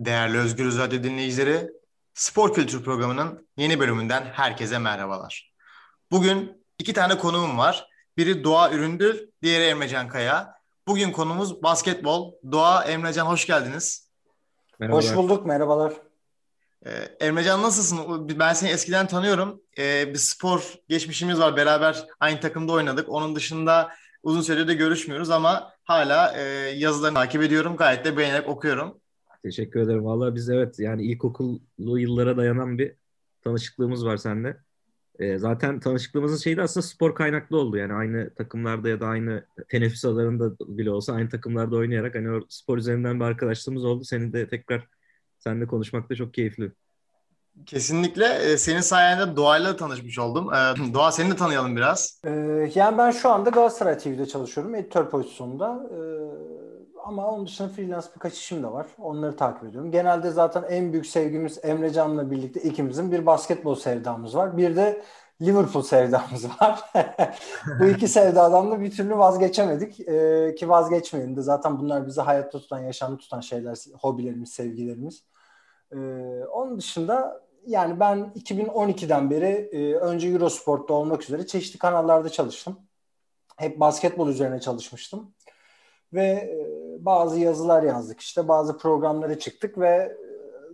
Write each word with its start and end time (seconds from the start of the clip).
Değerli 0.00 0.38
Özgür 0.38 0.78
Radyo 0.78 1.02
dinleyicileri, 1.02 1.70
Spor 2.14 2.54
Kültür 2.54 2.84
Programı'nın 2.84 3.48
yeni 3.56 3.80
bölümünden 3.80 4.24
herkese 4.32 4.78
merhabalar. 4.78 5.52
Bugün 6.10 6.64
iki 6.78 6.92
tane 6.92 7.18
konuğum 7.18 7.58
var. 7.58 7.86
Biri 8.16 8.44
Doğa 8.44 8.70
Üründür, 8.70 9.28
diğeri 9.42 9.64
Emrecan 9.64 10.08
Kaya. 10.08 10.54
Bugün 10.86 11.12
konumuz 11.12 11.62
basketbol. 11.62 12.32
Doğa, 12.52 12.84
Emrecan 12.84 13.26
hoş 13.26 13.46
geldiniz. 13.46 14.10
Merhabalar. 14.78 15.04
Hoş 15.04 15.16
bulduk, 15.16 15.46
merhabalar. 15.46 15.92
Ee, 16.86 16.90
Emrecan 17.20 17.62
nasılsın? 17.62 18.28
Ben 18.38 18.52
seni 18.52 18.70
eskiden 18.70 19.06
tanıyorum. 19.06 19.62
Ee, 19.78 20.08
bir 20.08 20.18
spor 20.18 20.74
geçmişimiz 20.88 21.40
var. 21.40 21.56
Beraber 21.56 22.06
aynı 22.20 22.40
takımda 22.40 22.72
oynadık. 22.72 23.08
Onun 23.08 23.36
dışında 23.36 23.90
uzun 24.22 24.40
süredir 24.40 24.68
de 24.68 24.74
görüşmüyoruz 24.74 25.30
ama 25.30 25.72
hala 25.84 26.32
e, 26.36 26.42
yazılarını 26.76 27.16
takip 27.16 27.42
ediyorum. 27.42 27.76
Gayet 27.76 28.04
de 28.04 28.16
beğenerek 28.16 28.48
okuyorum. 28.48 28.99
Teşekkür 29.42 29.80
ederim. 29.80 30.04
Valla 30.04 30.34
biz 30.34 30.50
evet 30.50 30.78
yani 30.78 31.02
ilkokullu 31.02 31.98
yıllara 31.98 32.36
dayanan 32.36 32.78
bir 32.78 32.94
tanışıklığımız 33.44 34.06
var 34.06 34.16
sende. 34.16 34.56
E, 35.18 35.38
zaten 35.38 35.80
tanışıklığımızın 35.80 36.36
şeyi 36.36 36.56
de 36.56 36.62
aslında 36.62 36.86
spor 36.86 37.14
kaynaklı 37.14 37.58
oldu. 37.58 37.76
Yani 37.76 37.92
aynı 37.92 38.34
takımlarda 38.34 38.88
ya 38.88 39.00
da 39.00 39.06
aynı 39.06 39.44
teneffüs 39.68 40.04
alanında 40.04 40.56
bile 40.58 40.90
olsa 40.90 41.12
aynı 41.12 41.28
takımlarda 41.28 41.76
oynayarak 41.76 42.14
hani 42.14 42.30
o 42.30 42.40
spor 42.48 42.78
üzerinden 42.78 43.20
bir 43.20 43.24
arkadaşlığımız 43.24 43.84
oldu. 43.84 44.04
Seni 44.04 44.32
de 44.32 44.48
tekrar 44.48 44.88
seninle 45.38 45.66
konuşmak 45.66 46.10
da 46.10 46.14
çok 46.14 46.34
keyifli. 46.34 46.72
Kesinlikle. 47.66 48.24
Ee, 48.24 48.56
senin 48.56 48.80
sayende 48.80 49.36
Doğa'yla 49.36 49.76
tanışmış 49.76 50.18
oldum. 50.18 50.48
Ee, 50.54 50.54
Doğa 50.94 51.12
seni 51.12 51.30
de 51.30 51.36
tanıyalım 51.36 51.76
biraz. 51.76 52.20
Ee, 52.24 52.30
yani 52.74 52.98
ben 52.98 53.10
şu 53.10 53.30
anda 53.30 53.50
Galatasaray 53.50 53.98
TV'de 53.98 54.26
çalışıyorum. 54.26 54.74
Editör 54.74 55.10
pozisyonunda. 55.10 55.90
Ama 57.04 57.26
onun 57.26 57.46
dışında 57.46 57.68
freelance 57.68 58.06
birkaç 58.14 58.34
işim 58.34 58.62
de 58.62 58.72
var. 58.72 58.86
Onları 58.98 59.36
takip 59.36 59.64
ediyorum. 59.64 59.92
Genelde 59.92 60.30
zaten 60.30 60.62
en 60.68 60.92
büyük 60.92 61.06
sevgimiz 61.06 61.58
Emre 61.64 61.92
Can'la 61.92 62.30
birlikte 62.30 62.60
ikimizin 62.60 63.12
bir 63.12 63.26
basketbol 63.26 63.74
sevdamız 63.74 64.36
var. 64.36 64.56
Bir 64.56 64.76
de 64.76 65.02
Liverpool 65.42 65.82
sevdamız 65.82 66.44
var. 66.60 66.80
Bu 67.80 67.84
iki 67.84 68.08
sevdadan 68.08 68.70
da 68.70 68.80
bir 68.80 68.90
türlü 68.90 69.18
vazgeçemedik. 69.18 70.00
Ee, 70.00 70.54
ki 70.58 70.68
vazgeçmeyelim 70.68 71.36
de 71.36 71.42
zaten 71.42 71.78
bunlar 71.78 72.06
bizi 72.06 72.20
hayatta 72.20 72.58
tutan, 72.58 72.78
yaşamda 72.78 73.16
tutan 73.16 73.40
şeyler, 73.40 73.78
hobilerimiz, 74.00 74.52
sevgilerimiz. 74.52 75.24
Ee, 75.92 75.96
onun 76.52 76.78
dışında 76.78 77.42
yani 77.66 78.00
ben 78.00 78.32
2012'den 78.36 79.30
beri 79.30 79.68
e, 79.72 79.94
önce 79.94 80.28
Eurosport'ta 80.28 80.94
olmak 80.94 81.22
üzere 81.22 81.46
çeşitli 81.46 81.78
kanallarda 81.78 82.28
çalıştım. 82.28 82.78
Hep 83.56 83.80
basketbol 83.80 84.28
üzerine 84.28 84.60
çalışmıştım. 84.60 85.34
Ve 86.12 86.26
e, 86.26 87.04
bazı 87.04 87.40
yazılar 87.40 87.82
yazdık. 87.82 88.20
İşte 88.20 88.48
bazı 88.48 88.78
programlara 88.78 89.38
çıktık 89.38 89.78
ve 89.78 89.88
e, 89.88 90.16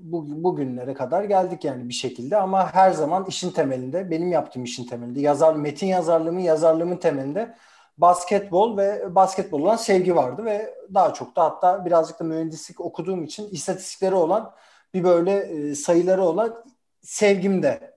bu, 0.00 0.44
bugünlere 0.44 0.94
kadar 0.94 1.24
geldik 1.24 1.64
yani 1.64 1.88
bir 1.88 1.94
şekilde. 1.94 2.36
Ama 2.36 2.74
her 2.74 2.90
zaman 2.90 3.24
işin 3.24 3.50
temelinde 3.50 4.10
benim 4.10 4.32
yaptığım 4.32 4.64
işin 4.64 4.86
temelinde 4.86 5.20
yazar 5.20 5.54
metin 5.54 5.86
yazarlığımın 5.86 6.40
yazarlığımın 6.40 6.96
temelinde 6.96 7.54
basketbol 7.98 8.76
ve 8.76 9.14
basketbol 9.14 9.62
olan 9.62 9.76
sevgi 9.76 10.16
vardı. 10.16 10.44
Ve 10.44 10.74
daha 10.94 11.14
çok 11.14 11.36
da 11.36 11.44
hatta 11.44 11.84
birazcık 11.84 12.20
da 12.20 12.24
mühendislik 12.24 12.80
okuduğum 12.80 13.24
için 13.24 13.48
istatistikleri 13.48 14.14
olan 14.14 14.52
bir 14.94 15.04
böyle 15.04 15.36
e, 15.36 15.74
sayıları 15.74 16.22
olan 16.22 16.64
sevgim 17.02 17.62
de 17.62 17.94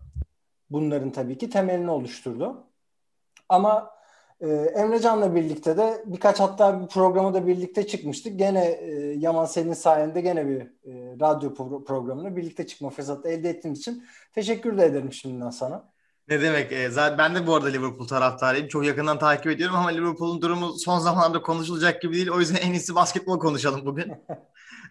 bunların 0.70 1.12
tabii 1.12 1.38
ki 1.38 1.50
temelini 1.50 1.92
oluşturdu. 1.92 2.64
Ama 3.50 3.92
ee, 4.42 4.48
Emre 4.76 5.00
Can'la 5.02 5.36
birlikte 5.36 5.78
de 5.78 6.04
birkaç 6.06 6.40
hatta 6.40 6.82
bir 6.82 6.88
programı 6.88 7.34
da 7.34 7.48
birlikte 7.48 7.88
çıkmıştık. 7.88 8.40
Gene 8.40 8.66
e, 8.66 8.92
Yaman 9.18 9.46
Selin 9.46 9.74
sayende 9.74 10.22
gene 10.22 10.48
bir 10.48 10.62
e, 10.62 11.20
radyo 11.20 11.50
pro- 11.54 11.86
programına 11.86 12.36
birlikte 12.36 12.68
çıkma 12.68 12.90
fırsatı 12.90 13.30
elde 13.30 13.50
ettiğimiz 13.50 13.80
için 13.80 14.06
teşekkür 14.36 14.78
de 14.78 14.86
ederim 14.86 15.14
şimdiden 15.14 15.50
sana. 15.50 15.90
Ne 16.28 16.42
demek? 16.42 16.72
E, 16.72 16.90
zaten 16.90 17.18
ben 17.18 17.36
de 17.36 17.48
bu 17.48 17.56
arada 17.56 17.68
Liverpool 17.68 18.08
taraftarıyım. 18.08 18.68
Çok 18.68 18.86
yakından 18.86 19.20
takip 19.20 19.52
ediyorum 19.52 19.76
ama 19.76 19.90
Liverpool'un 19.90 20.42
durumu 20.42 20.74
son 20.80 21.00
zamanlarda 21.00 21.42
konuşulacak 21.42 22.02
gibi 22.02 22.16
değil. 22.16 22.30
O 22.30 22.40
yüzden 22.40 22.56
en 22.56 22.74
iyisi 22.74 22.96
basketbol 22.96 23.40
konuşalım 23.40 23.86
bugün. 23.86 24.14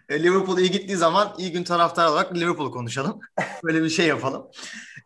e, 0.09 0.23
Liverpool 0.23 0.57
iyi 0.57 0.71
gittiği 0.71 0.97
zaman 0.97 1.33
iyi 1.37 1.51
gün 1.51 1.63
taraftar 1.63 2.07
olarak 2.07 2.35
Liverpool 2.35 2.71
konuşalım. 2.71 3.19
Böyle 3.63 3.83
bir 3.83 3.89
şey 3.89 4.07
yapalım. 4.07 4.47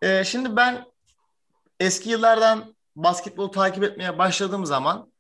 E, 0.02 0.24
şimdi 0.24 0.56
ben 0.56 0.86
eski 1.80 2.09
yıllardan 2.09 2.74
basketbol 2.96 3.48
takip 3.48 3.84
etmeye 3.84 4.18
başladığım 4.18 4.66
zaman 4.66 5.12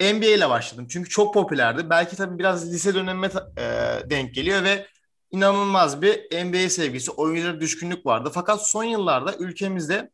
NBA 0.00 0.26
ile 0.26 0.50
başladım. 0.50 0.86
Çünkü 0.90 1.10
çok 1.10 1.34
popülerdi. 1.34 1.90
Belki 1.90 2.16
tabii 2.16 2.38
biraz 2.38 2.72
lise 2.72 2.94
dönemime 2.94 3.30
e, 3.58 3.62
denk 4.10 4.34
geliyor 4.34 4.64
ve 4.64 4.86
inanılmaz 5.30 6.02
bir 6.02 6.44
NBA 6.46 6.70
sevgisi, 6.70 7.10
oyunculara 7.10 7.60
düşkünlük 7.60 8.06
vardı. 8.06 8.30
Fakat 8.34 8.68
son 8.68 8.84
yıllarda 8.84 9.34
ülkemizde 9.38 10.10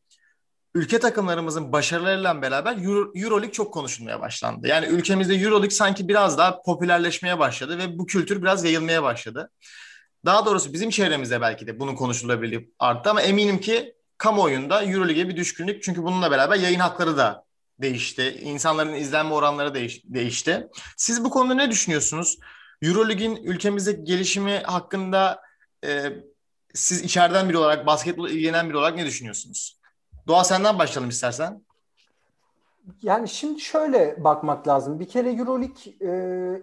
ülke 0.74 0.98
takımlarımızın 0.98 1.72
başarılarıyla 1.72 2.42
beraber 2.42 2.76
Euro, 2.76 3.12
Euroleague 3.14 3.52
çok 3.52 3.74
konuşulmaya 3.74 4.20
başlandı. 4.20 4.68
Yani 4.68 4.86
ülkemizde 4.86 5.34
Euroleague 5.34 5.70
sanki 5.70 6.08
biraz 6.08 6.38
daha 6.38 6.62
popülerleşmeye 6.62 7.38
başladı 7.38 7.78
ve 7.78 7.98
bu 7.98 8.06
kültür 8.06 8.42
biraz 8.42 8.64
yayılmaya 8.64 9.02
başladı. 9.02 9.50
Daha 10.24 10.46
doğrusu 10.46 10.72
bizim 10.72 10.90
çevremizde 10.90 11.40
belki 11.40 11.66
de 11.66 11.80
bunun 11.80 11.94
konuşulabilir 11.94 12.68
arttı 12.78 13.10
ama 13.10 13.22
eminim 13.22 13.60
ki 13.60 13.94
kamuoyunda 14.18 14.84
Euroleague'e 14.84 15.28
bir 15.28 15.36
düşkünlük. 15.36 15.82
Çünkü 15.82 16.02
bununla 16.02 16.30
beraber 16.30 16.56
yayın 16.56 16.80
hakları 16.80 17.16
da 17.16 17.44
değişti. 17.78 18.38
İnsanların 18.40 18.94
izlenme 18.94 19.34
oranları 19.34 19.74
değiş, 19.74 20.02
değişti. 20.04 20.68
Siz 20.96 21.24
bu 21.24 21.30
konuda 21.30 21.54
ne 21.54 21.70
düşünüyorsunuz? 21.70 22.38
Euroleague'in 22.82 23.36
ülkemizde 23.36 23.92
gelişimi 23.92 24.58
hakkında 24.58 25.40
e, 25.84 26.12
siz 26.74 27.02
içeriden 27.02 27.48
biri 27.48 27.58
olarak, 27.58 27.86
basketbol 27.86 28.28
ilgilenen 28.28 28.68
biri 28.68 28.76
olarak 28.76 28.96
ne 28.96 29.06
düşünüyorsunuz? 29.06 29.78
Doğa 30.26 30.44
senden 30.44 30.78
başlayalım 30.78 31.10
istersen. 31.10 31.64
Yani 33.02 33.28
şimdi 33.28 33.60
şöyle 33.60 34.24
bakmak 34.24 34.68
lazım. 34.68 35.00
Bir 35.00 35.08
kere 35.08 35.32
Euroleague 35.32 35.92
e, 36.00 36.08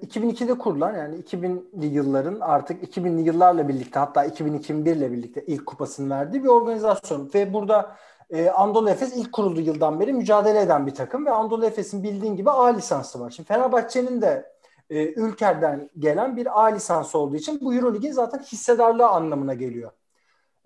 2002'de 0.05 0.57
kurulan 0.57 0.95
yani 0.95 1.15
2000'li 1.15 1.85
yılların 1.85 2.39
artık 2.39 2.83
2000'li 2.83 3.21
yıllarla 3.21 3.67
birlikte 3.67 3.99
hatta 3.99 4.25
2001 4.25 4.95
ile 4.95 5.11
birlikte 5.11 5.45
ilk 5.45 5.65
kupasını 5.65 6.15
verdiği 6.15 6.43
bir 6.43 6.49
organizasyon. 6.49 7.29
Ve 7.33 7.53
burada 7.53 7.95
e, 8.29 8.51
Efes 8.89 9.17
ilk 9.17 9.31
kurulduğu 9.31 9.61
yıldan 9.61 9.99
beri 9.99 10.13
mücadele 10.13 10.61
eden 10.61 10.87
bir 10.87 10.95
takım 10.95 11.25
ve 11.25 11.31
Anadolu 11.31 11.65
Efes'in 11.65 12.03
bildiğin 12.03 12.35
gibi 12.35 12.51
A 12.51 12.65
lisansı 12.67 13.19
var. 13.19 13.29
Şimdi 13.29 13.47
Fenerbahçe'nin 13.47 14.21
de 14.21 14.51
e, 14.89 15.13
Ülker'den 15.13 15.89
gelen 15.99 16.37
bir 16.37 16.61
A 16.61 16.65
lisansı 16.65 17.17
olduğu 17.17 17.35
için 17.35 17.59
bu 17.61 17.73
Euroleague'in 17.73 18.11
zaten 18.11 18.39
hissedarlığı 18.39 19.07
anlamına 19.07 19.53
geliyor 19.53 19.91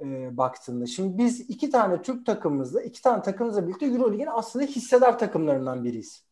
e, 0.01 0.37
baktığında. 0.37 0.85
Şimdi 0.85 1.17
biz 1.17 1.39
iki 1.39 1.69
tane 1.69 2.01
Türk 2.01 2.25
takımımızla, 2.25 2.81
iki 2.81 3.01
tane 3.01 3.21
takımımızla 3.21 3.67
birlikte 3.67 3.85
Euroleague'in 3.85 4.29
aslında 4.31 4.65
hissedar 4.65 5.19
takımlarından 5.19 5.83
biriyiz. 5.83 6.25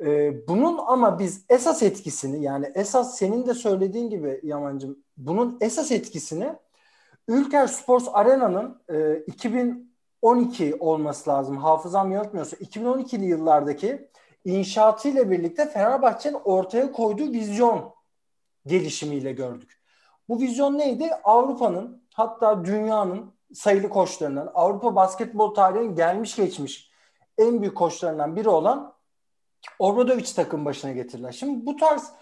E, 0.00 0.34
bunun 0.48 0.78
ama 0.86 1.18
biz 1.18 1.44
esas 1.48 1.82
etkisini 1.82 2.42
yani 2.42 2.72
esas 2.74 3.18
senin 3.18 3.46
de 3.46 3.54
söylediğin 3.54 4.10
gibi 4.10 4.40
Yamancım 4.42 4.98
bunun 5.16 5.58
esas 5.60 5.92
etkisini 5.92 6.54
Ülker 7.28 7.66
Sports 7.66 8.08
Arena'nın 8.12 8.82
e, 8.88 9.16
2012 9.26 10.74
olması 10.74 11.30
lazım. 11.30 11.56
Hafızam 11.56 12.12
yanıltmıyorsa 12.12 12.56
2012'li 12.56 13.24
yıllardaki 13.24 14.08
inşaatıyla 14.44 15.30
birlikte 15.30 15.66
Fenerbahçe'nin 15.66 16.38
ortaya 16.44 16.92
koyduğu 16.92 17.32
vizyon 17.32 17.94
gelişimiyle 18.66 19.32
gördük. 19.32 19.79
Bu 20.30 20.40
vizyon 20.40 20.78
neydi? 20.78 21.10
Avrupa'nın 21.24 22.02
hatta 22.14 22.64
dünyanın 22.64 23.32
sayılı 23.54 23.88
koçlarından 23.88 24.50
Avrupa 24.54 24.96
basketbol 24.96 25.54
tarihinin 25.54 25.94
gelmiş 25.94 26.36
geçmiş 26.36 26.90
en 27.38 27.60
büyük 27.60 27.76
koçlarından 27.76 28.36
biri 28.36 28.48
olan 28.48 28.94
Obradoviç 29.78 30.32
takım 30.32 30.64
başına 30.64 30.92
getirdiler. 30.92 31.32
Şimdi 31.32 31.66
bu 31.66 31.76
tarz 31.76 32.12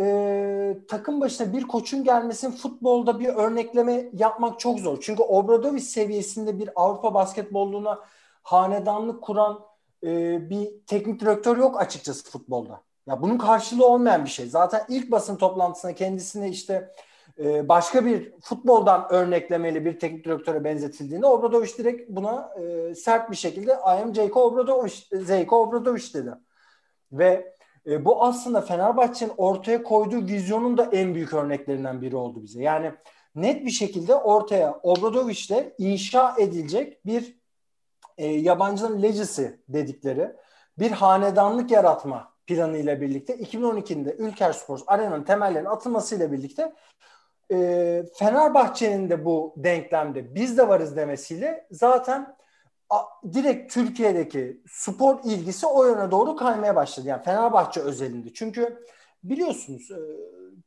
e, 0.00 0.78
takım 0.88 1.20
başına 1.20 1.52
bir 1.52 1.62
koçun 1.62 2.04
gelmesinin 2.04 2.52
futbolda 2.52 3.20
bir 3.20 3.28
örnekleme 3.28 4.10
yapmak 4.12 4.60
çok 4.60 4.80
zor. 4.80 4.98
Çünkü 5.00 5.22
Obradoviç 5.22 5.84
seviyesinde 5.84 6.58
bir 6.58 6.70
Avrupa 6.76 7.14
basketbolluğuna 7.14 8.00
hanedanlık 8.42 9.22
kuran 9.22 9.60
e, 10.02 10.10
bir 10.50 10.68
teknik 10.86 11.20
direktör 11.20 11.56
yok 11.56 11.80
açıkçası 11.80 12.30
futbolda. 12.30 12.80
Ya 13.06 13.22
bunun 13.22 13.38
karşılığı 13.38 13.86
olmayan 13.86 14.24
bir 14.24 14.30
şey. 14.30 14.46
Zaten 14.46 14.84
ilk 14.88 15.10
basın 15.10 15.36
toplantısında 15.36 15.94
kendisine 15.94 16.48
işte 16.48 16.94
e, 17.38 17.68
başka 17.68 18.06
bir 18.06 18.32
futboldan 18.40 19.06
örneklemeli 19.10 19.84
bir 19.84 19.98
teknik 19.98 20.24
direktöre 20.24 20.64
benzetildiğinde 20.64 21.26
Obradoviç 21.26 21.78
direkt 21.78 22.10
buna 22.10 22.54
e, 22.60 22.94
sert 22.94 23.30
bir 23.30 23.36
şekilde 23.36 23.72
I 23.72 24.02
am 24.02 24.14
Zeyko 24.14 24.42
Obradoviç, 24.42 25.08
Zeyko 25.12 25.56
Obradoviç 25.56 26.14
dedi. 26.14 26.30
Ve 27.12 27.54
e, 27.86 28.04
bu 28.04 28.24
aslında 28.24 28.60
Fenerbahçe'nin 28.60 29.32
ortaya 29.36 29.82
koyduğu 29.82 30.26
vizyonun 30.26 30.78
da 30.78 30.88
en 30.92 31.14
büyük 31.14 31.32
örneklerinden 31.32 32.02
biri 32.02 32.16
oldu 32.16 32.42
bize. 32.42 32.62
Yani 32.62 32.92
net 33.34 33.66
bir 33.66 33.70
şekilde 33.70 34.14
ortaya 34.14 34.80
Obradoviç'le 34.82 35.72
inşa 35.78 36.34
edilecek 36.38 37.06
bir 37.06 37.38
e, 38.18 38.26
yabancının 38.26 39.02
legacy 39.02 39.44
dedikleri 39.68 40.32
bir 40.78 40.90
hanedanlık 40.90 41.70
yaratma 41.70 42.34
planı 42.46 42.78
ile 42.78 43.00
birlikte 43.00 43.34
2012'de 43.34 44.16
Ülker 44.18 44.52
Sports 44.52 44.82
Arena'nın 44.86 45.24
temellerinin 45.24 45.70
atılmasıyla 45.70 46.32
birlikte 46.32 46.74
e, 47.52 48.04
Fenerbahçe'nin 48.14 49.10
de 49.10 49.24
bu 49.24 49.54
denklemde 49.56 50.34
biz 50.34 50.58
de 50.58 50.68
varız 50.68 50.96
demesiyle 50.96 51.66
zaten 51.70 52.36
a, 52.90 53.02
direkt 53.32 53.74
Türkiye'deki 53.74 54.62
spor 54.68 55.18
ilgisi 55.24 55.66
o 55.66 55.86
yöne 55.86 56.10
doğru 56.10 56.36
kaymaya 56.36 56.76
başladı. 56.76 57.08
Yani 57.08 57.22
Fenerbahçe 57.22 57.80
özelinde. 57.80 58.32
Çünkü 58.34 58.84
biliyorsunuz 59.24 59.90
e, 59.90 59.98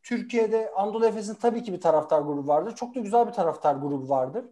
Türkiye'de 0.03 0.71
Anadolu 0.75 1.05
Efes'in 1.05 1.33
tabii 1.33 1.63
ki 1.63 1.73
bir 1.73 1.81
taraftar 1.81 2.21
grubu 2.21 2.47
vardır. 2.47 2.75
Çok 2.75 2.95
da 2.95 2.99
güzel 2.99 3.27
bir 3.27 3.33
taraftar 3.33 3.75
grubu 3.75 4.09
vardır. 4.09 4.45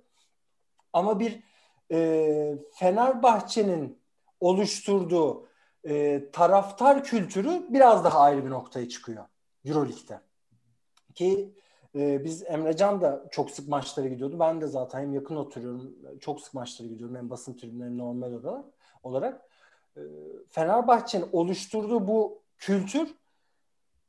Ama 0.94 1.19
bir 1.19 1.44
e, 1.92 2.57
Fenerbahçe'nin 2.74 4.00
oluşturduğu 4.39 5.48
e, 5.88 6.24
taraftar 6.31 7.04
kültürü 7.04 7.66
biraz 7.69 8.04
daha 8.04 8.19
ayrı 8.19 8.45
bir 8.45 8.50
noktaya 8.50 8.89
çıkıyor 8.89 9.25
Euroleague'de. 9.66 10.19
Ki 11.16 11.56
e, 11.95 12.24
biz 12.24 12.44
Emrecan 12.44 13.01
da 13.01 13.25
çok 13.31 13.51
sık 13.51 13.68
maçlara 13.68 14.07
gidiyordu. 14.07 14.39
Ben 14.39 14.62
de 14.62 14.68
zaten 14.68 15.00
hem 15.00 15.13
yakın 15.13 15.36
oturuyorum, 15.36 15.95
çok 16.21 16.42
sık 16.42 16.53
maçlara 16.53 16.88
gidiyorum 16.88 17.15
hem 17.15 17.30
basın 17.30 17.53
tribünlerine 17.53 17.97
normal 17.97 18.33
olarak. 18.33 18.65
olarak. 19.03 19.42
E, 19.97 20.01
Fenerbahçe'nin 20.50 21.30
oluşturduğu 21.31 22.07
bu 22.07 22.42
kültür 22.57 23.15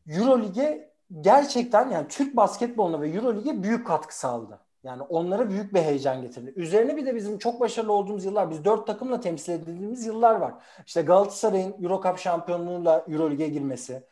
Euroleague'e 0.08 0.92
gerçekten 1.20 1.90
yani 1.90 2.08
Türk 2.08 2.36
basketboluna 2.36 3.00
ve 3.00 3.08
Euroleague'e 3.08 3.62
büyük 3.62 3.86
katkı 3.86 4.18
sağladı. 4.18 4.60
Yani 4.84 5.02
onlara 5.02 5.50
büyük 5.50 5.74
bir 5.74 5.80
heyecan 5.80 6.22
getirdi. 6.22 6.52
Üzerine 6.56 6.96
bir 6.96 7.06
de 7.06 7.14
bizim 7.14 7.38
çok 7.38 7.60
başarılı 7.60 7.92
olduğumuz 7.92 8.24
yıllar, 8.24 8.50
biz 8.50 8.64
dört 8.64 8.86
takımla 8.86 9.20
temsil 9.20 9.52
edildiğimiz 9.52 10.06
yıllar 10.06 10.34
var. 10.34 10.54
İşte 10.86 11.02
Galatasaray'ın 11.02 11.82
Eurocup 11.82 12.18
şampiyonluğuyla 12.18 13.04
Euroleague'e 13.08 13.48
girmesi, 13.48 14.02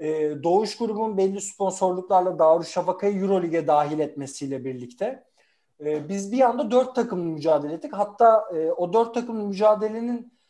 e, 0.00 0.42
Doğuş 0.42 0.76
grubun 0.76 1.16
belli 1.16 1.40
sponsorluklarla 1.40 2.38
Darüşşafaka'yı 2.38 3.20
Euroleague'e 3.20 3.66
dahil 3.66 3.98
etmesiyle 3.98 4.64
birlikte 4.64 5.24
e, 5.84 6.08
biz 6.08 6.32
bir 6.32 6.40
anda 6.40 6.70
dört 6.70 6.94
takımla 6.94 7.24
mücadele 7.24 7.72
ettik. 7.72 7.92
Hatta 7.92 8.44
e, 8.54 8.70
o 8.70 8.92
dört 8.92 9.14
takımın 9.14 9.46
mücadelenin 9.46 10.40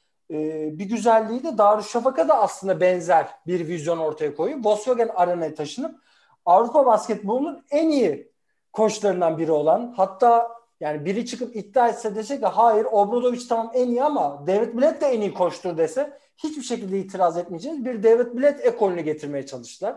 bir 0.79 0.85
güzelliği 0.85 1.43
de 1.44 1.58
Darüşşafaka 1.58 2.29
da 2.29 2.38
aslında 2.38 2.81
benzer 2.81 3.29
bir 3.47 3.69
vizyon 3.69 3.99
ortaya 3.99 4.35
koyuyor. 4.35 4.61
Volkswagen 4.64 5.11
Arena'ya 5.14 5.55
taşınıp 5.55 6.00
Avrupa 6.47 6.87
basketbolunun 6.87 7.64
en 7.70 7.88
iyi 7.88 8.32
koçlarından 8.73 9.38
biri 9.38 9.52
olan 9.52 9.94
hatta 9.97 10.49
yani 10.81 11.05
biri 11.05 11.26
çıkıp 11.26 11.56
iddia 11.56 11.88
etse 11.88 12.14
dese 12.14 12.41
ki 12.41 12.47
hayır 12.47 12.85
Obradoviç 12.85 13.47
tamam 13.47 13.70
en 13.75 13.88
iyi 13.88 14.05
ama 14.05 14.47
David 14.47 14.75
Blatt 14.75 15.00
de 15.00 15.06
en 15.06 15.20
iyi 15.20 15.35
koçtur 15.35 15.76
dese 15.76 16.19
hiçbir 16.44 16.62
şekilde 16.62 16.98
itiraz 16.98 17.37
etmeyeceğiz. 17.37 17.84
Bir 17.84 18.02
David 18.02 18.38
Blatt 18.38 18.66
ekolünü 18.66 19.00
getirmeye 19.00 19.46
çalıştılar. 19.46 19.96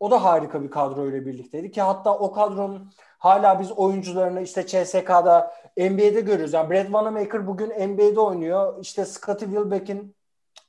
O 0.00 0.10
da 0.10 0.24
harika 0.24 0.62
bir 0.62 0.70
kadroyla 0.70 1.26
birlikteydi 1.26 1.70
ki 1.70 1.82
hatta 1.82 2.18
o 2.18 2.32
kadronun 2.32 2.90
hala 3.18 3.60
biz 3.60 3.72
oyuncularını 3.72 4.40
işte 4.42 4.66
CSK'da 4.66 5.54
NBA'de 5.76 6.20
görüyoruz. 6.20 6.52
Yani 6.52 6.70
Brad 6.70 6.84
Wanamaker 6.84 7.46
bugün 7.46 7.68
NBA'de 7.68 8.20
oynuyor. 8.20 8.78
İşte 8.80 9.04
Scottie 9.04 9.48
Wilbeck'in 9.48 10.16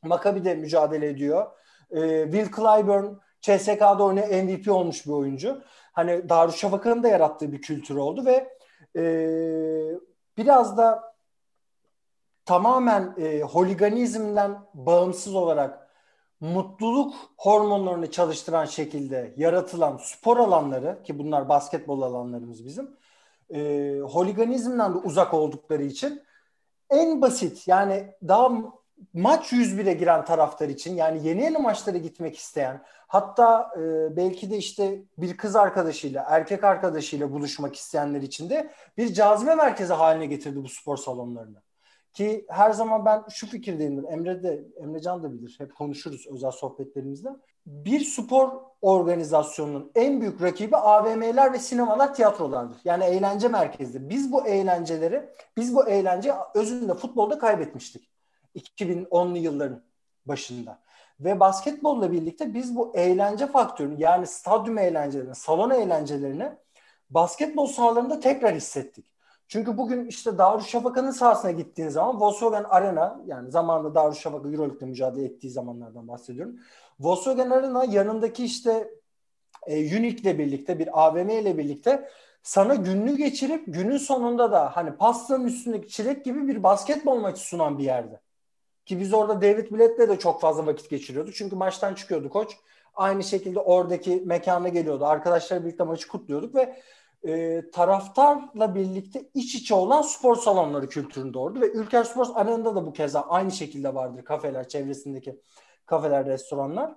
Maccabi'de 0.04 0.56
mücadele 0.56 1.10
ediyor. 1.10 1.46
Ee, 1.92 2.24
Will 2.24 2.52
Clyburn 2.56 3.06
CSK'da 3.42 4.04
oynuyor 4.04 4.28
MVP 4.28 4.72
olmuş 4.72 5.06
bir 5.06 5.12
oyuncu 5.12 5.62
hani 5.94 6.30
Darüşşafaka'nın 6.30 7.04
da 7.04 7.08
yarattığı 7.08 7.52
bir 7.52 7.62
kültür 7.62 7.96
oldu 7.96 8.26
ve 8.26 8.58
e, 8.96 9.04
biraz 10.38 10.78
da 10.78 11.09
tamamen 12.50 13.16
e, 13.18 13.42
holiganizmden 13.42 14.58
bağımsız 14.74 15.36
olarak 15.36 15.88
mutluluk 16.40 17.14
hormonlarını 17.38 18.12
çalıştıran 18.12 18.66
şekilde 18.66 19.34
yaratılan 19.38 19.98
spor 20.04 20.38
alanları 20.38 21.04
ki 21.04 21.20
bunlar 21.20 21.50
basketbol 21.50 22.02
alanlarımız 22.02 22.66
bizim 22.66 22.98
e, 23.54 23.60
holiganizmden 24.00 24.94
de 24.94 24.98
uzak 24.98 25.34
oldukları 25.34 25.84
için 25.84 26.24
en 26.90 27.22
basit 27.22 27.68
yani 27.68 28.14
daha 28.28 28.52
maç 29.14 29.54
101'e 29.54 29.94
giren 29.94 30.26
taraftar 30.26 30.70
için 30.70 30.96
yani 30.96 31.28
yeni 31.28 31.42
yeni 31.42 31.58
maçlara 31.58 31.98
gitmek 31.98 32.38
isteyen 32.38 32.84
hatta 33.08 33.72
e, 33.78 34.16
belki 34.16 34.52
de 34.52 34.58
işte 34.58 35.02
bir 35.18 35.38
kız 35.38 35.56
arkadaşıyla 35.56 36.26
erkek 36.30 36.64
arkadaşıyla 36.64 37.32
buluşmak 37.32 37.76
isteyenler 37.76 38.22
için 38.22 38.50
de 38.50 38.72
bir 38.98 39.14
cazibe 39.14 39.56
merkezi 39.56 39.94
haline 39.94 40.26
getirdi 40.26 40.64
bu 40.64 40.70
spor 40.70 40.98
salonlarını. 40.98 41.69
Ki 42.14 42.46
her 42.50 42.72
zaman 42.72 43.06
ben 43.06 43.24
şu 43.30 43.48
fikirdeyimdir. 43.48 44.12
Emre 44.12 44.44
de 44.44 44.64
Emrecan 44.78 45.24
da 45.24 45.34
bilir. 45.34 45.56
Hep 45.58 45.76
konuşuruz 45.76 46.28
özel 46.28 46.52
sohbetlerimizde. 46.52 47.30
Bir 47.66 48.00
spor 48.00 48.50
organizasyonunun 48.82 49.92
en 49.96 50.22
büyük 50.22 50.42
rakibi 50.42 50.78
AVM'ler 50.78 51.54
ve 51.54 51.60
sinemalar, 51.60 52.14
tiyatrolardır. 52.14 52.78
Yani 52.84 53.04
eğlence 53.04 53.48
merkezidir. 53.48 54.10
Biz 54.10 54.32
bu 54.32 54.48
eğlenceleri, 54.48 55.30
biz 55.58 55.76
bu 55.76 55.88
eğlence 55.88 56.34
özünde 56.56 56.94
futbolda 56.94 57.40
kaybetmiştik. 57.40 58.10
2010'lu 58.56 59.38
yılların 59.38 59.84
başında. 60.26 60.80
Ve 61.20 61.40
basketbolla 61.40 62.12
birlikte 62.12 62.54
biz 62.54 62.76
bu 62.76 62.92
eğlence 62.96 63.48
faktörünü 63.48 64.02
yani 64.02 64.28
stadyum 64.28 64.78
eğlencelerini, 64.78 65.36
salon 65.36 65.70
eğlencelerini 65.70 66.52
basketbol 67.10 67.68
sahalarında 67.68 68.20
tekrar 68.20 68.56
hissettik. 68.56 69.09
Çünkü 69.50 69.78
bugün 69.78 70.06
işte 70.06 70.38
Darüşşafaka'nın 70.38 71.12
sahasına 71.12 71.52
gittiğin 71.52 71.90
zaman 71.90 72.22
Volkswagen 72.22 72.64
Arena 72.64 73.22
yani 73.26 73.52
zamanında 73.52 73.96
Darüşşafaka 73.96 74.50
Euroleague'de 74.50 74.86
mücadele 74.86 75.26
ettiği 75.26 75.50
zamanlardan 75.50 76.08
bahsediyorum. 76.08 76.56
Volkswagen 77.00 77.50
Arena 77.50 77.86
yanındaki 77.86 78.46
işte 78.46 78.92
e, 79.68 79.98
Unique 79.98 80.22
ile 80.22 80.40
birlikte 80.40 80.80
bir 80.80 81.06
AVM 81.06 81.30
ile 81.30 81.58
birlikte 81.58 82.10
sana 82.44 82.76
gününü 82.76 83.18
geçirip 83.18 83.64
günün 83.68 83.98
sonunda 83.98 84.52
da 84.52 84.76
hani 84.76 84.98
pastanın 84.98 85.46
üstündeki 85.46 85.90
çilek 85.90 86.26
gibi 86.26 86.48
bir 86.48 86.64
basketbol 86.64 87.20
maçı 87.20 87.42
sunan 87.42 87.78
bir 87.78 87.84
yerde. 87.84 88.20
Ki 88.86 89.00
biz 89.00 89.14
orada 89.14 89.42
David 89.42 89.72
Blatt'le 89.72 90.10
de 90.10 90.20
çok 90.20 90.42
fazla 90.42 90.66
vakit 90.66 90.90
geçiriyorduk. 90.90 91.36
Çünkü 91.36 91.56
maçtan 91.56 91.94
çıkıyordu 91.94 92.30
koç. 92.30 92.58
Aynı 92.96 93.24
şekilde 93.24 93.60
oradaki 93.60 94.24
mekana 94.26 94.70
geliyordu. 94.70 95.06
Arkadaşlarla 95.06 95.66
birlikte 95.66 95.84
maçı 95.84 96.08
kutluyorduk 96.08 96.56
ve 96.56 96.76
e, 97.28 97.64
taraftarla 97.72 98.76
birlikte 98.76 99.30
iç 99.34 99.56
içe 99.56 99.76
olan 99.76 100.02
spor 100.02 100.36
salonları 100.36 100.90
kültüründe 100.90 101.40
ordu 101.40 101.62
ve 101.62 101.72
Ülker 101.72 102.04
Spor 102.04 102.28
Arena'da 102.36 102.76
da 102.76 102.86
bu 102.86 102.94
keza 102.94 103.22
aynı 103.22 103.52
şekilde 103.52 103.96
vardır 103.96 104.26
kafeler, 104.26 104.68
çevresindeki 104.68 105.42
kafeler, 105.86 106.26
restoranlar. 106.26 106.96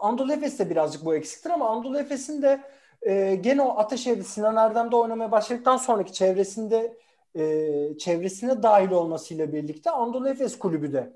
Anadolu 0.00 0.32
Efes 0.32 0.58
de 0.58 0.70
birazcık 0.70 1.04
bu 1.04 1.14
eksiktir 1.14 1.50
ama 1.50 1.68
Anadolu 1.68 1.98
Efes'in 1.98 2.42
de 2.42 2.64
e, 3.02 3.34
gene 3.34 3.62
o 3.62 3.78
Ateşehir'de 3.78 4.22
Sinan 4.22 4.56
Erdem'de 4.56 4.96
oynamaya 4.96 5.32
başladıktan 5.32 5.76
sonraki 5.76 6.12
çevresinde 6.12 6.96
e, 7.34 7.98
çevresine 7.98 8.62
dahil 8.62 8.90
olmasıyla 8.90 9.52
birlikte 9.52 9.90
Anadolu 9.90 10.28
Efes 10.28 10.58
Kulübü 10.58 10.92
de 10.92 11.12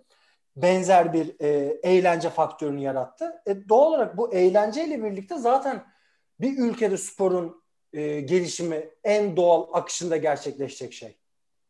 benzer 0.57 1.13
bir 1.13 1.41
e, 1.41 1.49
eğlence 1.83 2.31
faktörünü 2.31 2.81
yarattı. 2.81 3.43
E, 3.47 3.69
doğal 3.69 3.87
olarak 3.87 4.17
bu 4.17 4.33
eğlenceyle 4.33 5.05
birlikte 5.05 5.39
zaten 5.39 5.85
bir 6.41 6.59
ülkede 6.59 6.97
sporun 6.97 7.60
e, 7.93 8.21
gelişimi 8.21 8.89
en 9.05 9.37
doğal 9.37 9.67
akışında 9.73 10.17
gerçekleşecek 10.17 10.93
şey. 10.93 11.17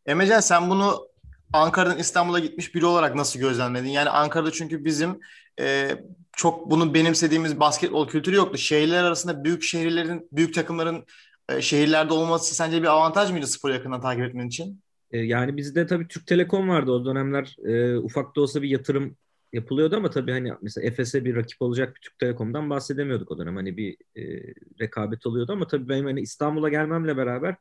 Emrecan 0.07 0.41
sen 0.41 0.71
bunu 0.71 1.09
Ankara'dan 1.53 1.99
İstanbul'a 1.99 2.39
gitmiş 2.39 2.75
biri 2.75 2.87
olarak 2.87 3.15
nasıl 3.15 3.41
gözlemledin? 3.41 3.89
Yani 3.89 4.11
Ankara'da 4.11 4.50
çünkü 4.53 4.85
bizim 4.85 5.21
e, 5.61 5.91
çok 6.33 6.71
bunu 6.71 6.95
benimsediğimiz 6.95 7.61
basketbol 7.61 8.09
kültürü 8.09 8.37
yoktu. 8.37 8.59
Şehirler 8.59 9.05
arasında 9.05 9.45
büyük 9.45 9.62
şehirlerin, 9.62 10.29
büyük 10.33 10.55
takımların 10.55 11.05
e, 11.49 11.62
şehirlerde 11.62 12.15
olması 12.15 12.55
sence 12.55 12.83
bir 12.83 12.87
avantaj 12.87 13.31
mıydı 13.31 13.47
spor 13.47 13.71
yakından 13.71 14.00
takip 14.00 14.25
etmen 14.25 14.47
için? 14.47 14.81
E, 15.11 15.19
yani 15.19 15.57
bizde 15.57 15.87
tabii 15.87 16.09
Türk 16.09 16.27
Telekom 16.27 16.69
vardı 16.69 16.91
o 16.91 17.05
dönemler 17.05 17.57
e, 17.65 17.99
ufak 17.99 18.37
da 18.37 18.41
olsa 18.41 18.62
bir 18.62 18.69
yatırım 18.69 19.17
yapılıyordu 19.52 19.97
ama 19.97 20.11
tabii 20.11 20.33
hani 20.33 20.52
mesela 20.62 20.87
Efes'e 20.87 21.25
bir 21.25 21.37
rakip 21.37 21.62
olacak 21.62 21.97
bir 21.97 22.00
Türk 22.00 22.19
Telekom'dan 22.19 22.71
bahsedemiyorduk 22.71 23.30
o 23.30 23.38
dönem. 23.38 23.57
Hani 23.57 23.76
bir 23.76 23.97
e, 24.16 24.54
rekabet 24.80 25.26
oluyordu 25.26 25.52
ama 25.52 25.66
tabii 25.66 25.88
benim 25.88 26.04
hani 26.04 26.21
İstanbul'a 26.21 26.69
gelmemle 26.69 27.16
beraber 27.16 27.57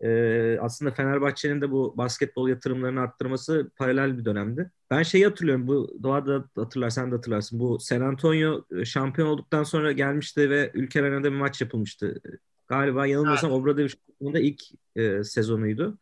e, 0.00 0.58
aslında 0.60 0.90
Fenerbahçe'nin 0.90 1.60
de 1.60 1.70
bu 1.70 1.94
basketbol 1.96 2.48
yatırımlarını 2.48 3.00
arttırması 3.00 3.70
paralel 3.76 4.18
bir 4.18 4.24
dönemdi. 4.24 4.70
Ben 4.90 5.02
şeyi 5.02 5.24
hatırlıyorum 5.24 5.68
bu 5.68 5.98
Doğa'da 6.02 6.44
hatırlar 6.56 6.90
sen 6.90 7.10
de 7.10 7.14
hatırlarsın. 7.14 7.60
Bu 7.60 7.78
San 7.80 8.00
Antonio 8.00 8.64
şampiyon 8.84 9.28
olduktan 9.28 9.62
sonra 9.62 9.92
gelmişti 9.92 10.50
ve 10.50 10.70
Ülker 10.74 11.04
Arena'da 11.04 11.32
bir 11.32 11.36
maç 11.36 11.60
yapılmıştı. 11.60 12.20
Galiba 12.68 13.06
yanılmıyorsam 13.06 13.50
evet. 13.50 13.60
Obradovic'in 13.60 14.34
ilk 14.34 14.62
e, 14.96 15.24
sezonuydu. 15.24 15.98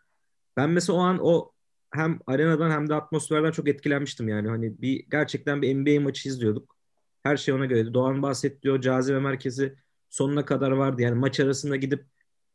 Ben 0.56 0.70
mesela 0.70 0.98
o 0.98 1.00
an 1.00 1.18
o 1.22 1.53
hem 1.94 2.20
arenadan 2.26 2.70
hem 2.70 2.88
de 2.88 2.94
atmosferden 2.94 3.50
çok 3.50 3.68
etkilenmiştim 3.68 4.28
yani. 4.28 4.48
Hani 4.48 4.82
bir 4.82 5.06
gerçekten 5.10 5.62
bir 5.62 5.74
NBA 5.74 6.00
maçı 6.00 6.28
izliyorduk. 6.28 6.76
Her 7.22 7.36
şey 7.36 7.54
ona 7.54 7.66
göreydi. 7.66 7.94
Doğan 7.94 8.22
bahsediyor. 8.22 8.80
Cazibe 8.80 9.18
merkezi 9.18 9.74
sonuna 10.10 10.44
kadar 10.44 10.70
vardı. 10.70 11.02
Yani 11.02 11.14
maç 11.14 11.40
arasında 11.40 11.76
gidip 11.76 12.04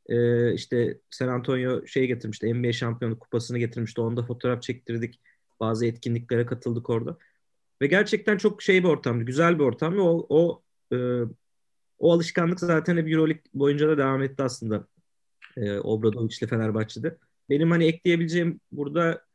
e, 0.09 0.53
işte 0.53 0.99
San 1.09 1.27
Antonio 1.27 1.87
şey 1.87 2.07
getirmişti. 2.07 2.53
NBA 2.53 2.73
şampiyonu 2.73 3.19
kupasını 3.19 3.59
getirmişti. 3.59 4.01
Onda 4.01 4.23
fotoğraf 4.23 4.61
çektirdik. 4.61 5.21
Bazı 5.59 5.85
etkinliklere 5.85 6.45
katıldık 6.45 6.89
orada. 6.89 7.17
Ve 7.81 7.87
gerçekten 7.87 8.37
çok 8.37 8.61
şey 8.61 8.83
bir 8.83 8.89
ortamdı. 8.89 9.23
Güzel 9.23 9.59
bir 9.59 9.63
ortam. 9.63 9.95
Ve 9.97 10.01
o, 10.01 10.25
o 10.29 10.63
e, 10.93 10.97
o 11.99 12.13
alışkanlık 12.13 12.59
zaten 12.59 12.97
hep 12.97 13.09
Euroleague 13.11 13.43
boyunca 13.53 13.87
da 13.89 13.97
devam 13.97 14.23
etti 14.23 14.43
aslında. 14.43 14.87
E, 15.57 15.79
Obradoviç'le 15.79 16.47
Fenerbahçe'de. 16.49 17.17
Benim 17.49 17.71
hani 17.71 17.85
ekleyebileceğim 17.85 18.59
burada 18.71 19.28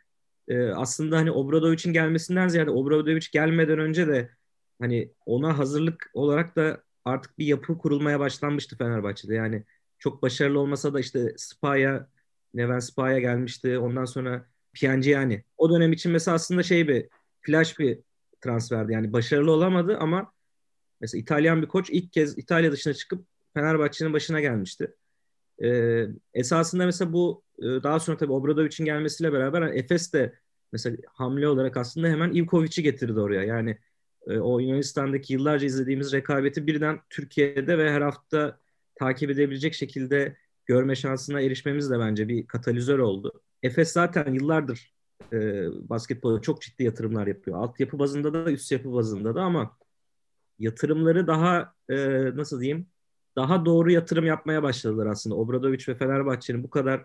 e, 0.49 0.69
aslında 0.69 1.17
hani 1.17 1.31
Obradovic'in 1.31 1.93
gelmesinden 1.93 2.49
ziyade 2.49 2.71
Obradovic 2.71 3.27
gelmeden 3.33 3.79
önce 3.79 4.09
de 4.09 4.31
hani 4.81 5.13
ona 5.27 5.59
hazırlık 5.59 6.11
olarak 6.15 6.57
da 6.57 6.83
artık 7.05 7.39
bir 7.39 7.47
yapı 7.47 7.79
kurulmaya 7.79 8.21
başlanmıştı 8.21 8.77
Fenerbahçe'de. 8.79 9.35
Yani 9.35 9.65
çok 9.99 10.23
başarılı 10.23 10.59
olmasa 10.61 10.95
da 10.95 11.01
işte 11.01 11.35
Spa'ya, 11.37 12.09
Neven 12.55 12.79
Spa'ya 12.79 13.19
gelmişti. 13.19 13.79
Ondan 13.79 14.05
sonra 14.05 14.47
yani 14.83 15.45
O 15.57 15.75
dönem 15.75 15.93
için 15.93 16.13
mesela 16.13 16.35
aslında 16.35 16.63
şey 16.63 16.89
bir 16.89 17.09
flash 17.41 17.79
bir 17.79 17.99
transferdi. 18.41 18.93
Yani 18.93 19.13
başarılı 19.13 19.53
olamadı 19.53 19.97
ama 20.01 20.33
mesela 21.01 21.21
İtalyan 21.21 21.63
bir 21.63 21.69
koç 21.69 21.91
ilk 21.91 22.13
kez 22.13 22.39
İtalya 22.39 22.73
dışına 22.73 22.95
çıkıp 22.95 23.27
Fenerbahçe'nin 23.55 24.13
başına 24.13 24.41
gelmişti. 24.41 24.95
Ee, 25.63 26.07
esasında 26.35 26.87
mesela 26.87 27.13
bu 27.13 27.44
daha 27.63 28.01
sonra 28.01 28.17
tabii 28.17 28.33
Obradovic'in 28.33 28.85
gelmesiyle 28.85 29.33
beraber 29.33 29.63
yani 29.63 29.79
Efes 29.79 30.13
de 30.13 30.35
mesela 30.73 30.97
hamle 31.07 31.49
olarak 31.49 31.77
aslında 31.77 32.09
hemen 32.09 32.33
Ivkovic'i 32.33 32.83
getirdi 32.83 33.21
oraya. 33.21 33.43
Yani 33.43 33.79
e, 34.27 34.39
o 34.39 34.59
Yunanistan'daki 34.61 35.33
yıllarca 35.33 35.67
izlediğimiz 35.67 36.13
rekabeti 36.13 36.67
birden 36.67 37.01
Türkiye'de 37.11 37.79
ve 37.79 37.93
her 37.93 38.01
hafta 38.01 38.59
takip 38.95 39.31
edebilecek 39.31 39.75
şekilde 39.75 40.37
görme 40.67 40.95
şansına 40.95 41.41
erişmemiz 41.41 41.91
de 41.91 41.99
bence 41.99 42.29
bir 42.29 42.47
katalizör 42.47 42.99
oldu. 42.99 43.43
Efes 43.63 43.93
zaten 43.93 44.33
yıllardır 44.33 44.95
e, 45.33 45.67
basketbola 45.89 46.41
çok 46.41 46.63
ciddi 46.63 46.85
yatırımlar 46.85 47.27
yapıyor. 47.27 47.59
Altyapı 47.59 47.99
bazında 47.99 48.35
da 48.35 48.53
üst 48.53 48.73
yapı 48.73 48.93
bazında 48.93 49.35
da 49.35 49.43
ama 49.43 49.77
yatırımları 50.59 51.27
daha 51.27 51.75
e, 51.89 51.97
nasıl 52.37 52.61
diyeyim 52.61 52.87
daha 53.37 53.65
doğru 53.65 53.91
yatırım 53.91 54.27
yapmaya 54.27 54.63
başladılar 54.63 55.07
aslında. 55.07 55.37
Obradoviç 55.37 55.89
ve 55.89 55.95
Fenerbahçe'nin 55.95 56.63
bu 56.63 56.71
kadar 56.71 57.05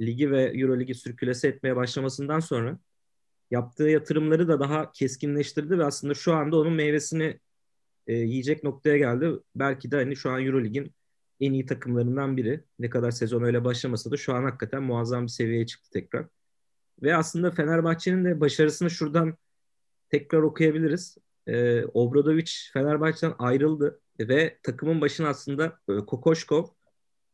ligi 0.00 0.30
ve 0.30 0.42
Euroligi 0.42 0.94
sürkülese 0.94 1.48
etmeye 1.48 1.76
başlamasından 1.76 2.40
sonra 2.40 2.78
yaptığı 3.50 3.88
yatırımları 3.88 4.48
da 4.48 4.60
daha 4.60 4.92
keskinleştirdi 4.92 5.78
ve 5.78 5.84
aslında 5.84 6.14
şu 6.14 6.34
anda 6.34 6.56
onun 6.56 6.72
meyvesini 6.72 7.40
e, 8.06 8.14
yiyecek 8.14 8.64
noktaya 8.64 8.96
geldi. 8.98 9.30
Belki 9.56 9.90
de 9.90 9.96
hani 9.96 10.16
şu 10.16 10.30
an 10.30 10.46
Eurolig'in 10.46 10.92
en 11.40 11.52
iyi 11.52 11.66
takımlarından 11.66 12.36
biri. 12.36 12.64
Ne 12.78 12.90
kadar 12.90 13.10
sezon 13.10 13.42
öyle 13.42 13.64
başlamasa 13.64 14.10
da 14.10 14.16
şu 14.16 14.34
an 14.34 14.44
hakikaten 14.44 14.82
muazzam 14.82 15.22
bir 15.22 15.28
seviyeye 15.28 15.66
çıktı 15.66 15.90
tekrar. 15.90 16.26
Ve 17.02 17.16
aslında 17.16 17.50
Fenerbahçe'nin 17.50 18.24
de 18.24 18.40
başarısını 18.40 18.90
şuradan 18.90 19.36
tekrar 20.10 20.42
okuyabiliriz. 20.42 21.18
Ee, 21.46 21.84
Obradovic 21.84 22.52
Fenerbahçe'den 22.72 23.34
ayrıldı 23.38 24.00
ve 24.20 24.58
takımın 24.62 25.00
başına 25.00 25.28
aslında 25.28 25.78
e, 25.88 25.96
Kokoşkov 25.96 26.64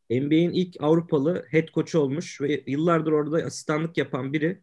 NBA'in 0.09 0.51
ilk 0.51 0.75
Avrupalı 0.79 1.45
head 1.49 1.67
coach'u 1.67 1.99
olmuş 1.99 2.41
ve 2.41 2.63
yıllardır 2.67 3.11
orada 3.11 3.37
asistanlık 3.37 3.97
yapan 3.97 4.33
biri 4.33 4.61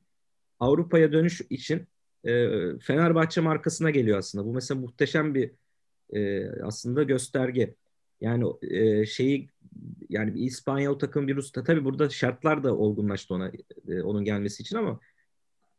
Avrupa'ya 0.60 1.12
dönüş 1.12 1.40
için 1.50 1.86
e, 2.24 2.48
Fenerbahçe 2.78 3.40
markasına 3.40 3.90
geliyor 3.90 4.18
aslında. 4.18 4.44
Bu 4.44 4.54
mesela 4.54 4.80
muhteşem 4.80 5.34
bir 5.34 5.50
e, 6.12 6.50
aslında 6.62 7.02
gösterge. 7.02 7.74
Yani 8.20 8.44
e, 8.62 9.06
şeyi 9.06 9.48
yani 10.08 10.34
bir 10.34 10.40
İspanyol 10.40 10.98
takım 10.98 11.28
bir 11.28 11.36
Rus'ta 11.36 11.64
tabii 11.64 11.84
burada 11.84 12.08
şartlar 12.10 12.64
da 12.64 12.76
olgunlaştı 12.76 13.34
ona 13.34 13.52
e, 13.88 14.02
onun 14.02 14.24
gelmesi 14.24 14.62
için 14.62 14.76
ama 14.76 15.00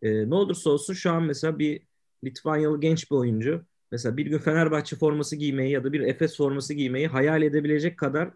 e, 0.01 0.29
ne 0.29 0.36
olursa 0.36 0.69
olsun 0.69 0.93
şu 0.93 1.12
an 1.12 1.24
mesela 1.24 1.60
bir 1.60 1.81
Litvanyalı 2.24 2.79
genç 2.79 3.12
bir 3.12 3.15
oyuncu 3.15 3.65
mesela 3.91 4.17
bir 4.17 4.25
gün 4.25 4.38
Fenerbahçe 4.38 4.95
forması 4.95 5.36
giymeyi 5.36 5.72
ya 5.72 5.84
da 5.84 5.93
bir 5.93 6.00
Efes 6.00 6.38
forması 6.38 6.74
giymeyi 6.74 7.07
hayal 7.07 7.41
edebilecek 7.41 8.00
kadar 8.00 8.31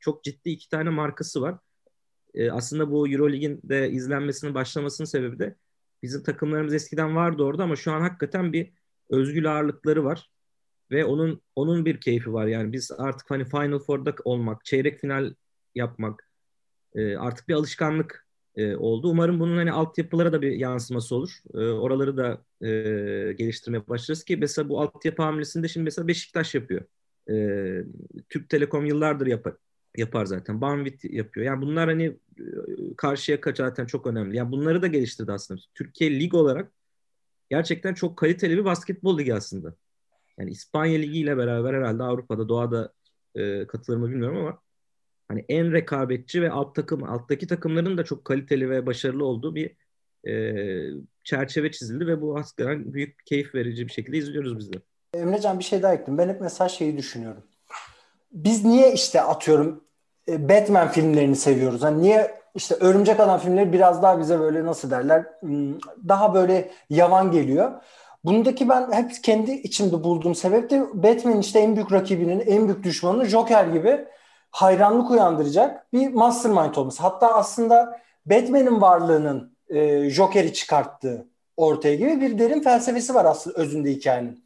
çok 0.00 0.24
ciddi 0.24 0.50
iki 0.50 0.68
tane 0.68 0.90
markası 0.90 1.42
var. 1.42 1.58
E, 2.34 2.50
aslında 2.50 2.90
bu 2.90 3.08
Eurolig'in 3.08 3.60
de 3.64 3.90
izlenmesinin 3.90 4.54
başlamasının 4.54 5.06
sebebi 5.06 5.38
de 5.38 5.56
bizim 6.02 6.22
takımlarımız 6.22 6.74
eskiden 6.74 7.16
vardı 7.16 7.42
orada 7.42 7.62
ama 7.62 7.76
şu 7.76 7.92
an 7.92 8.00
hakikaten 8.00 8.52
bir 8.52 8.72
özgül 9.10 9.52
ağırlıkları 9.52 10.04
var 10.04 10.30
ve 10.90 11.04
onun 11.04 11.42
onun 11.56 11.84
bir 11.84 12.00
keyfi 12.00 12.32
var. 12.32 12.46
Yani 12.46 12.72
biz 12.72 12.90
artık 12.98 13.30
hani 13.30 13.44
Final 13.44 13.78
Four'da 13.78 14.14
olmak, 14.24 14.64
çeyrek 14.64 15.00
final 15.00 15.34
yapmak 15.74 16.28
e, 16.94 17.16
artık 17.16 17.48
bir 17.48 17.54
alışkanlık 17.54 18.26
e, 18.56 18.76
oldu. 18.76 19.08
Umarım 19.08 19.40
bunun 19.40 19.56
hani 19.56 19.72
altyapılara 19.72 20.32
da 20.32 20.42
bir 20.42 20.52
yansıması 20.52 21.16
olur. 21.16 21.42
E, 21.54 21.58
oraları 21.58 22.16
da 22.16 22.44
e, 22.66 22.68
geliştirmeye 23.32 23.88
başlarız 23.88 24.24
ki 24.24 24.36
mesela 24.36 24.68
bu 24.68 24.80
altyapı 24.80 25.22
hamlesinde 25.22 25.68
şimdi 25.68 25.84
mesela 25.84 26.08
Beşiktaş 26.08 26.54
yapıyor. 26.54 26.84
E, 27.30 27.34
Türk 28.28 28.48
Telekom 28.48 28.86
yıllardır 28.86 29.26
yapar 29.26 29.54
yapar 29.96 30.26
zaten. 30.26 30.60
Banvit 30.60 31.04
yapıyor. 31.04 31.46
Yani 31.46 31.62
bunlar 31.62 31.88
hani 31.88 32.04
e, 32.38 32.44
karşıya 32.96 33.40
kaç 33.40 33.56
zaten 33.56 33.86
çok 33.86 34.06
önemli. 34.06 34.36
Yani 34.36 34.52
bunları 34.52 34.82
da 34.82 34.86
geliştirdi 34.86 35.32
aslında. 35.32 35.60
Türkiye 35.74 36.20
lig 36.20 36.34
olarak 36.34 36.72
gerçekten 37.50 37.94
çok 37.94 38.16
kaliteli 38.16 38.56
bir 38.56 38.64
basketbol 38.64 39.18
ligi 39.18 39.34
aslında. 39.34 39.74
Yani 40.38 40.50
İspanya 40.50 40.98
Ligi 40.98 41.18
ile 41.18 41.36
beraber 41.36 41.74
herhalde 41.74 42.02
Avrupa'da 42.02 42.48
doğada 42.48 42.92
e, 43.34 43.66
katılır 43.66 43.96
mı 43.96 44.10
bilmiyorum 44.10 44.36
ama 44.38 44.58
hani 45.28 45.44
en 45.48 45.72
rekabetçi 45.72 46.42
ve 46.42 46.50
alt 46.50 46.74
takım 46.74 47.04
alttaki 47.04 47.46
takımların 47.46 47.98
da 47.98 48.04
çok 48.04 48.24
kaliteli 48.24 48.70
ve 48.70 48.86
başarılı 48.86 49.24
olduğu 49.24 49.54
bir 49.54 49.76
e, 50.28 50.54
çerçeve 51.24 51.70
çizildi 51.70 52.06
ve 52.06 52.20
bu 52.20 52.38
aslında 52.38 52.94
büyük 52.94 53.26
keyif 53.26 53.54
verici 53.54 53.86
bir 53.86 53.92
şekilde 53.92 54.18
izliyoruz 54.18 54.58
biz 54.58 54.72
de. 54.72 54.78
Emrecan 55.14 55.58
bir 55.58 55.64
şey 55.64 55.82
daha 55.82 55.94
ekledim. 55.94 56.18
Ben 56.18 56.28
hep 56.28 56.40
mesela 56.40 56.68
şeyi 56.68 56.98
düşünüyorum. 56.98 57.42
Biz 58.34 58.64
niye 58.64 58.92
işte 58.92 59.22
atıyorum 59.22 59.84
e, 60.28 60.48
Batman 60.48 60.88
filmlerini 60.88 61.36
seviyoruz? 61.36 61.82
Hani 61.82 62.02
niye 62.02 62.34
işte 62.54 62.74
Örümcek 62.74 63.20
Adam 63.20 63.40
filmleri 63.40 63.72
biraz 63.72 64.02
daha 64.02 64.18
bize 64.18 64.40
böyle 64.40 64.64
nasıl 64.64 64.90
derler 64.90 65.24
hmm, 65.40 65.74
daha 66.08 66.34
böyle 66.34 66.70
yavan 66.90 67.30
geliyor. 67.30 67.72
Bundaki 68.24 68.68
ben 68.68 68.92
hep 68.92 69.22
kendi 69.22 69.52
içimde 69.52 70.04
bulduğum 70.04 70.34
sebep 70.34 70.70
de 70.70 70.82
Batman'in 70.94 71.40
işte 71.40 71.58
en 71.58 71.76
büyük 71.76 71.92
rakibinin, 71.92 72.40
en 72.40 72.68
büyük 72.68 72.82
düşmanı 72.84 73.24
Joker 73.24 73.66
gibi 73.66 74.04
hayranlık 74.50 75.10
uyandıracak 75.10 75.92
bir 75.92 76.14
mastermind 76.14 76.74
olması. 76.74 77.02
Hatta 77.02 77.34
aslında 77.34 78.00
Batman'in 78.26 78.80
varlığının 78.80 79.56
e, 79.68 80.10
Joker'i 80.10 80.52
çıkarttığı 80.52 81.26
ortaya 81.56 81.94
gibi 81.94 82.20
bir 82.20 82.38
derin 82.38 82.62
felsefesi 82.62 83.14
var 83.14 83.24
aslında 83.24 83.56
özünde 83.56 83.90
hikayenin. 83.90 84.44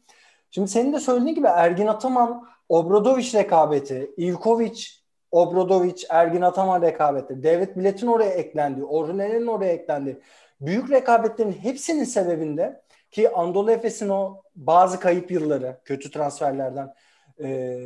Şimdi 0.51 0.67
senin 0.67 0.93
de 0.93 0.99
söylediğin 0.99 1.35
gibi 1.35 1.47
Ergin 1.47 1.87
Ataman, 1.87 2.47
Obradoviç 2.69 3.35
rekabeti, 3.35 4.11
Ivkovic, 4.17 4.85
Obradoviç, 5.31 6.05
Ergin 6.09 6.41
Ataman 6.41 6.81
rekabeti, 6.81 7.43
David 7.43 7.75
Blatt'in 7.75 8.07
oraya 8.07 8.31
eklendi, 8.31 8.83
Orhunen'in 8.83 9.47
oraya 9.47 9.73
eklendi. 9.73 10.19
Büyük 10.61 10.91
rekabetlerin 10.91 11.51
hepsinin 11.51 12.03
sebebinde 12.03 12.81
ki 13.11 13.29
Anadolu 13.29 13.71
Efes'in 13.71 14.09
o 14.09 14.41
bazı 14.55 14.99
kayıp 14.99 15.31
yılları, 15.31 15.77
kötü 15.85 16.11
transferlerden, 16.11 16.93
e, 17.43 17.79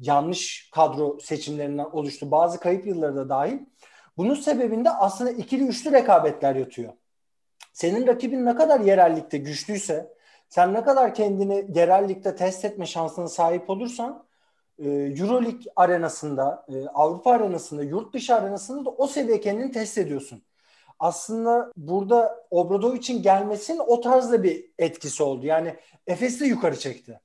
yanlış 0.00 0.70
kadro 0.74 1.18
seçimlerinden 1.20 1.84
oluştu. 1.84 2.30
Bazı 2.30 2.60
kayıp 2.60 2.86
yılları 2.86 3.16
da 3.16 3.28
dahil. 3.28 3.58
Bunun 4.16 4.34
sebebinde 4.34 4.90
aslında 4.90 5.30
ikili 5.30 5.66
üçlü 5.66 5.92
rekabetler 5.92 6.56
yatıyor. 6.56 6.92
Senin 7.72 8.06
rakibin 8.06 8.46
ne 8.46 8.54
kadar 8.56 8.80
yerellikte 8.80 9.38
güçlüyse, 9.38 10.14
sen 10.48 10.74
ne 10.74 10.84
kadar 10.84 11.14
kendini 11.14 11.66
yerellikte 11.74 12.36
test 12.36 12.64
etme 12.64 12.86
şansına 12.86 13.28
sahip 13.28 13.70
olursan, 13.70 14.25
e, 14.78 14.88
Euroleague 14.90 15.72
arenasında, 15.76 16.66
e, 16.68 16.86
Avrupa 16.86 17.32
arenasında, 17.32 17.82
yurt 17.82 18.14
dışı 18.14 18.34
arenasında 18.34 18.84
da 18.84 18.90
o 18.90 19.06
seviye 19.06 19.40
kendini 19.40 19.72
test 19.72 19.98
ediyorsun 19.98 20.42
aslında 20.98 21.72
burada 21.76 22.46
Obradovic'in 22.50 23.22
gelmesinin 23.22 23.82
o 23.86 24.00
tarzda 24.00 24.42
bir 24.42 24.70
etkisi 24.78 25.22
oldu. 25.22 25.46
Yani 25.46 25.76
Efes'i 26.06 26.40
de 26.40 26.46
yukarı 26.46 26.78
çekti. 26.78 27.20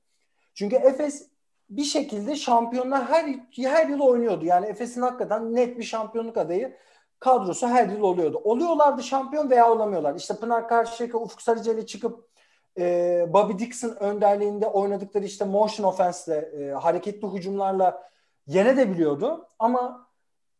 Çünkü 0.54 0.76
Efes 0.76 1.28
bir 1.70 1.84
şekilde 1.84 2.36
şampiyonlar 2.36 3.04
her 3.08 3.34
her 3.56 3.88
yıl 3.88 4.00
oynuyordu. 4.00 4.44
Yani 4.44 4.66
Efes'in 4.66 5.02
hakikaten 5.02 5.54
net 5.54 5.78
bir 5.78 5.82
şampiyonluk 5.82 6.36
adayı 6.36 6.76
kadrosu 7.20 7.68
her 7.68 7.88
yıl 7.88 8.02
oluyordu. 8.02 8.40
Oluyorlardı 8.44 9.02
şampiyon 9.02 9.50
veya 9.50 9.72
olamıyorlar. 9.72 10.14
İşte 10.14 10.36
Pınar 10.36 10.68
Karşıyaka, 10.68 11.18
Ufuk 11.18 11.42
Sarıceli 11.42 11.86
çıkıp 11.86 12.28
e, 12.78 13.26
Bobby 13.32 13.64
Dixon 13.64 13.96
önderliğinde 14.00 14.66
oynadıkları 14.66 15.24
işte 15.24 15.44
motion 15.44 15.86
offense'le 15.86 16.36
e, 16.36 16.70
hareketli 16.70 17.28
hücumlarla 17.28 18.08
yenebiliyordu. 18.46 19.48
Ama 19.58 20.08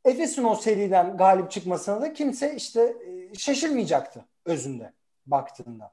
Efes'in 0.05 0.45
o 0.45 0.55
seriden 0.55 1.17
galip 1.17 1.51
çıkmasına 1.51 2.01
da 2.01 2.13
kimse 2.13 2.55
işte 2.57 2.83
e, 2.83 3.35
şaşırmayacaktı 3.35 4.25
özünde 4.45 4.93
baktığında. 5.27 5.93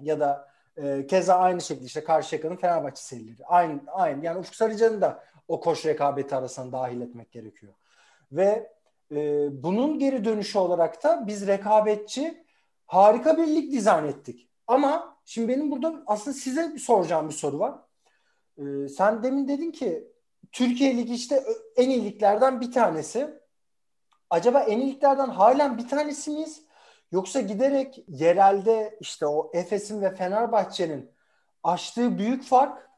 Ya 0.00 0.20
da 0.20 0.48
e, 0.76 1.06
keza 1.06 1.34
aynı 1.34 1.60
şekilde 1.60 1.86
işte 1.86 2.04
Karşıyaka'nın 2.04 2.56
Fenerbahçe 2.56 3.02
serileri. 3.02 3.46
Aynı, 3.46 3.80
aynı. 3.86 4.24
Yani 4.24 4.38
Ufuk 4.38 4.54
Sarıcan'ı 4.54 5.00
da 5.00 5.24
o 5.48 5.60
koş 5.60 5.86
rekabeti 5.86 6.36
arasına 6.36 6.72
dahil 6.72 7.00
etmek 7.00 7.32
gerekiyor. 7.32 7.72
Ve 8.32 8.72
e, 9.12 9.48
bunun 9.62 9.98
geri 9.98 10.24
dönüşü 10.24 10.58
olarak 10.58 11.04
da 11.04 11.26
biz 11.26 11.46
rekabetçi 11.46 12.44
harika 12.86 13.36
bir 13.36 13.46
lig 13.46 13.72
dizayn 13.72 14.04
ettik. 14.04 14.48
Ama 14.66 15.15
şimdi 15.26 15.48
benim 15.48 15.70
burada 15.70 16.02
aslında 16.06 16.36
size 16.36 16.78
soracağım 16.78 17.28
bir 17.28 17.34
soru 17.34 17.58
var. 17.58 17.74
E, 18.58 18.88
sen 18.88 19.22
demin 19.22 19.48
dedin 19.48 19.70
ki 19.70 20.08
Türkiye 20.52 20.96
Ligi 20.96 21.14
işte 21.14 21.44
en 21.76 21.90
iyi 21.90 22.04
liglerden 22.04 22.60
bir 22.60 22.72
tanesi. 22.72 23.30
Acaba 24.30 24.60
en 24.60 24.78
iyi 24.80 24.94
liglerden 24.94 25.28
halen 25.28 25.78
bir 25.78 25.88
tanesi 25.88 26.30
miyiz? 26.30 26.62
Yoksa 27.12 27.40
giderek 27.40 28.04
yerelde 28.08 28.98
işte 29.00 29.26
o 29.26 29.50
Efes'in 29.54 30.02
ve 30.02 30.14
Fenerbahçe'nin 30.14 31.10
açtığı 31.62 32.18
büyük 32.18 32.44
fark 32.44 32.90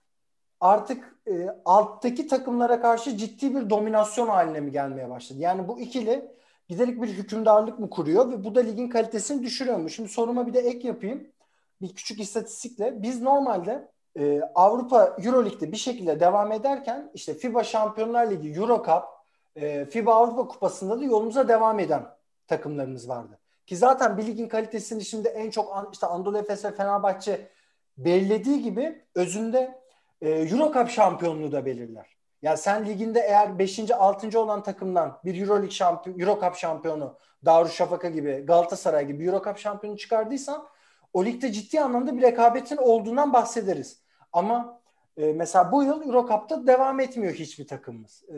artık 0.60 1.18
e, 1.26 1.48
alttaki 1.64 2.26
takımlara 2.26 2.80
karşı 2.80 3.16
ciddi 3.16 3.54
bir 3.54 3.70
dominasyon 3.70 4.28
haline 4.28 4.60
mi 4.60 4.70
gelmeye 4.70 5.10
başladı? 5.10 5.38
Yani 5.40 5.68
bu 5.68 5.80
ikili 5.80 6.30
giderek 6.68 7.02
bir 7.02 7.08
hükümdarlık 7.08 7.78
mı 7.78 7.90
kuruyor 7.90 8.32
ve 8.32 8.44
bu 8.44 8.54
da 8.54 8.60
ligin 8.60 8.88
kalitesini 8.88 9.42
düşürüyor 9.42 9.76
mu? 9.76 9.90
Şimdi 9.90 10.08
soruma 10.08 10.46
bir 10.46 10.54
de 10.54 10.60
ek 10.60 10.88
yapayım. 10.88 11.32
Bir 11.80 11.94
küçük 11.94 12.20
istatistikle 12.20 13.02
biz 13.02 13.22
normalde 13.22 13.88
e, 14.18 14.40
Avrupa 14.54 15.16
Euroleague'de 15.24 15.72
bir 15.72 15.76
şekilde 15.76 16.20
devam 16.20 16.52
ederken 16.52 17.10
işte 17.14 17.34
FIBA 17.34 17.64
Şampiyonlar 17.64 18.30
Ligi, 18.30 18.60
Euro 18.60 18.76
Cup, 18.76 19.04
e, 19.56 19.84
FIBA 19.84 20.14
Avrupa 20.14 20.48
Kupası'nda 20.48 21.00
da 21.00 21.04
yolumuza 21.04 21.48
devam 21.48 21.78
eden 21.78 22.06
takımlarımız 22.46 23.08
vardı. 23.08 23.38
Ki 23.66 23.76
zaten 23.76 24.18
bir 24.18 24.26
ligin 24.26 24.48
kalitesini 24.48 25.04
şimdi 25.04 25.28
en 25.28 25.50
çok 25.50 25.88
işte 25.92 26.06
Anadolu 26.06 26.38
Efes 26.38 26.64
ve 26.64 26.72
Fenerbahçe 26.72 27.48
belirlediği 27.98 28.62
gibi 28.62 29.04
özünde 29.14 29.78
e, 30.20 30.30
Euro 30.30 30.72
Cup 30.72 30.90
şampiyonluğu 30.90 31.52
da 31.52 31.66
belirler. 31.66 32.16
Yani 32.42 32.58
sen 32.58 32.86
liginde 32.86 33.20
eğer 33.20 33.58
5. 33.58 33.90
6. 33.90 34.40
olan 34.40 34.62
takımdan 34.62 35.18
bir 35.24 35.40
Euroleague 35.40 35.70
şampiyon, 35.70 36.18
Euro 36.18 36.40
Cup 36.40 36.54
şampiyonu, 36.54 37.18
Darüşşafaka 37.44 38.08
gibi, 38.08 38.44
Galatasaray 38.46 39.06
gibi 39.06 39.24
Euro 39.24 39.42
Cup 39.44 39.58
şampiyonu 39.58 39.96
çıkardıysan 39.96 40.68
o 41.12 41.24
ligde 41.24 41.52
ciddi 41.52 41.80
anlamda 41.80 42.16
bir 42.16 42.22
rekabetin 42.22 42.76
olduğundan 42.76 43.32
bahsederiz. 43.32 44.02
Ama 44.32 44.80
e, 45.16 45.32
mesela 45.32 45.72
bu 45.72 45.82
yıl 45.82 46.02
Euro 46.02 46.28
Cup'ta 46.28 46.66
devam 46.66 47.00
etmiyor 47.00 47.34
hiçbir 47.34 47.66
takımımız. 47.66 48.24
E, 48.28 48.36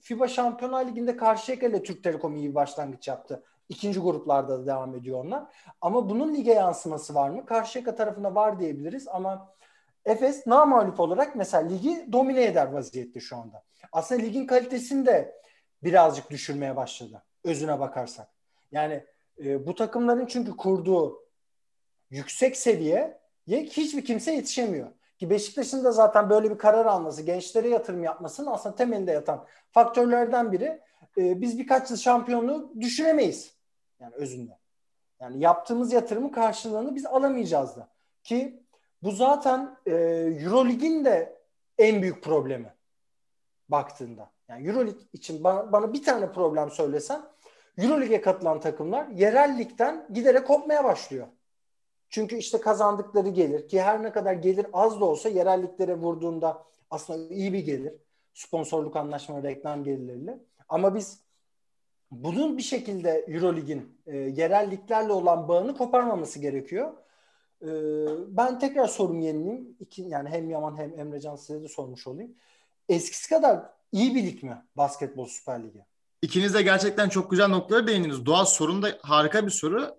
FIBA 0.00 0.28
Şampiyonlar 0.28 0.86
Ligi'nde 0.86 1.16
Karşıyaka 1.16 1.66
ile 1.66 1.82
Türk 1.82 2.04
Telekom 2.04 2.36
iyi 2.36 2.50
bir 2.50 2.54
başlangıç 2.54 3.08
yaptı. 3.08 3.42
İkinci 3.68 4.00
gruplarda 4.00 4.58
da 4.58 4.66
devam 4.66 4.94
ediyor 4.94 5.24
onlar. 5.24 5.44
Ama 5.80 6.10
bunun 6.10 6.34
lige 6.34 6.52
yansıması 6.52 7.14
var 7.14 7.30
mı? 7.30 7.46
Karşıyaka 7.46 7.94
tarafında 7.94 8.34
var 8.34 8.58
diyebiliriz 8.58 9.08
ama 9.08 9.56
Efes 10.04 10.46
namalip 10.46 11.00
olarak 11.00 11.36
mesela 11.36 11.68
ligi 11.68 12.08
domine 12.12 12.44
eder 12.44 12.66
vaziyette 12.66 13.20
şu 13.20 13.36
anda. 13.36 13.62
Aslında 13.92 14.22
ligin 14.22 14.46
kalitesini 14.46 15.06
de 15.06 15.40
birazcık 15.82 16.30
düşürmeye 16.30 16.76
başladı. 16.76 17.22
Özüne 17.44 17.80
bakarsak. 17.80 18.28
Yani 18.72 19.04
e, 19.44 19.66
bu 19.66 19.74
takımların 19.74 20.26
çünkü 20.26 20.56
kurduğu 20.56 21.25
yüksek 22.10 22.56
seviyeye 22.56 23.20
hiçbir 23.48 24.04
kimse 24.04 24.32
yetişemiyor. 24.32 24.88
Ki 25.18 25.30
Beşiktaş'ın 25.30 25.84
da 25.84 25.92
zaten 25.92 26.30
böyle 26.30 26.50
bir 26.50 26.58
karar 26.58 26.86
alması, 26.86 27.22
gençlere 27.22 27.68
yatırım 27.68 28.04
yapmasının 28.04 28.50
aslında 28.50 28.76
temelinde 28.76 29.12
yatan 29.12 29.46
faktörlerden 29.70 30.52
biri 30.52 30.80
e, 31.18 31.40
biz 31.40 31.58
birkaç 31.58 31.90
yıl 31.90 31.96
şampiyonluğu 31.96 32.72
düşünemeyiz. 32.80 33.56
Yani 34.00 34.14
özünde. 34.14 34.58
Yani 35.20 35.40
yaptığımız 35.40 35.92
yatırımın 35.92 36.28
karşılığını 36.28 36.94
biz 36.94 37.06
alamayacağız 37.06 37.76
da. 37.76 37.88
Ki 38.24 38.62
bu 39.02 39.10
zaten 39.10 39.76
e, 39.86 39.94
Eurolig'in 40.44 41.04
de 41.04 41.38
en 41.78 42.02
büyük 42.02 42.24
problemi 42.24 42.74
baktığında. 43.68 44.30
Yani 44.48 44.68
Eurolig 44.68 44.96
için 45.12 45.44
bana, 45.44 45.72
bana 45.72 45.92
bir 45.92 46.02
tane 46.02 46.32
problem 46.32 46.70
söylesen 46.70 47.22
Eurolig'e 47.78 48.20
katılan 48.20 48.60
takımlar 48.60 49.06
yerel 49.06 49.58
ligden 49.58 50.06
giderek 50.12 50.46
kopmaya 50.46 50.84
başlıyor. 50.84 51.26
Çünkü 52.10 52.36
işte 52.36 52.60
kazandıkları 52.60 53.28
gelir 53.28 53.68
ki 53.68 53.82
her 53.82 54.02
ne 54.02 54.12
kadar 54.12 54.32
gelir 54.32 54.66
az 54.72 55.00
da 55.00 55.04
olsa 55.04 55.28
yerelliklere 55.28 55.94
vurduğunda 55.94 56.64
aslında 56.90 57.34
iyi 57.34 57.52
bir 57.52 57.58
gelir. 57.58 57.92
Sponsorluk 58.34 58.96
anlaşmaları, 58.96 59.42
reklam 59.42 59.84
gelirleriyle. 59.84 60.38
Ama 60.68 60.94
biz 60.94 61.20
bunun 62.10 62.58
bir 62.58 62.62
şekilde 62.62 63.24
Eurolig'in 63.28 63.98
e, 64.06 64.16
yerel 64.16 65.08
olan 65.08 65.48
bağını 65.48 65.76
koparmaması 65.76 66.38
gerekiyor. 66.38 66.92
E, 67.62 67.68
ben 68.28 68.58
tekrar 68.58 68.86
sorum 68.86 69.20
yenileyim. 69.20 69.76
İki, 69.80 70.02
yani 70.02 70.28
hem 70.28 70.50
Yaman 70.50 70.78
hem 70.78 71.00
Emrecan 71.00 71.36
size 71.36 71.62
de 71.62 71.68
sormuş 71.68 72.06
olayım. 72.06 72.34
Eskisi 72.88 73.28
kadar 73.28 73.62
iyi 73.92 74.14
bir 74.14 74.22
lig 74.22 74.42
mi 74.42 74.62
basketbol 74.76 75.26
Süper 75.26 75.62
Ligi? 75.62 75.84
İkiniz 76.22 76.54
de 76.54 76.62
gerçekten 76.62 77.08
çok 77.08 77.30
güzel 77.30 77.48
noktaları 77.48 77.86
değindiniz. 77.86 78.26
Doğal 78.26 78.44
sorun 78.44 78.82
da 78.82 78.88
harika 79.02 79.46
bir 79.46 79.50
soru. 79.50 79.98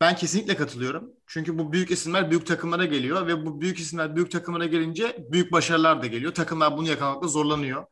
Ben 0.00 0.16
kesinlikle 0.16 0.56
katılıyorum. 0.56 1.17
Çünkü 1.28 1.58
bu 1.58 1.72
büyük 1.72 1.90
isimler 1.90 2.30
büyük 2.30 2.46
takımlara 2.46 2.84
geliyor 2.84 3.26
ve 3.26 3.46
bu 3.46 3.60
büyük 3.60 3.78
isimler 3.78 4.16
büyük 4.16 4.30
takımlara 4.30 4.66
gelince 4.66 5.16
büyük 5.30 5.52
başarılar 5.52 6.02
da 6.02 6.06
geliyor. 6.06 6.34
Takımlar 6.34 6.76
bunu 6.76 6.88
yakalamakta 6.88 7.28
zorlanıyor. 7.28 7.86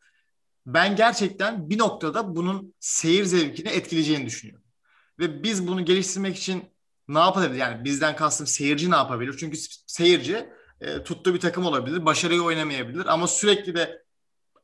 Ben 0.67 0.97
gerçekten 0.97 1.71
bir 1.71 1.79
noktada 1.79 2.37
bunun 2.37 2.75
seyir 2.81 3.25
zevkini 3.25 3.69
etkileyeceğini 3.69 4.27
düşünüyorum. 4.27 4.65
Ve 5.19 5.43
biz 5.43 5.67
bunu 5.69 5.85
geliştirmek 5.85 6.37
için 6.37 6.65
ne 7.09 7.19
yapabiliriz? 7.19 7.59
Yani 7.59 7.85
bizden 7.85 8.17
kastım 8.17 8.47
seyirci 8.47 8.91
ne 8.91 8.97
yapabilir? 8.97 9.37
Çünkü 9.41 9.59
seyirci 9.87 10.49
e, 10.81 11.03
tuttuğu 11.03 11.35
bir 11.35 11.41
takım 11.41 11.67
olabilir, 11.67 12.07
başarıyı 12.07 12.43
oynamayabilir 12.43 13.07
ama 13.07 13.27
sürekli 13.27 13.75
de 13.75 14.03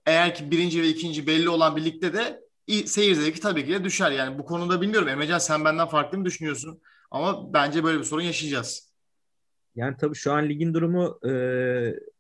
eğer 0.07 0.35
ki 0.35 0.51
birinci 0.51 0.83
ve 0.83 0.89
ikinci 0.89 1.27
belli 1.27 1.49
olan 1.49 1.77
birlikte 1.77 2.13
de 2.13 2.41
seyir 2.87 3.15
zevki 3.15 3.41
tabii 3.41 3.67
ki 3.67 3.73
de 3.73 3.85
düşer. 3.85 4.11
Yani 4.11 4.39
bu 4.39 4.45
konuda 4.45 4.81
bilmiyorum. 4.81 5.09
Emrecan 5.09 5.39
sen 5.39 5.65
benden 5.65 5.89
farklı 5.89 6.19
mı 6.19 6.25
düşünüyorsun? 6.25 6.83
Ama 7.13 7.53
bence 7.53 7.85
böyle 7.85 7.99
bir 7.99 8.05
sorun 8.05 8.23
yaşayacağız. 8.23 8.93
Yani 9.77 9.97
tabii 9.97 10.15
şu 10.15 10.33
an 10.33 10.49
ligin 10.49 10.75
durumu 10.75 11.19
e, 11.29 11.33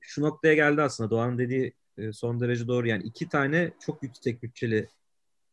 şu 0.00 0.22
noktaya 0.22 0.54
geldi 0.54 0.82
aslında. 0.82 1.10
Doğan 1.10 1.38
dediği 1.38 1.74
e, 1.98 2.12
son 2.12 2.40
derece 2.40 2.68
doğru. 2.68 2.88
Yani 2.88 3.02
iki 3.02 3.28
tane 3.28 3.72
çok 3.86 4.02
yüksek 4.02 4.42
bütçeli 4.42 4.88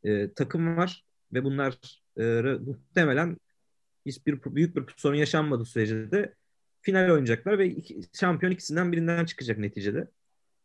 e, 0.04 0.34
takım 0.34 0.78
var 0.78 1.06
ve 1.34 1.44
bunlar 1.44 2.02
e, 2.18 2.24
muhtemelen 2.42 3.38
hiçbir 4.06 4.56
büyük 4.56 4.76
bir 4.76 4.84
sorun 4.98 5.16
yaşanmadığı 5.16 5.66
sürece 5.66 6.12
de 6.12 6.34
final 6.82 7.10
oynayacaklar 7.10 7.60
ve 7.60 7.68
iki, 7.68 8.02
şampiyon 8.14 8.52
ikisinden 8.52 8.92
birinden 8.92 9.26
çıkacak 9.26 9.58
neticede. 9.58 10.08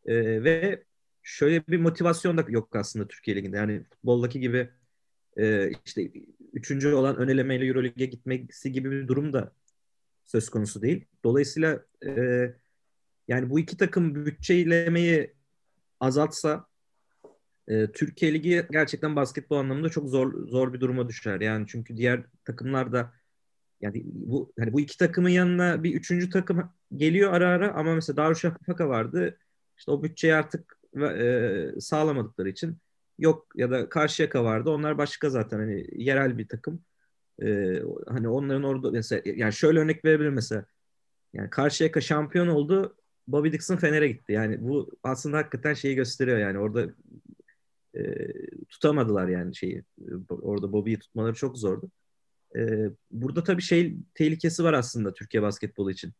E, 0.07 0.45
ve 0.45 0.85
şöyle 1.23 1.67
bir 1.67 1.79
motivasyon 1.79 2.39
da 2.39 2.45
yok 2.49 2.77
aslında 2.77 3.09
Türkiye 3.09 3.37
Ligi'nde. 3.37 3.57
Yani 3.57 3.85
futboldaki 3.85 4.41
gibi 4.41 4.71
e, 5.37 5.71
işte 5.87 6.11
üçüncü 6.65 6.93
olan 6.93 7.17
ön 7.17 7.29
elemeyle 7.29 7.67
Euroleague'e 7.67 8.07
gitmesi 8.07 8.73
gibi 8.73 8.91
bir 8.91 9.09
durum 9.09 9.33
da 9.33 9.53
söz 10.25 10.49
konusu 10.49 10.83
değil. 10.83 11.05
Dolayısıyla 11.25 11.85
e, 12.07 12.11
yani 13.29 13.51
bu 13.51 13.59
iki 13.59 13.77
takım 13.77 14.27
bütçelemeyi 14.27 15.35
azaltsa 16.01 16.67
e, 17.69 17.93
Türkiye 17.93 18.35
Ligi 18.35 18.67
gerçekten 18.71 19.17
basketbol 19.17 19.57
anlamında 19.57 19.89
çok 19.89 20.09
zor 20.09 20.49
zor 20.49 20.73
bir 20.73 20.81
duruma 20.81 21.09
düşer. 21.09 21.41
Yani 21.41 21.67
çünkü 21.69 21.97
diğer 21.97 22.23
takımlar 22.45 22.93
da 22.93 23.13
yani 23.81 24.03
bu 24.05 24.53
hani 24.59 24.73
bu 24.73 24.81
iki 24.81 24.99
takımın 24.99 25.29
yanına 25.29 25.83
bir 25.83 25.95
üçüncü 25.95 26.31
takım 26.31 26.71
geliyor 26.97 27.33
ara 27.33 27.49
ara 27.49 27.75
ama 27.75 27.95
mesela 27.95 28.17
Darüşşafaka 28.17 28.89
vardı. 28.89 29.39
İşte 29.79 29.91
o 29.91 30.03
bütçeyi 30.03 30.35
artık 30.35 30.79
e, 31.19 31.81
sağlamadıkları 31.81 32.49
için 32.49 32.79
yok 33.19 33.47
ya 33.57 33.71
da 33.71 33.89
Karşıyaka 33.89 34.45
vardı. 34.45 34.71
Onlar 34.71 34.99
başka 34.99 35.31
zaten 35.31 35.59
hani 35.59 35.87
yerel 35.97 36.39
bir 36.39 36.49
takım. 36.49 36.85
Ee, 37.43 37.83
hani 38.09 38.29
onların 38.29 38.63
orada 38.63 38.91
mesela 38.91 39.23
yani 39.25 39.53
şöyle 39.53 39.79
örnek 39.81 40.05
verebilirim 40.05 40.35
mesela. 40.35 40.67
Yani 41.33 41.51
Karşıyaka 41.51 42.01
şampiyon 42.01 42.49
oldu. 42.49 42.97
Bobby 43.29 43.53
Dixon 43.53 43.77
Fener'e 43.77 44.09
gitti. 44.09 44.33
Yani 44.33 44.59
bu 44.63 44.91
aslında 45.03 45.37
hakikaten 45.37 45.75
şeyi 45.75 45.95
gösteriyor 45.95 46.39
yani 46.39 46.59
orada 46.59 46.87
e, 47.97 48.03
tutamadılar 48.69 49.29
yani 49.29 49.57
şeyi. 49.57 49.85
Orada 50.29 50.73
Bobby'yi 50.73 50.99
tutmaları 50.99 51.35
çok 51.35 51.59
zordu. 51.59 51.91
E, 52.57 52.89
burada 53.11 53.45
tabii 53.45 53.63
şey 53.63 53.97
tehlikesi 54.15 54.65
var 54.65 54.73
aslında 54.73 55.15
Türkiye 55.15 55.43
basketbolu 55.43 55.91
için. 55.91 56.13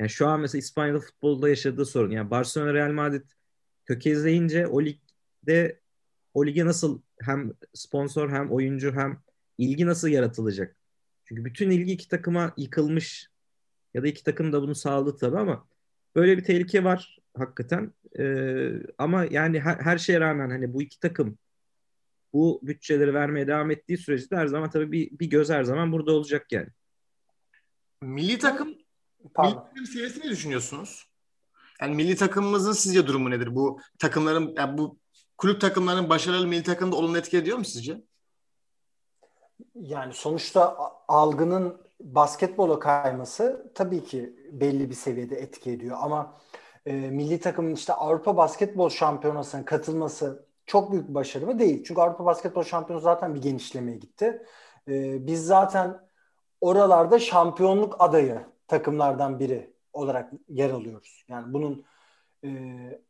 Yani 0.00 0.10
şu 0.10 0.26
an 0.28 0.40
mesela 0.40 0.58
İspanya'da 0.58 1.00
futbolda 1.00 1.48
yaşadığı 1.48 1.86
sorun. 1.86 2.10
Yani 2.10 2.30
Barcelona 2.30 2.74
Real 2.74 2.92
Madrid 2.92 3.24
tökezleyince 3.86 4.66
o 4.66 4.82
ligde 4.82 5.80
o 6.36 6.46
lige 6.46 6.66
nasıl 6.66 7.00
hem 7.20 7.52
sponsor 7.74 8.30
hem 8.30 8.52
oyuncu 8.52 8.92
hem 8.92 9.22
ilgi 9.58 9.86
nasıl 9.86 10.08
yaratılacak? 10.08 10.76
Çünkü 11.24 11.44
bütün 11.44 11.70
ilgi 11.70 11.92
iki 11.92 12.08
takıma 12.08 12.54
yıkılmış 12.56 13.28
ya 13.94 14.02
da 14.02 14.06
iki 14.08 14.24
takım 14.24 14.52
da 14.52 14.62
bunu 14.62 14.74
sağladı 14.74 15.16
tabii 15.16 15.38
ama 15.38 15.68
böyle 16.16 16.38
bir 16.38 16.44
tehlike 16.44 16.84
var 16.84 17.18
hakikaten. 17.36 17.92
Ee, 18.18 18.72
ama 18.98 19.24
yani 19.24 19.60
her, 19.60 19.76
her 19.76 19.98
şeye 19.98 20.20
rağmen 20.20 20.50
hani 20.50 20.72
bu 20.72 20.82
iki 20.82 21.00
takım 21.00 21.38
bu 22.32 22.60
bütçeleri 22.62 23.14
vermeye 23.14 23.46
devam 23.46 23.70
ettiği 23.70 23.98
sürece 23.98 24.30
de 24.30 24.36
her 24.36 24.46
zaman 24.46 24.70
tabii 24.70 24.92
bir, 24.92 25.18
bir 25.18 25.30
göz 25.30 25.50
her 25.50 25.64
zaman 25.64 25.92
burada 25.92 26.12
olacak 26.12 26.52
yani. 26.52 26.68
Milli 28.02 28.38
takım 28.38 28.74
Pardon. 29.34 29.52
milli 29.54 29.68
takım 29.68 29.86
seviyesi 29.86 30.20
ne 30.20 30.30
düşünüyorsunuz? 30.30 31.06
Yani 31.80 31.94
milli 31.94 32.16
takımımızın 32.16 32.72
sizce 32.72 33.06
durumu 33.06 33.30
nedir? 33.30 33.54
Bu 33.54 33.80
takımların 33.98 34.54
yani 34.56 34.78
bu 34.78 34.98
kulüp 35.38 35.60
takımlarının 35.60 36.10
başarılı 36.10 36.46
milli 36.46 36.62
takımda 36.62 36.96
olumlu 36.96 37.18
etki 37.18 37.38
ediyor 37.38 37.58
mu 37.58 37.64
sizce? 37.64 38.02
Yani 39.74 40.14
sonuçta 40.14 40.76
algının 41.08 41.80
basketbola 42.00 42.78
kayması 42.78 43.72
tabii 43.74 44.04
ki 44.04 44.36
belli 44.52 44.90
bir 44.90 44.94
seviyede 44.94 45.36
etki 45.36 45.70
ediyor 45.70 45.96
ama 46.00 46.36
e, 46.86 46.92
milli 46.92 47.40
takımın 47.40 47.74
işte 47.74 47.92
Avrupa 47.92 48.36
Basketbol 48.36 48.88
Şampiyonası'na 48.88 49.64
katılması 49.64 50.46
çok 50.66 50.92
büyük 50.92 51.08
bir 51.08 51.14
başarı 51.14 51.46
mı? 51.46 51.58
Değil. 51.58 51.84
Çünkü 51.86 52.00
Avrupa 52.00 52.24
Basketbol 52.24 52.62
Şampiyonası 52.62 53.04
zaten 53.04 53.34
bir 53.34 53.42
genişlemeye 53.42 53.96
gitti. 53.96 54.42
E, 54.88 55.26
biz 55.26 55.46
zaten 55.46 56.00
oralarda 56.60 57.18
şampiyonluk 57.18 57.96
adayı 57.98 58.40
takımlardan 58.68 59.38
biri 59.40 59.74
olarak 59.92 60.32
yer 60.48 60.70
alıyoruz. 60.70 61.24
Yani 61.28 61.52
bunun 61.52 61.84
e, 62.44 62.50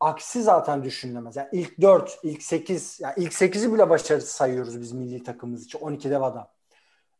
aksi 0.01 0.43
zaten 0.43 0.85
düşünülemez. 0.85 1.37
Yani 1.37 1.49
ilk 1.53 1.81
4, 1.81 2.19
ilk 2.23 2.43
8, 2.43 3.01
yani 3.01 3.15
ilk 3.17 3.33
8'i 3.33 3.73
bile 3.73 3.91
başarısız 3.91 4.31
sayıyoruz 4.31 4.81
biz 4.81 4.93
milli 4.93 5.23
takımımız 5.23 5.65
için. 5.65 5.79
12 5.79 6.11
dev 6.11 6.23
adam. 6.23 6.49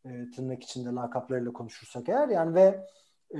E, 0.05 0.09
tırnak 0.35 0.63
içinde 0.63 0.89
lakaplarıyla 0.89 1.53
konuşursak 1.53 2.09
eğer. 2.09 2.29
Yani 2.29 2.55
ve 2.55 2.87
e, 3.33 3.39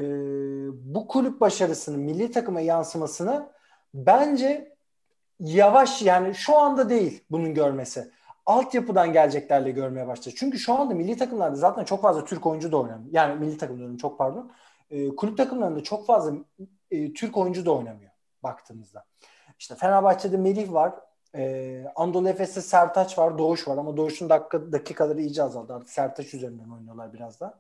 bu 0.94 1.08
kulüp 1.08 1.42
başarısının 1.42 2.00
milli 2.00 2.32
takıma 2.32 2.62
yansımasını 2.62 3.50
bence 3.94 4.76
yavaş 5.40 6.02
yani 6.02 6.36
şu 6.36 6.58
anda 6.58 6.90
değil 6.90 7.24
bunun 7.32 7.54
görmesi. 7.54 8.12
Altyapıdan 8.46 9.14
geleceklerle 9.14 9.72
görmeye 9.72 10.08
başladı. 10.08 10.36
Çünkü 10.38 10.60
şu 10.60 10.74
anda 10.74 10.94
milli 10.94 11.18
takımlarda 11.18 11.56
zaten 11.56 11.84
çok 11.84 12.02
fazla 12.02 12.26
Türk 12.26 12.46
oyuncu 12.46 12.72
da 12.72 12.78
oynamıyor. 12.78 13.10
Yani 13.12 13.40
milli 13.40 13.58
takımların 13.58 13.98
çok 13.98 14.18
pardon. 14.18 14.52
E, 14.90 15.16
kulüp 15.16 15.38
takımlarında 15.38 15.84
çok 15.84 16.06
fazla 16.06 16.34
e, 16.92 17.14
Türk 17.14 17.38
oyuncu 17.38 17.66
da 17.66 17.72
oynamıyor 17.72 18.12
baktığımızda. 18.44 19.06
İşte 19.60 19.76
Fenerbahçe'de 19.76 20.38
Melih 20.38 20.74
var. 20.74 20.94
E, 21.36 21.86
Anadolu 21.96 22.30
Efes'te 22.30 22.62
Sertaç 22.62 23.18
var. 23.18 23.38
Doğuş 23.38 23.68
var 23.68 23.78
ama 23.78 23.98
Doğuş'un 23.98 24.30
dakika, 24.30 24.72
dakikaları 24.72 25.22
iyice 25.22 25.44
azaldı. 25.44 25.74
Artık 25.74 25.90
Sertaç 25.90 26.34
üzerinden 26.34 26.70
oynuyorlar 26.70 27.14
biraz 27.14 27.40
da. 27.40 27.60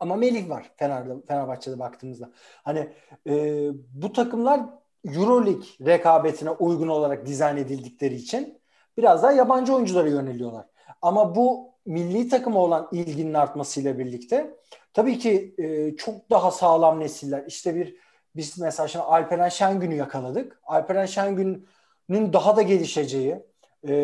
Ama 0.00 0.16
Melih 0.16 0.50
var 0.50 0.70
Fener'de, 0.76 1.14
Fenerbahçe'de 1.28 1.78
baktığımızda. 1.78 2.30
Hani 2.64 2.88
e, 3.28 3.68
bu 3.94 4.12
takımlar 4.12 4.60
Euroleague 5.04 5.66
rekabetine 5.80 6.50
uygun 6.50 6.88
olarak 6.88 7.26
dizayn 7.26 7.56
edildikleri 7.56 8.14
için 8.14 8.60
biraz 8.96 9.22
daha 9.22 9.32
yabancı 9.32 9.74
oyunculara 9.74 10.08
yöneliyorlar. 10.08 10.66
Ama 11.02 11.34
bu 11.34 11.72
milli 11.86 12.28
takıma 12.28 12.60
olan 12.60 12.88
ilginin 12.92 13.34
artmasıyla 13.34 13.98
birlikte 13.98 14.56
tabii 14.94 15.18
ki 15.18 15.54
e, 15.58 15.96
çok 15.96 16.30
daha 16.30 16.50
sağlam 16.50 17.00
nesiller. 17.00 17.44
İşte 17.46 17.74
bir 17.74 17.96
biz 18.36 18.58
mesela 18.58 18.88
şimdi 18.88 19.04
Alperen 19.04 19.48
Şengün'ü 19.48 19.94
yakaladık. 19.94 20.60
Alperen 20.66 21.06
Şengün'ün 21.06 22.32
daha 22.32 22.56
da 22.56 22.62
gelişeceği, 22.62 23.42
e, 23.88 23.94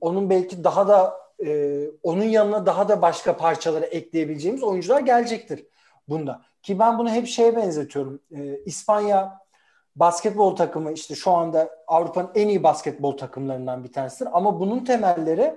onun 0.00 0.30
belki 0.30 0.64
daha 0.64 0.88
da 0.88 1.24
e, 1.46 1.80
onun 2.02 2.24
yanına 2.24 2.66
daha 2.66 2.88
da 2.88 3.02
başka 3.02 3.36
parçaları 3.36 3.84
ekleyebileceğimiz 3.84 4.62
oyuncular 4.62 5.00
gelecektir 5.00 5.66
bunda. 6.08 6.42
Ki 6.62 6.78
ben 6.78 6.98
bunu 6.98 7.10
hep 7.10 7.26
şeye 7.26 7.56
benzetiyorum. 7.56 8.20
E, 8.36 8.58
İspanya 8.64 9.38
basketbol 9.96 10.56
takımı 10.56 10.92
işte 10.92 11.14
şu 11.14 11.30
anda 11.30 11.70
Avrupa'nın 11.86 12.30
en 12.34 12.48
iyi 12.48 12.62
basketbol 12.62 13.16
takımlarından 13.16 13.84
bir 13.84 13.92
tanesidir. 13.92 14.28
Ama 14.32 14.60
bunun 14.60 14.84
temelleri 14.84 15.54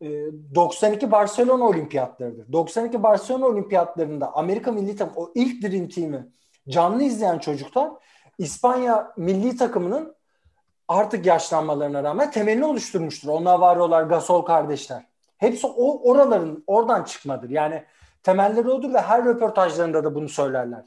92 0.00 1.06
e, 1.06 1.10
Barcelona 1.10 1.64
olimpiyatlarıdır. 1.64 2.52
92 2.52 3.02
Barcelona 3.02 3.46
olimpiyatlarında 3.46 4.36
Amerika 4.36 4.72
milli 4.72 4.96
takım 4.96 5.16
o 5.16 5.32
ilk 5.34 5.62
Dream 5.62 5.88
Team'i 5.88 6.26
canlı 6.68 7.02
izleyen 7.02 7.38
çocuklar 7.38 7.90
İspanya 8.38 9.12
milli 9.16 9.56
takımının 9.56 10.16
artık 10.88 11.26
yaşlanmalarına 11.26 12.02
rağmen 12.02 12.30
temelini 12.30 12.64
oluşturmuştur. 12.64 13.28
Onlar 13.28 13.58
varıyorlar 13.58 14.02
Gasol 14.02 14.42
kardeşler. 14.42 15.02
Hepsi 15.36 15.66
o 15.66 16.10
oraların 16.10 16.64
oradan 16.66 17.04
çıkmadır. 17.04 17.50
Yani 17.50 17.84
temelleri 18.22 18.70
odur 18.70 18.94
ve 18.94 19.00
her 19.00 19.24
röportajlarında 19.24 20.04
da 20.04 20.14
bunu 20.14 20.28
söylerler. 20.28 20.84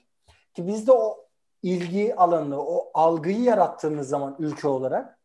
Ki 0.54 0.68
biz 0.68 0.88
de 0.88 0.92
o 0.92 1.26
ilgi 1.64 2.16
alanını, 2.16 2.62
o 2.62 2.92
algıyı 2.94 3.42
yarattığımız 3.42 4.10
zaman 4.10 4.36
ülke 4.40 4.68
olarak 4.68 5.20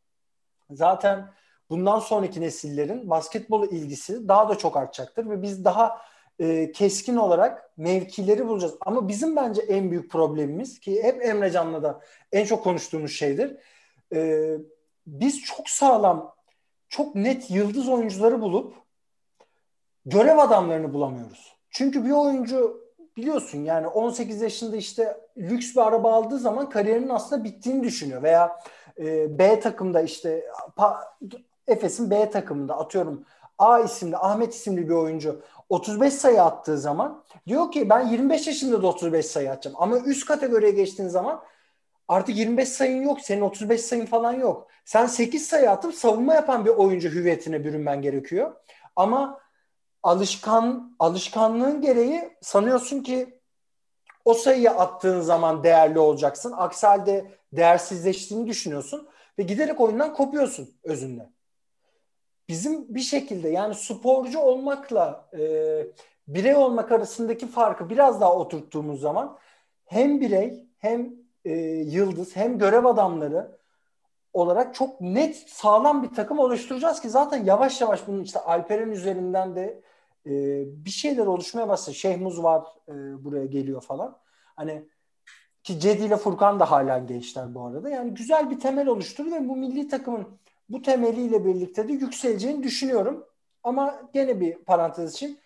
zaten 0.70 1.30
bundan 1.70 1.98
sonraki 1.98 2.40
nesillerin 2.40 3.10
basketbol 3.10 3.68
ilgisi 3.68 4.28
daha 4.28 4.48
da 4.48 4.58
çok 4.58 4.76
artacaktır 4.76 5.30
ve 5.30 5.42
biz 5.42 5.64
daha 5.64 6.00
e, 6.40 6.72
keskin 6.72 7.16
olarak 7.16 7.70
mevkileri 7.76 8.48
bulacağız. 8.48 8.74
Ama 8.80 9.08
bizim 9.08 9.36
bence 9.36 9.62
en 9.62 9.90
büyük 9.90 10.10
problemimiz 10.10 10.80
ki 10.80 11.02
hep 11.02 11.24
Emre 11.24 11.50
Can'la 11.50 11.82
da 11.82 12.00
en 12.32 12.44
çok 12.44 12.64
konuştuğumuz 12.64 13.12
şeydir. 13.12 13.56
E, 14.14 14.50
biz 15.06 15.42
çok 15.42 15.68
sağlam, 15.68 16.34
çok 16.88 17.14
net 17.14 17.50
yıldız 17.50 17.88
oyuncuları 17.88 18.40
bulup 18.40 18.74
görev 20.06 20.38
adamlarını 20.38 20.94
bulamıyoruz. 20.94 21.56
Çünkü 21.70 22.04
bir 22.04 22.10
oyuncu 22.10 22.86
biliyorsun 23.16 23.64
yani 23.64 23.86
18 23.86 24.42
yaşında 24.42 24.76
işte 24.76 25.20
lüks 25.38 25.76
bir 25.76 25.80
araba 25.80 26.12
aldığı 26.12 26.38
zaman 26.38 26.70
kariyerinin 26.70 27.08
aslında 27.08 27.44
bittiğini 27.44 27.82
düşünüyor 27.82 28.22
veya 28.22 28.60
e, 28.98 29.38
B 29.38 29.60
takımda 29.60 30.00
işte 30.00 30.46
Efes'in 31.66 32.10
B 32.10 32.30
takımında 32.30 32.78
atıyorum 32.78 33.24
A 33.58 33.80
isimli 33.80 34.16
Ahmet 34.16 34.54
isimli 34.54 34.88
bir 34.88 34.94
oyuncu 34.94 35.42
35 35.68 36.12
sayı 36.12 36.42
attığı 36.42 36.78
zaman 36.78 37.24
diyor 37.46 37.72
ki 37.72 37.90
ben 37.90 38.06
25 38.06 38.46
yaşında 38.46 38.82
da 38.82 38.86
35 38.86 39.26
sayı 39.26 39.50
atacağım. 39.50 39.76
Ama 39.80 39.98
üst 39.98 40.26
kategoriye 40.26 40.70
geçtiğin 40.72 41.08
zaman 41.08 41.42
artık 42.08 42.36
25 42.36 42.68
sayın 42.68 43.02
yok. 43.02 43.20
Senin 43.20 43.40
35 43.40 43.80
sayın 43.80 44.06
falan 44.06 44.32
yok. 44.32 44.68
Sen 44.84 45.06
8 45.06 45.46
sayı 45.46 45.70
atıp 45.70 45.94
savunma 45.94 46.34
yapan 46.34 46.64
bir 46.64 46.70
oyuncu 46.70 47.08
hüviyetine 47.08 47.64
bürünmen 47.64 48.02
gerekiyor. 48.02 48.52
Ama 48.96 49.40
alışkan 50.02 50.96
alışkanlığın 50.98 51.80
gereği 51.80 52.36
sanıyorsun 52.40 53.02
ki 53.02 53.40
o 54.24 54.34
sayıyı 54.34 54.70
attığın 54.70 55.20
zaman 55.20 55.64
değerli 55.64 55.98
olacaksın. 55.98 56.52
Aksi 56.56 56.86
halde 56.86 57.30
değersizleştiğini 57.52 58.46
düşünüyorsun 58.46 59.08
ve 59.38 59.42
giderek 59.42 59.80
oyundan 59.80 60.14
kopuyorsun 60.14 60.74
özünde 60.84 61.35
bizim 62.48 62.94
bir 62.94 63.00
şekilde 63.00 63.48
yani 63.48 63.74
sporcu 63.74 64.38
olmakla 64.38 65.28
e, 65.38 65.40
birey 66.28 66.56
olmak 66.56 66.92
arasındaki 66.92 67.46
farkı 67.46 67.90
biraz 67.90 68.20
daha 68.20 68.36
oturttuğumuz 68.36 69.00
zaman 69.00 69.38
hem 69.84 70.20
birey 70.20 70.66
hem 70.78 71.14
e, 71.44 71.52
yıldız 71.86 72.36
hem 72.36 72.58
görev 72.58 72.84
adamları 72.84 73.56
olarak 74.32 74.74
çok 74.74 75.00
net 75.00 75.36
sağlam 75.36 76.02
bir 76.02 76.14
takım 76.14 76.38
oluşturacağız 76.38 77.00
ki 77.00 77.08
zaten 77.10 77.44
yavaş 77.44 77.80
yavaş 77.80 78.06
bunun 78.06 78.22
işte 78.22 78.38
Alperen 78.40 78.90
üzerinden 78.90 79.56
de 79.56 79.82
e, 80.26 80.32
bir 80.84 80.90
şeyler 80.90 81.26
oluşmaya 81.26 81.68
başladı. 81.68 81.96
Şehmuz 81.96 82.42
var 82.42 82.62
e, 82.88 83.24
buraya 83.24 83.46
geliyor 83.46 83.80
falan. 83.80 84.18
Hani 84.56 84.88
ki 85.62 85.80
Cedi 85.80 86.04
ile 86.04 86.16
Furkan 86.16 86.60
da 86.60 86.70
hala 86.70 86.98
gençler 86.98 87.54
bu 87.54 87.64
arada. 87.64 87.88
Yani 87.88 88.14
güzel 88.14 88.50
bir 88.50 88.60
temel 88.60 88.86
oluşturdu 88.86 89.32
ve 89.32 89.48
bu 89.48 89.56
milli 89.56 89.88
takımın 89.88 90.26
bu 90.68 90.82
temeliyle 90.82 91.44
birlikte 91.44 91.88
de 91.88 91.92
yükseleceğini 91.92 92.62
düşünüyorum. 92.62 93.26
Ama 93.62 94.02
gene 94.12 94.40
bir 94.40 94.54
parantez 94.54 95.14
için 95.14 95.38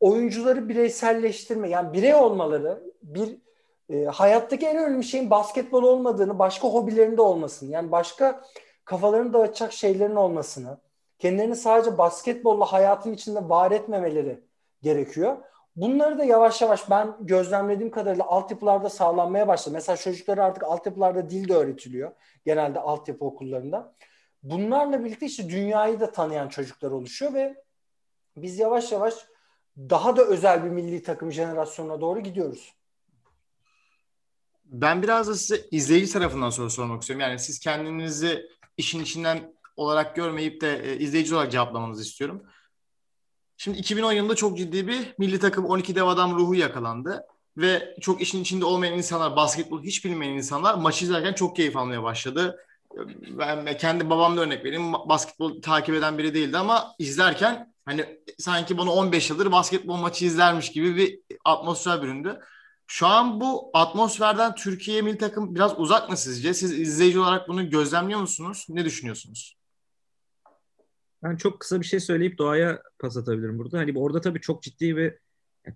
oyuncuları 0.00 0.68
bireyselleştirme 0.68 1.68
yani 1.68 1.92
birey 1.92 2.14
olmaları 2.14 2.82
bir 3.02 3.38
e, 3.88 4.04
hayattaki 4.04 4.66
en 4.66 4.76
önemli 4.76 5.04
şeyin 5.04 5.30
basketbol 5.30 5.82
olmadığını 5.82 6.38
başka 6.38 6.68
hobilerinde 6.68 7.22
olmasını 7.22 7.70
yani 7.70 7.92
başka 7.92 8.42
kafalarını 8.84 9.32
dağıtacak 9.32 9.72
şeylerin 9.72 10.16
olmasını 10.16 10.78
kendilerini 11.18 11.56
sadece 11.56 11.98
basketbolla 11.98 12.64
hayatın 12.64 13.12
içinde 13.12 13.48
var 13.48 13.70
etmemeleri 13.70 14.40
gerekiyor. 14.82 15.36
Bunları 15.76 16.18
da 16.18 16.24
yavaş 16.24 16.62
yavaş 16.62 16.90
ben 16.90 17.16
gözlemlediğim 17.20 17.90
kadarıyla 17.90 18.26
altyapılarda 18.26 18.88
sağlanmaya 18.88 19.48
başladı. 19.48 19.74
Mesela 19.74 19.96
çocuklara 19.96 20.44
artık 20.44 20.62
altyapılarda 20.62 21.30
dil 21.30 21.48
de 21.48 21.54
öğretiliyor. 21.54 22.12
Genelde 22.44 22.80
altyapı 22.80 23.24
okullarında 23.24 23.92
bunlarla 24.50 25.04
birlikte 25.04 25.26
işte 25.26 25.48
dünyayı 25.48 26.00
da 26.00 26.12
tanıyan 26.12 26.48
çocuklar 26.48 26.90
oluşuyor 26.90 27.34
ve 27.34 27.62
biz 28.36 28.58
yavaş 28.58 28.92
yavaş 28.92 29.14
daha 29.78 30.16
da 30.16 30.24
özel 30.24 30.64
bir 30.64 30.70
milli 30.70 31.02
takım 31.02 31.32
jenerasyonuna 31.32 32.00
doğru 32.00 32.20
gidiyoruz. 32.20 32.74
Ben 34.64 35.02
biraz 35.02 35.28
da 35.28 35.34
size 35.34 35.62
izleyici 35.70 36.12
tarafından 36.12 36.50
soru 36.50 36.70
sormak 36.70 37.02
istiyorum. 37.02 37.20
Yani 37.20 37.38
siz 37.38 37.58
kendinizi 37.58 38.46
işin 38.76 39.02
içinden 39.02 39.54
olarak 39.76 40.16
görmeyip 40.16 40.60
de 40.60 40.82
e, 40.84 40.98
izleyici 40.98 41.34
olarak 41.34 41.52
cevaplamanızı 41.52 42.02
istiyorum. 42.02 42.42
Şimdi 43.56 43.78
2010 43.78 44.12
yılında 44.12 44.34
çok 44.34 44.58
ciddi 44.58 44.88
bir 44.88 45.14
milli 45.18 45.38
takım 45.38 45.64
12 45.64 45.94
dev 45.94 46.06
adam 46.06 46.34
ruhu 46.38 46.54
yakalandı. 46.54 47.26
Ve 47.56 47.96
çok 48.00 48.20
işin 48.20 48.42
içinde 48.42 48.64
olmayan 48.64 48.94
insanlar, 48.94 49.36
basketbol 49.36 49.82
hiç 49.82 50.04
bilmeyen 50.04 50.32
insanlar 50.32 50.74
maçı 50.74 51.04
izlerken 51.04 51.32
çok 51.32 51.56
keyif 51.56 51.76
almaya 51.76 52.02
başladı 52.02 52.65
ben 53.38 53.76
kendi 53.76 54.10
babamla 54.10 54.40
örnek 54.40 54.64
vereyim. 54.64 54.92
Basketbol 54.92 55.62
takip 55.62 55.94
eden 55.94 56.18
biri 56.18 56.34
değildi 56.34 56.58
ama 56.58 56.94
izlerken 56.98 57.74
hani 57.84 58.20
sanki 58.38 58.78
bana 58.78 58.92
15 58.92 59.30
yıldır 59.30 59.52
basketbol 59.52 59.96
maçı 59.96 60.24
izlermiş 60.24 60.72
gibi 60.72 60.96
bir 60.96 61.20
atmosfer 61.44 62.02
büründü. 62.02 62.40
Şu 62.86 63.06
an 63.06 63.40
bu 63.40 63.70
atmosferden 63.74 64.54
Türkiye 64.54 65.02
milli 65.02 65.18
takım 65.18 65.54
biraz 65.54 65.78
uzak 65.78 66.10
mı 66.10 66.16
sizce? 66.16 66.54
Siz 66.54 66.78
izleyici 66.80 67.18
olarak 67.18 67.48
bunu 67.48 67.70
gözlemliyor 67.70 68.20
musunuz? 68.20 68.66
Ne 68.68 68.84
düşünüyorsunuz? 68.84 69.56
Ben 71.22 71.36
çok 71.36 71.60
kısa 71.60 71.80
bir 71.80 71.86
şey 71.86 72.00
söyleyip 72.00 72.38
Doğa'ya 72.38 72.82
pas 72.98 73.16
atabilirim 73.16 73.58
burada. 73.58 73.78
Hani 73.78 73.98
orada 73.98 74.20
tabii 74.20 74.40
çok 74.40 74.62
ciddi 74.62 74.96
ve 74.96 75.18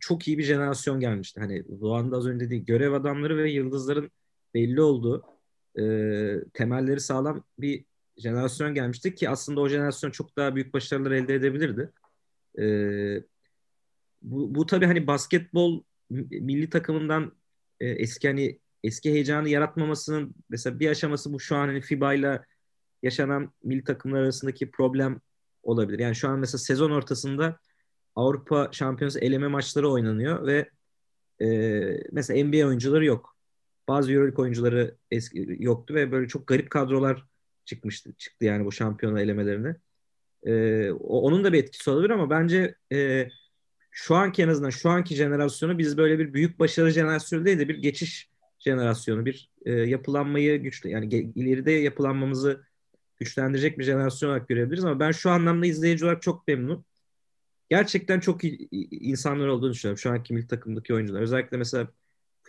çok 0.01 0.29
iyi 0.29 0.39
bir 0.39 0.43
jenerasyon 0.43 1.01
gelmişti. 1.01 1.41
Hani 1.41 1.81
Doğan'da 1.81 2.17
az 2.17 2.27
önce 2.27 2.45
dediği 2.45 2.65
görev 2.65 2.93
adamları 2.93 3.37
ve 3.37 3.51
yıldızların 3.51 4.11
belli 4.55 4.81
olduğu 4.81 5.25
e, 5.79 5.83
temelleri 6.55 7.01
sağlam 7.01 7.45
bir 7.59 7.85
jenerasyon 8.17 8.75
gelmişti 8.75 9.15
ki 9.15 9.29
aslında 9.29 9.61
o 9.61 9.69
jenerasyon 9.69 10.11
çok 10.11 10.37
daha 10.37 10.55
büyük 10.55 10.75
başarılar 10.75 11.11
elde 11.11 11.35
edebilirdi. 11.35 11.93
E, 12.59 12.65
bu, 14.23 14.55
bu 14.55 14.67
tabii 14.67 14.87
hani 14.87 15.07
basketbol 15.07 15.83
milli 16.11 16.71
takımından 16.71 17.33
e, 17.81 17.89
eski 17.89 18.29
hani 18.29 18.59
eski 18.85 19.13
heyecanı 19.13 19.49
yaratmamasının 19.49 20.35
mesela 20.49 20.81
bir 20.81 20.89
aşaması 20.91 21.33
bu 21.33 21.41
şu 21.41 21.57
an 21.57 21.69
hani 21.69 21.81
FIBA 21.81 22.15
ile 22.15 22.43
yaşanan 23.03 23.53
milli 23.65 23.85
takımlar 23.85 24.21
arasındaki 24.21 24.71
problem 24.71 25.21
olabilir. 25.63 25.99
Yani 25.99 26.15
şu 26.17 26.29
an 26.29 26.39
mesela 26.39 26.59
sezon 26.59 26.91
ortasında 26.91 27.59
Avrupa 28.17 28.69
Şampiyonası 28.73 29.21
eleme 29.21 29.49
maçları 29.49 29.91
oynanıyor 29.91 30.47
ve 30.47 30.71
e, 31.43 31.49
mesela 32.13 32.45
NBA 32.45 32.67
oyuncuları 32.67 33.05
yok. 33.05 33.37
Bazı 33.91 34.13
EuroLeague 34.13 34.43
oyuncuları 34.43 34.97
eski, 35.11 35.57
yoktu 35.59 35.95
ve 35.95 36.13
böyle 36.13 36.29
çok 36.29 36.47
garip 36.47 36.71
kadrolar 36.71 37.25
çıkmıştı 37.65 38.13
çıktı 38.13 38.45
yani 38.45 38.65
bu 38.65 38.73
şampiyona 38.73 39.21
elemelerine. 39.21 39.77
E, 40.47 40.91
onun 40.91 41.45
da 41.45 41.53
bir 41.53 41.59
etkisi 41.59 41.91
olabilir 41.91 42.11
ama 42.11 42.31
bence 42.31 42.75
e, 42.93 43.29
şu 43.91 44.15
anki 44.15 44.43
en 44.43 44.49
azından 44.49 44.71
şu 44.71 44.91
anki 44.91 45.15
jenerasyonu 45.15 45.79
biz 45.79 45.97
böyle 45.97 46.19
bir 46.19 46.35
büyük 46.35 46.59
başarı 46.59 46.91
jenerasyonu 46.91 47.45
değil 47.45 47.59
de 47.59 47.69
bir 47.69 47.79
geçiş 47.79 48.31
jenerasyonu, 48.59 49.27
bir 49.27 49.51
e, 49.65 49.73
yapılanmayı 49.73 50.63
güçlü 50.63 50.91
yani 50.91 51.07
ileride 51.35 51.73
yapılanmamızı 51.73 52.65
güçlendirecek 53.17 53.79
bir 53.79 53.85
jenerasyon 53.85 54.31
olarak 54.31 54.49
görebiliriz 54.49 54.85
ama 54.85 55.01
ben 55.01 55.11
şu 55.13 55.31
anlamda 55.31 55.67
izleyici 55.67 56.05
olarak 56.05 56.23
çok 56.23 56.49
memnunum. 56.49 56.85
Gerçekten 57.71 58.21
çok 58.21 58.45
iyi 58.45 58.69
insanlar 58.91 59.47
olduğunu 59.47 59.73
düşünüyorum 59.73 59.99
şu 59.99 60.11
anki 60.11 60.35
milli 60.35 60.47
takımdaki 60.47 60.95
oyuncular. 60.95 61.21
Özellikle 61.21 61.57
mesela 61.57 61.89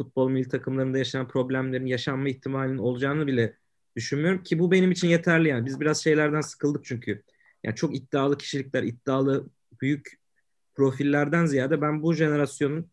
futbol 0.04 0.30
milli 0.30 0.50
takımlarında 0.50 0.98
yaşanan 0.98 1.28
problemlerin 1.28 1.86
yaşanma 1.86 2.30
ihtimalinin 2.30 2.78
olacağını 2.78 3.28
bile 3.28 3.58
düşünmüyorum 3.96 4.44
ki 4.44 4.60
bu 4.60 4.72
benim 4.72 4.92
için 4.92 5.08
yeterli 5.08 5.48
yani. 5.48 5.66
Biz 5.66 5.80
biraz 5.80 6.04
şeylerden 6.04 6.42
sıkıldık 6.42 6.86
çünkü. 6.86 7.24
Yani 7.64 7.76
çok 7.76 7.96
iddialı 7.96 8.38
kişilikler, 8.38 8.84
iddialı 8.84 9.50
büyük 9.82 10.20
profillerden 10.76 11.46
ziyade 11.46 11.82
ben 11.82 12.04
bu 12.04 12.14
jenerasyonun 12.14 12.92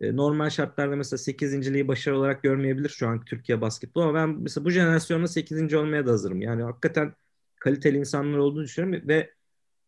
e, 0.00 0.16
normal 0.16 0.50
şartlarda 0.50 0.96
mesela 0.96 1.18
8. 1.18 1.88
başarı 1.88 2.18
olarak 2.18 2.42
görmeyebilir 2.42 2.88
şu 2.88 3.08
an 3.08 3.24
Türkiye 3.24 3.60
basketbol 3.60 4.02
ama 4.02 4.14
ben 4.14 4.28
mesela 4.28 4.64
bu 4.64 4.70
jenerasyonda 4.70 5.28
8. 5.28 5.74
olmaya 5.74 6.06
da 6.06 6.12
hazırım. 6.12 6.40
Yani 6.42 6.62
hakikaten 6.62 7.14
kaliteli 7.60 7.98
insanlar 7.98 8.38
olduğunu 8.38 8.64
düşünüyorum 8.64 9.08
ve 9.08 9.34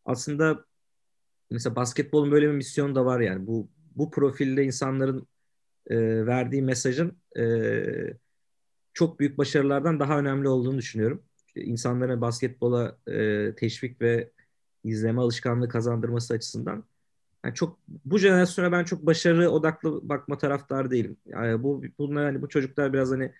aslında 0.05 0.64
mesela 1.51 1.77
basketbolun 1.77 2.31
böyle 2.31 2.49
bir 2.49 2.53
misyonu 2.55 2.94
da 2.94 3.05
var 3.05 3.20
yani 3.20 3.46
bu 3.46 3.68
bu 3.96 4.11
profilde 4.11 4.64
insanların 4.64 5.29
e, 5.87 6.27
verdiği 6.27 6.62
mesajın 6.62 7.16
e, 7.38 7.45
çok 8.95 9.21
büyük 9.21 9.38
başarılardan 9.38 10.01
daha 10.01 10.19
önemli 10.19 10.49
olduğunu 10.49 10.79
düşünüyorum. 10.79 11.23
İşte 11.47 11.62
insanlara 11.62 12.21
basketbola 12.21 12.97
e, 13.07 13.55
teşvik 13.55 14.01
ve 14.03 14.31
izleme 14.85 15.21
alışkanlığı 15.21 15.69
kazandırması 15.69 16.35
açısından. 16.35 16.85
Yani 17.45 17.55
çok 17.55 17.79
bu 17.88 18.19
jenerasyona 18.19 18.73
ben 18.73 18.85
çok 18.85 19.07
başarı 19.07 19.51
odaklı 19.51 20.09
bakma 20.09 20.38
taraftarı 20.38 20.90
değilim. 20.90 21.16
Yani 21.27 21.62
bu 21.62 21.83
bunlar 21.99 22.25
hani 22.25 22.43
bu 22.43 22.49
çocuklar 22.49 22.93
biraz 22.93 23.11
hani 23.11 23.33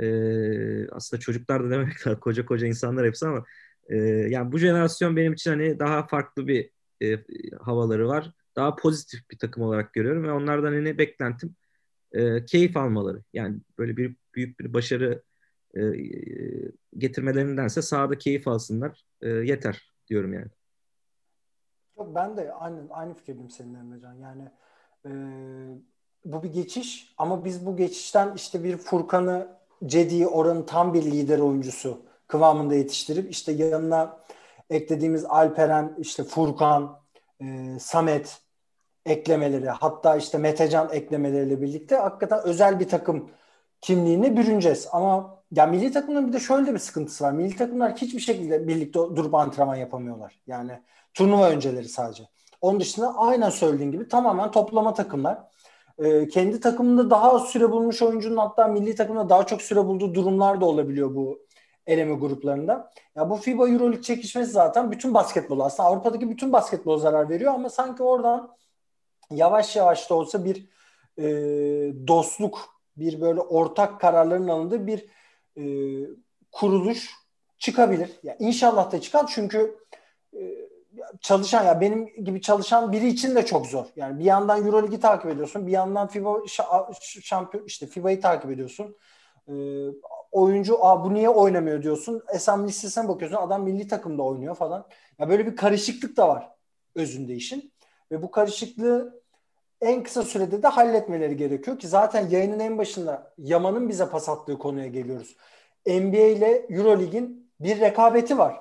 e, 0.00 0.88
aslında 0.90 1.20
çocuklar 1.20 1.64
da 1.64 1.70
demek 1.70 1.98
ki 1.98 2.10
koca 2.20 2.46
koca 2.46 2.66
insanlar 2.66 3.06
hepsi 3.06 3.26
ama 3.26 3.44
e, 3.88 3.96
yani 4.30 4.52
bu 4.52 4.58
jenerasyon 4.58 5.16
benim 5.16 5.32
için 5.32 5.50
hani 5.50 5.78
daha 5.78 6.06
farklı 6.06 6.46
bir 6.46 6.70
e, 7.02 7.18
havaları 7.60 8.08
var. 8.08 8.32
Daha 8.56 8.76
pozitif 8.76 9.30
bir 9.30 9.38
takım 9.38 9.62
olarak 9.62 9.92
görüyorum 9.92 10.24
ve 10.24 10.32
onlardan 10.32 10.72
hani 10.72 10.98
beklentim 10.98 11.56
e, 12.12 12.44
keyif 12.44 12.76
almaları. 12.76 13.22
Yani 13.32 13.56
böyle 13.78 13.96
bir 13.96 14.16
büyük 14.34 14.60
bir 14.60 14.74
başarı 14.74 15.22
e, 15.76 15.80
getirmelerindense 16.98 17.82
sahada 17.82 18.18
keyif 18.18 18.48
alsınlar 18.48 19.04
e, 19.20 19.28
yeter 19.28 19.92
diyorum 20.08 20.32
yani. 20.32 20.50
Yok 21.98 22.14
ben 22.14 22.36
de 22.36 22.52
aynı 22.52 22.80
aynı 22.90 23.14
fikirdeyim 23.14 23.50
seninle 23.50 23.78
Emrecan. 23.78 24.14
Yani 24.14 24.50
e, 25.06 25.10
bu 26.24 26.42
bir 26.42 26.52
geçiş 26.52 27.14
ama 27.18 27.44
biz 27.44 27.66
bu 27.66 27.76
geçişten 27.76 28.34
işte 28.34 28.64
bir 28.64 28.76
Furkan'ı 28.76 29.48
Cedi'yi 29.86 30.26
oranın 30.26 30.62
tam 30.62 30.94
bir 30.94 31.02
lider 31.02 31.38
oyuncusu 31.38 32.02
kıvamında 32.26 32.74
yetiştirip 32.74 33.30
işte 33.30 33.52
yanına 33.52 34.20
eklediğimiz 34.70 35.24
Alperen, 35.24 35.96
işte 35.98 36.24
Furkan, 36.24 37.00
e, 37.40 37.76
Samet 37.80 38.40
eklemeleri 39.08 39.68
hatta 39.68 40.16
işte 40.16 40.38
Metecan 40.38 40.88
eklemeleriyle 40.92 41.60
birlikte 41.62 41.96
hakikaten 41.96 42.40
özel 42.44 42.80
bir 42.80 42.88
takım 42.88 43.30
kimliğini 43.80 44.36
bürüneceğiz. 44.36 44.88
Ama 44.92 45.38
ya 45.52 45.66
milli 45.66 45.92
takımların 45.92 46.28
bir 46.28 46.32
de 46.32 46.40
şöyle 46.40 46.74
bir 46.74 46.78
sıkıntısı 46.78 47.24
var. 47.24 47.32
Milli 47.32 47.56
takımlar 47.56 47.96
hiçbir 47.96 48.20
şekilde 48.20 48.68
birlikte 48.68 48.98
durup 48.98 49.34
antrenman 49.34 49.76
yapamıyorlar. 49.76 50.40
Yani 50.46 50.72
turnuva 51.14 51.48
önceleri 51.48 51.88
sadece. 51.88 52.28
Onun 52.60 52.80
dışında 52.80 53.14
aynen 53.16 53.50
söylediğin 53.50 53.92
gibi 53.92 54.08
tamamen 54.08 54.50
toplama 54.50 54.94
takımlar. 54.94 55.38
Ee, 55.98 56.28
kendi 56.28 56.60
takımında 56.60 57.10
daha 57.10 57.32
az 57.32 57.44
süre 57.44 57.70
bulmuş 57.70 58.02
oyuncunun 58.02 58.36
hatta 58.36 58.68
milli 58.68 58.94
takımda 58.94 59.28
daha 59.28 59.46
çok 59.46 59.62
süre 59.62 59.84
bulduğu 59.84 60.14
durumlar 60.14 60.60
da 60.60 60.66
olabiliyor 60.66 61.14
bu 61.14 61.38
eleme 61.86 62.14
gruplarında. 62.14 62.90
Ya 63.16 63.30
bu 63.30 63.36
FIBA 63.36 63.68
Euroleague 63.68 64.02
çekişmesi 64.02 64.50
zaten 64.50 64.90
bütün 64.90 65.14
basketbol 65.14 65.60
aslında 65.60 65.88
Avrupa'daki 65.88 66.30
bütün 66.30 66.52
basketbol 66.52 66.98
zarar 66.98 67.28
veriyor 67.28 67.54
ama 67.54 67.70
sanki 67.70 68.02
oradan 68.02 68.50
yavaş 69.30 69.76
yavaş 69.76 70.10
da 70.10 70.14
olsa 70.14 70.44
bir 70.44 70.68
e, 71.18 71.26
dostluk, 72.08 72.80
bir 72.96 73.20
böyle 73.20 73.40
ortak 73.40 74.00
kararların 74.00 74.48
alındığı 74.48 74.86
bir 74.86 75.06
e, 75.56 75.64
kuruluş 76.52 77.10
çıkabilir. 77.58 78.10
Ya 78.22 78.36
inşallah 78.38 78.92
da 78.92 79.00
çıkar 79.00 79.26
çünkü 79.26 79.78
e, 80.34 80.68
çalışan 81.20 81.64
ya 81.64 81.80
benim 81.80 82.06
gibi 82.24 82.40
çalışan 82.40 82.92
biri 82.92 83.08
için 83.08 83.36
de 83.36 83.46
çok 83.46 83.66
zor. 83.66 83.86
Yani 83.96 84.18
bir 84.18 84.24
yandan 84.24 84.66
EuroLeague'i 84.66 85.00
takip 85.00 85.30
ediyorsun, 85.30 85.66
bir 85.66 85.72
yandan 85.72 86.08
FIBA 86.08 86.42
şampiyon 87.22 87.64
işte 87.64 87.86
FIBA'yı 87.86 88.20
takip 88.20 88.50
ediyorsun. 88.50 88.96
Ee, 89.48 89.52
oyuncu 90.32 90.84
Aa, 90.84 91.04
bu 91.04 91.14
niye 91.14 91.28
oynamıyor 91.28 91.82
diyorsun. 91.82 92.22
Esam 92.34 92.68
listesine 92.68 93.08
bakıyorsun 93.08 93.36
adam 93.36 93.62
milli 93.62 93.88
takımda 93.88 94.22
oynuyor 94.22 94.54
falan. 94.54 94.86
Ya 95.18 95.28
böyle 95.28 95.46
bir 95.46 95.56
karışıklık 95.56 96.16
da 96.16 96.28
var 96.28 96.50
özünde 96.94 97.34
işin. 97.34 97.72
Ve 98.10 98.22
bu 98.22 98.30
karışıklığı 98.30 99.17
en 99.80 100.02
kısa 100.02 100.22
sürede 100.22 100.62
de 100.62 100.68
halletmeleri 100.68 101.36
gerekiyor 101.36 101.78
ki 101.78 101.88
zaten 101.88 102.28
yayının 102.28 102.58
en 102.58 102.78
başında 102.78 103.34
Yaman'ın 103.38 103.88
bize 103.88 104.08
pas 104.08 104.28
attığı 104.28 104.58
konuya 104.58 104.86
geliyoruz. 104.86 105.36
NBA 105.86 106.26
ile 106.26 106.66
Eurolig'in 106.68 107.50
bir 107.60 107.80
rekabeti 107.80 108.38
var. 108.38 108.60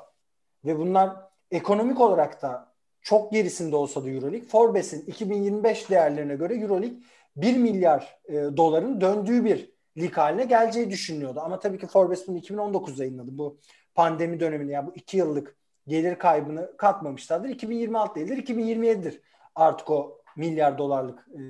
Ve 0.66 0.80
bunlar 0.80 1.16
ekonomik 1.52 2.02
olarak 2.02 2.42
da 2.42 2.74
çok 3.02 3.32
gerisinde 3.32 3.76
olsa 3.76 4.04
da 4.04 4.10
Euroleague, 4.10 4.48
Forbes'in 4.48 5.06
2025 5.06 5.90
değerlerine 5.90 6.36
göre 6.36 6.56
Euroleague 6.56 6.98
1 7.36 7.58
milyar 7.58 8.20
e, 8.26 8.34
doların 8.34 9.02
döndüğü 9.02 9.46
bir 9.46 9.72
lig 9.98 10.14
haline 10.14 10.44
geleceği 10.44 10.90
düşünülüyordu. 10.90 11.40
Ama 11.40 11.60
tabii 11.60 11.80
ki 11.80 11.88
Forbes 11.88 12.28
bunu 12.28 12.38
2019'da 12.38 13.04
yayınladı. 13.04 13.38
Bu 13.38 13.60
pandemi 13.96 14.40
döneminde 14.40 14.72
yani 14.72 14.88
bu 14.88 14.92
iki 14.96 15.18
yıllık 15.18 15.58
gelir 15.88 16.16
kaybını 16.16 16.78
katmamışlardır. 16.78 17.50
2026 17.50 18.16
değildir, 18.16 18.38
2027'dir 18.38 19.22
artık 19.56 19.90
o 19.90 20.17
milyar 20.38 20.78
dolarlık 20.78 21.28
e, 21.34 21.42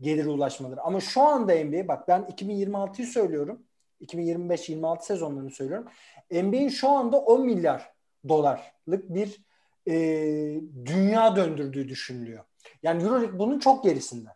gelire 0.00 0.28
ulaşmaları. 0.28 0.82
Ama 0.82 1.00
şu 1.00 1.22
anda 1.22 1.64
NBA 1.64 1.88
bak 1.88 2.08
ben 2.08 2.20
2026'yı 2.20 3.06
söylüyorum. 3.06 3.62
2025-26 4.00 5.02
sezonlarını 5.02 5.50
söylüyorum. 5.50 5.88
NBA'in 6.30 6.68
şu 6.68 6.88
anda 6.88 7.18
10 7.18 7.46
milyar 7.46 7.92
dolarlık 8.28 9.14
bir 9.14 9.44
e, 9.88 9.94
dünya 10.84 11.36
döndürdüğü 11.36 11.88
düşünülüyor. 11.88 12.44
Yani 12.82 13.02
Euroleague 13.02 13.38
bunun 13.38 13.58
çok 13.58 13.84
gerisinde. 13.84 14.28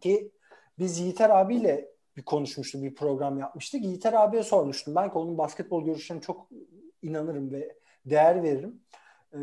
Ki 0.00 0.30
biz 0.78 0.98
Yiğiter 0.98 1.30
abiyle 1.30 1.88
bir 2.16 2.22
konuşmuştuk, 2.22 2.82
bir 2.82 2.94
program 2.94 3.38
yapmıştık. 3.38 3.84
Yiğiter 3.84 4.12
abiye 4.12 4.42
sormuştum. 4.42 4.94
Ben 4.94 5.08
onun 5.08 5.38
basketbol 5.38 5.84
görüşlerine 5.84 6.22
çok 6.22 6.48
inanırım 7.02 7.52
ve 7.52 7.76
değer 8.06 8.42
veririm. 8.42 8.80
Ee, 9.34 9.38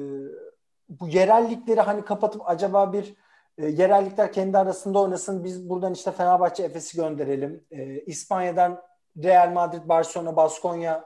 bu 0.90 1.08
yerellikleri 1.08 1.82
hani 1.82 2.06
kapatıp 2.06 2.42
acaba 2.46 2.94
bir 2.94 3.14
e, 3.58 3.68
yerellikler 3.68 4.34
kendi 4.34 4.58
arasında 4.58 5.02
oynasın. 5.02 5.44
Biz 5.44 5.70
buradan 5.70 5.94
işte 5.94 6.12
Fenerbahçe 6.12 6.64
Efes'i 6.64 6.98
gönderelim. 6.98 7.66
E, 7.72 8.02
İspanya'dan 8.02 8.82
Real 9.24 9.52
Madrid, 9.52 9.90
Barcelona, 9.90 10.36
Baskonya 10.36 11.04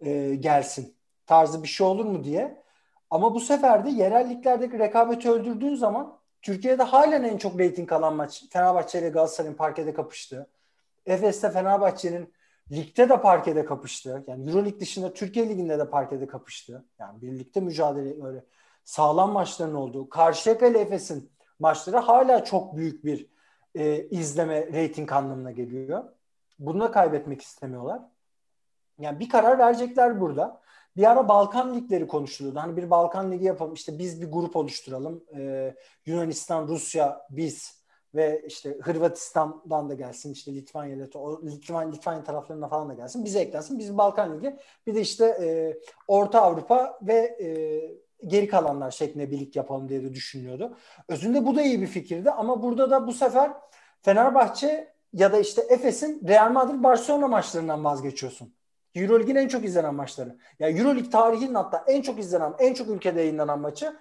e, 0.00 0.34
gelsin 0.34 0.96
tarzı 1.26 1.62
bir 1.62 1.68
şey 1.68 1.86
olur 1.86 2.04
mu 2.04 2.24
diye. 2.24 2.62
Ama 3.10 3.34
bu 3.34 3.40
sefer 3.40 3.84
de 3.86 3.90
yerelliklerdeki 3.90 4.78
rekabeti 4.78 5.30
öldürdüğün 5.30 5.74
zaman 5.74 6.18
Türkiye'de 6.42 6.82
halen 6.82 7.22
en 7.22 7.38
çok 7.38 7.58
reyting 7.58 7.92
alan 7.92 8.14
maç 8.14 8.44
Fenerbahçe 8.50 8.98
ile 8.98 9.08
Galatasaray'ın 9.08 9.54
parkede 9.54 9.94
kapıştığı. 9.94 10.50
Efes'te 11.06 11.50
Fenerbahçe'nin 11.50 12.34
ligde 12.70 13.08
de 13.08 13.20
parkede 13.20 13.64
kapıştı. 13.64 14.24
Yani 14.26 14.48
Euroleague 14.48 14.80
dışında 14.80 15.12
Türkiye 15.12 15.48
Ligi'nde 15.48 15.78
de 15.78 15.90
parkede 15.90 16.26
kapıştı. 16.26 16.84
Yani 16.98 17.22
birlikte 17.22 17.60
mücadele 17.60 18.26
öyle 18.26 18.44
sağlam 18.84 19.32
maçların 19.32 19.74
olduğu. 19.74 20.08
Karşıyaka 20.08 20.66
ile 20.66 20.78
Efes'in 20.78 21.30
maçları 21.62 21.96
hala 21.96 22.44
çok 22.44 22.76
büyük 22.76 23.04
bir 23.04 23.26
e, 23.74 24.08
izleme 24.08 24.66
reyting 24.66 25.12
anlamına 25.12 25.50
geliyor. 25.50 26.04
Bunu 26.58 26.80
da 26.80 26.90
kaybetmek 26.90 27.42
istemiyorlar. 27.42 28.02
Yani 28.98 29.20
bir 29.20 29.28
karar 29.28 29.58
verecekler 29.58 30.20
burada. 30.20 30.60
Bir 30.96 31.10
ara 31.10 31.28
Balkan 31.28 31.74
ligleri 31.74 32.06
konuşuluyordu. 32.06 32.60
Hani 32.60 32.76
bir 32.76 32.90
Balkan 32.90 33.32
ligi 33.32 33.44
yapalım. 33.44 33.74
İşte 33.74 33.98
biz 33.98 34.22
bir 34.22 34.32
grup 34.32 34.56
oluşturalım. 34.56 35.24
Ee, 35.36 35.74
Yunanistan, 36.06 36.68
Rusya, 36.68 37.26
biz 37.30 37.82
ve 38.14 38.42
işte 38.46 38.78
Hırvatistan'dan 38.82 39.90
da 39.90 39.94
gelsin. 39.94 40.32
işte 40.32 40.54
Litvanya, 40.54 41.08
Litvanya, 41.44 41.90
Litvanya 41.90 42.24
taraflarına 42.24 42.68
falan 42.68 42.88
da 42.88 42.94
gelsin. 42.94 43.24
Bize 43.24 43.40
eklensin. 43.40 43.78
Biz 43.78 43.98
Balkan 43.98 44.36
Ligi. 44.36 44.56
Bir 44.86 44.94
de 44.94 45.00
işte 45.00 45.26
e, 45.26 45.78
Orta 46.08 46.40
Avrupa 46.40 46.98
ve 47.02 47.14
e, 47.14 47.48
geri 48.26 48.48
kalanlar 48.48 48.90
şeklinde 48.90 49.30
bir 49.30 49.40
lig 49.40 49.56
yapalım 49.56 49.88
diye 49.88 50.02
de 50.02 50.14
düşünüyordu. 50.14 50.76
Özünde 51.08 51.46
bu 51.46 51.56
da 51.56 51.62
iyi 51.62 51.80
bir 51.80 51.86
fikirdi 51.86 52.30
ama 52.30 52.62
burada 52.62 52.90
da 52.90 53.06
bu 53.06 53.12
sefer 53.12 53.50
Fenerbahçe 54.02 54.92
ya 55.12 55.32
da 55.32 55.38
işte 55.38 55.62
Efes'in 55.68 56.28
Real 56.28 56.52
Madrid 56.52 56.82
Barcelona 56.82 57.28
maçlarından 57.28 57.84
vazgeçiyorsun. 57.84 58.54
Euroleague'in 58.94 59.36
en 59.36 59.48
çok 59.48 59.64
izlenen 59.64 59.94
maçları. 59.94 60.28
Ya 60.28 60.68
yani 60.68 60.80
Euroleague 60.80 61.10
tarihinin 61.10 61.54
hatta 61.54 61.84
en 61.86 62.02
çok 62.02 62.18
izlenen, 62.18 62.54
en 62.58 62.74
çok 62.74 62.88
ülkede 62.88 63.20
yayınlanan 63.20 63.60
maçı 63.60 63.96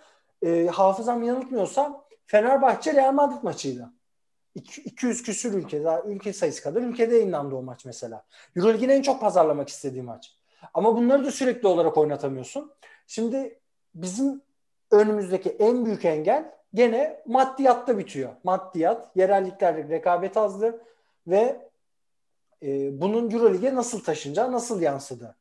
e, 0.46 0.68
hafızam 0.68 1.24
yanıltmıyorsam 1.24 2.04
Fenerbahçe 2.26 2.94
Real 2.94 3.14
Madrid 3.14 3.44
maçıydı. 3.44 3.94
200 4.56 5.24
küsür 5.24 5.54
ülke, 5.54 5.84
daha 5.84 6.02
ülke 6.02 6.34
sayısı 6.34 6.64
kadar 6.64 6.82
ülkede 6.82 7.16
yayınlandı 7.16 7.56
o 7.56 7.62
maç 7.62 7.86
mesela. 7.86 8.26
Euroleague'in 8.56 8.90
en 8.90 9.02
çok 9.02 9.22
pazarlamak 9.22 9.70
istediği 9.70 10.04
maç. 10.04 10.38
Ama 10.74 10.96
bunları 10.96 11.26
da 11.26 11.32
sürekli 11.32 11.68
olarak 11.68 11.98
oynatamıyorsun. 11.98 12.72
Şimdi 13.08 13.61
bizim 13.96 14.42
önümüzdeki 14.92 15.50
en 15.50 15.86
büyük 15.86 16.06
engel 16.06 16.52
gene 16.74 17.24
maddiyatta 17.26 17.98
bitiyor. 17.98 18.32
Maddiyat, 18.44 19.16
yerelliklerdeki 19.16 19.90
rekabet 19.90 20.38
azdı 20.38 20.84
ve 21.28 21.70
e, 22.64 23.02
bunun 23.02 23.32
Euroleague'e 23.32 23.76
nasıl 23.76 24.04
taşınacağı, 24.04 24.52
nasıl 24.52 24.82
yansıdı. 24.82 25.36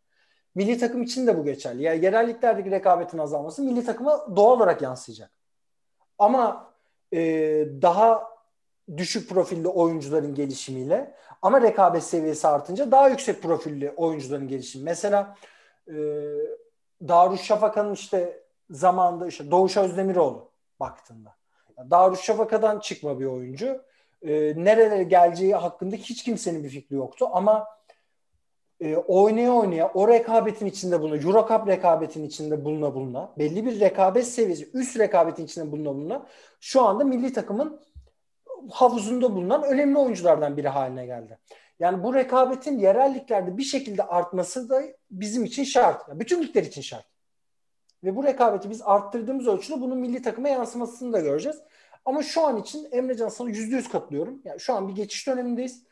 Milli 0.55 0.79
takım 0.79 1.03
için 1.03 1.27
de 1.27 1.39
bu 1.39 1.45
geçerli. 1.45 1.83
Yani 1.83 2.05
yerelliklerdeki 2.05 2.71
rekabetin 2.71 3.19
azalması 3.19 3.63
milli 3.63 3.85
takıma 3.85 4.37
doğal 4.37 4.57
olarak 4.57 4.83
yansıyacak. 4.83 5.31
Ama 6.19 6.73
e, 7.13 7.19
daha 7.83 8.31
düşük 8.97 9.29
profilli 9.29 9.69
oyuncuların 9.69 10.35
gelişimiyle 10.35 11.15
ama 11.43 11.63
rekabet 11.63 12.03
seviyesi 12.03 12.49
artınca 12.49 12.91
daha 12.91 13.09
yüksek 13.09 13.43
profilli 13.43 13.91
oyuncuların 13.91 14.49
gelişimi. 14.49 14.85
Mesela 14.85 15.37
e, 15.89 15.95
Darüşşafaka'nın 17.09 17.93
işte 17.93 18.43
zamanında 18.71 19.27
işte 19.27 19.51
Doğuş 19.51 19.77
Özdemiroğlu 19.77 20.51
baktığında. 20.81 21.37
Darüşşafaka'dan 21.91 22.81
çıkma 22.81 23.21
bir 23.21 23.27
oyuncu. 23.27 23.83
E, 24.23 24.31
nerelere 24.65 25.03
geleceği 25.03 25.55
hakkında 25.55 25.97
hiç 25.97 26.25
kimsenin 26.25 26.65
bir 26.65 26.69
fikri 26.69 26.97
yoktu 26.97 27.29
ama 27.33 27.67
e, 28.81 28.97
oynaya 28.97 29.53
oynaya 29.53 29.91
o 29.95 30.09
rekabetin 30.09 30.67
içinde 30.67 31.01
buluna, 31.01 31.17
Euro 31.17 31.49
Cup 31.49 31.69
rekabetin 31.69 32.25
içinde 32.25 32.65
buluna 32.65 32.95
buluna, 32.95 33.33
belli 33.39 33.67
bir 33.67 33.81
rekabet 33.81 34.27
seviyesi, 34.27 34.71
üst 34.75 34.99
rekabetin 34.99 35.45
içinde 35.45 35.73
buluna 35.73 35.95
buluna 35.95 36.27
şu 36.61 36.83
anda 36.83 37.05
milli 37.05 37.33
takımın 37.33 37.81
havuzunda 38.71 39.35
bulunan 39.35 39.63
önemli 39.63 39.99
oyunculardan 39.99 40.57
biri 40.57 40.69
haline 40.69 41.07
geldi. 41.07 41.39
Yani 41.81 42.03
bu 42.03 42.15
rekabetin 42.15 42.79
yerelliklerde 42.79 43.57
bir 43.57 43.63
şekilde 43.63 44.03
artması 44.03 44.69
da 44.69 44.83
bizim 45.11 45.45
için 45.45 45.65
şart. 45.65 46.09
Yani 46.09 46.21
bütün 46.21 46.43
ligler 46.43 46.63
için 46.63 46.83
şart. 46.83 47.07
Ve 48.05 48.17
bu 48.17 48.25
rekabeti 48.25 48.71
biz 48.71 48.83
arttırdığımız 48.83 49.47
ölçüde 49.47 49.81
bunun 49.81 49.99
milli 49.99 50.23
takıma 50.23 50.49
yansımasını 50.49 51.13
da 51.13 51.21
göreceğiz. 51.21 51.59
Ama 52.05 52.23
şu 52.23 52.47
an 52.47 52.57
için 52.57 52.89
Emrecan 52.93 53.29
sana 53.29 53.49
yüzde 53.49 53.77
yüz 53.77 53.89
katılıyorum. 53.89 54.43
Yani 54.45 54.61
şu 54.61 54.75
an 54.75 54.89
bir 54.89 54.93
geçiş 54.93 55.27
dönemindeyiz. 55.27 55.83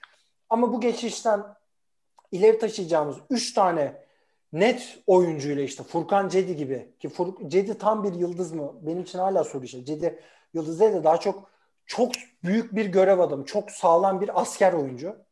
Ama 0.51 0.73
bu 0.73 0.81
geçişten 0.81 1.45
ileri 2.33 2.59
taşıyacağımız 2.59 3.17
üç 3.31 3.55
tane 3.55 4.05
net 4.53 4.99
oyuncuyla 5.07 5.63
işte 5.63 5.83
Furkan 5.83 6.29
Cedi 6.29 6.57
gibi 6.57 6.93
ki 7.01 7.09
Fur 7.09 7.49
Cedi 7.49 7.79
tam 7.79 8.05
bir 8.05 8.15
yıldız 8.15 8.53
mı? 8.53 8.75
Benim 8.83 9.03
için 9.03 9.19
hala 9.19 9.45
soru 9.45 9.65
işareti. 9.65 9.87
Cedi 9.87 10.21
yıldız 10.55 10.81
değil 10.81 10.93
de 10.93 11.05
daha 11.05 11.17
çok 11.21 11.51
çok 11.87 12.13
büyük 12.45 12.75
bir 12.75 12.87
görev 12.87 13.19
adamı, 13.19 13.45
çok 13.45 13.71
sağlam 13.71 14.21
bir 14.21 14.41
asker 14.41 14.73
oyuncu. 14.73 15.28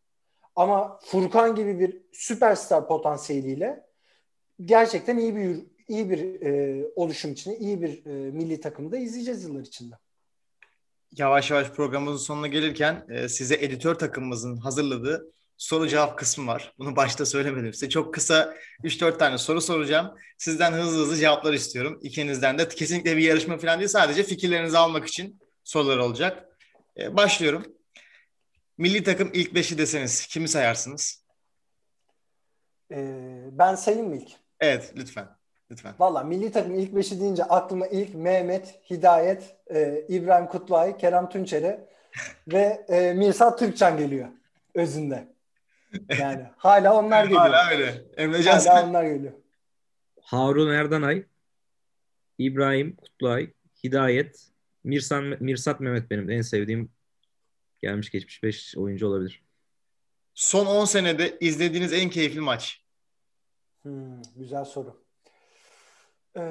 Ama 0.57 0.99
Furkan 1.05 1.55
gibi 1.55 1.81
bir 1.81 2.03
süperstar 2.12 2.88
potansiyeliyle 2.88 3.87
gerçekten 4.64 5.19
iyi 5.19 5.37
bir 5.37 5.66
iyi 5.88 6.11
bir 6.11 6.42
e, 6.42 6.85
oluşum 6.97 7.33
içinde, 7.33 7.59
iyi 7.59 7.83
bir 7.83 8.07
e, 8.07 8.11
milli 8.11 8.61
takımda 8.61 8.97
izleyeceğiz 8.97 9.45
yıllar 9.45 9.61
içinde. 9.61 9.95
Yavaş 11.16 11.51
yavaş 11.51 11.71
programımızın 11.71 12.25
sonuna 12.25 12.47
gelirken 12.47 13.07
e, 13.09 13.29
size 13.29 13.55
editör 13.55 13.95
takımımızın 13.95 14.57
hazırladığı 14.57 15.33
soru 15.57 15.88
cevap 15.88 16.19
kısmı 16.19 16.47
var. 16.47 16.75
Bunu 16.79 16.97
başta 16.97 17.27
söylemedim 17.27 17.73
size. 17.73 17.88
Çok 17.88 18.14
kısa 18.14 18.55
3-4 18.85 19.19
tane 19.19 19.38
soru 19.38 19.61
soracağım. 19.61 20.14
Sizden 20.38 20.73
hızlı 20.73 21.03
hızlı 21.03 21.16
cevaplar 21.16 21.53
istiyorum. 21.53 21.99
İkinizden 22.03 22.59
de 22.59 22.69
kesinlikle 22.69 23.16
bir 23.16 23.23
yarışma 23.23 23.59
falan 23.59 23.79
değil. 23.79 23.88
Sadece 23.88 24.23
fikirlerinizi 24.23 24.79
almak 24.79 25.07
için 25.07 25.40
sorular 25.64 25.99
olacak. 25.99 26.49
Ee, 26.99 27.16
başlıyorum. 27.16 27.76
Milli 28.79 29.03
takım 29.03 29.31
ilk 29.33 29.55
beşi 29.55 29.79
deseniz 29.79 30.27
kimi 30.27 30.49
sayarsınız? 30.49 31.25
Ee, 32.93 33.45
ben 33.53 33.75
sayayım 33.75 34.09
mı 34.09 34.17
ilk? 34.17 34.31
Evet 34.61 34.93
lütfen. 34.97 35.29
Lütfen. 35.71 35.95
Valla 35.99 36.23
milli 36.23 36.53
takım 36.53 36.75
ilk 36.75 36.95
beşi 36.95 37.21
deyince 37.21 37.45
aklıma 37.45 37.87
ilk 37.87 38.15
Mehmet, 38.15 38.81
Hidayet, 38.91 39.57
e, 39.71 40.05
İbrahim 40.09 40.47
Kutluay, 40.47 40.97
Kerem 40.97 41.29
Tunçeri 41.29 41.81
ve 42.49 42.85
e, 42.89 43.12
Mirsa 43.12 43.57
Türkçen 43.57 43.97
geliyor 43.97 44.29
özünde. 44.75 45.29
Yani 46.19 46.47
hala 46.57 46.95
onlar 46.95 47.25
geliyor. 47.25 47.41
Hala 47.41 47.71
öyle. 47.71 48.05
Emrecan 48.17 48.51
hala 48.53 48.61
sen... 48.61 48.89
onlar 48.89 49.05
geliyor. 49.05 49.33
Harun 50.21 50.71
Erdanay, 50.71 51.25
İbrahim 52.39 52.97
Kutluay, 52.97 53.53
Hidayet, 53.85 54.47
Mirsan, 54.85 55.37
Mirsat 55.41 55.81
Mehmet 55.81 56.11
benim 56.11 56.31
en 56.31 56.43
sevdiğim 56.43 56.96
gelmiş 57.87 58.11
geçmiş 58.11 58.42
5 58.42 58.77
oyuncu 58.77 59.09
olabilir. 59.09 59.42
Son 60.35 60.66
10 60.66 60.85
senede 60.85 61.38
izlediğiniz 61.40 61.92
en 61.92 62.11
keyifli 62.11 62.40
maç? 62.40 62.81
Hmm, 63.83 64.22
güzel 64.37 64.64
soru. 64.64 65.03
Ee, 66.37 66.42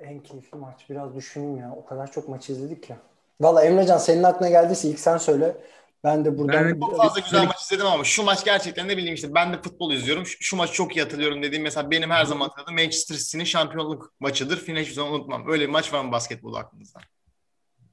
en 0.00 0.20
keyifli 0.22 0.58
maç 0.58 0.90
biraz 0.90 1.16
düşüneyim 1.16 1.56
ya. 1.56 1.72
O 1.76 1.84
kadar 1.84 2.12
çok 2.12 2.28
maç 2.28 2.50
izledik 2.50 2.90
ya. 2.90 2.96
Valla 3.40 3.64
Emrecan 3.64 3.98
senin 3.98 4.22
aklına 4.22 4.48
geldiyse 4.48 4.88
ilk 4.88 5.00
sen 5.00 5.18
söyle. 5.18 5.56
Ben 6.04 6.24
de 6.24 6.38
buradan... 6.38 6.64
Ben 6.64 6.80
çok 6.80 6.96
fazla 6.96 7.20
güzel 7.20 7.46
maç 7.46 7.62
izledim 7.62 7.86
ama 7.86 8.04
şu 8.04 8.22
maç 8.22 8.44
gerçekten 8.44 8.88
ne 8.88 8.96
bileyim 8.96 9.14
işte 9.14 9.34
ben 9.34 9.52
de 9.52 9.62
futbol 9.62 9.92
izliyorum. 9.92 10.26
Şu, 10.26 10.36
şu 10.40 10.56
maçı 10.56 10.72
çok 10.72 10.96
iyi 10.96 11.02
hatırlıyorum 11.02 11.42
dediğim 11.42 11.62
mesela 11.62 11.90
benim 11.90 12.10
her 12.10 12.24
zaman 12.24 12.48
hatırladığım 12.48 12.74
Manchester 12.74 13.16
City'nin 13.16 13.44
şampiyonluk 13.44 14.12
maçıdır. 14.20 14.56
Final 14.56 14.80
hiçbir 14.80 14.94
zaman 14.94 15.12
unutmam. 15.12 15.48
Öyle 15.48 15.64
bir 15.64 15.70
maç 15.70 15.92
var 15.92 16.04
mı 16.04 16.12
basketbol 16.12 16.54
aklınızda? 16.54 17.00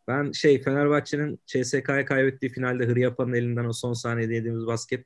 Ben 0.10 0.32
şey 0.32 0.62
Fenerbahçe'nin 0.62 1.40
CSK'ya 1.46 2.06
kaybettiği 2.06 2.52
finalde 2.52 2.86
Hıryapa'nın 2.86 3.34
elinden 3.34 3.66
o 3.66 3.74
son 3.74 3.94
saniyede 3.94 4.34
yediğimiz 4.34 4.68
basket 4.68 5.06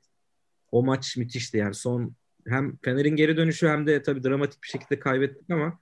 o 0.72 0.82
maç 0.82 1.16
müthişti 1.16 1.58
yani 1.58 1.74
son 1.74 2.14
hem 2.48 2.76
Fener'in 2.76 3.16
geri 3.16 3.36
dönüşü 3.36 3.68
hem 3.68 3.86
de 3.86 4.02
tabii 4.02 4.24
dramatik 4.24 4.62
bir 4.62 4.68
şekilde 4.68 4.98
kaybettik 4.98 5.50
ama 5.50 5.78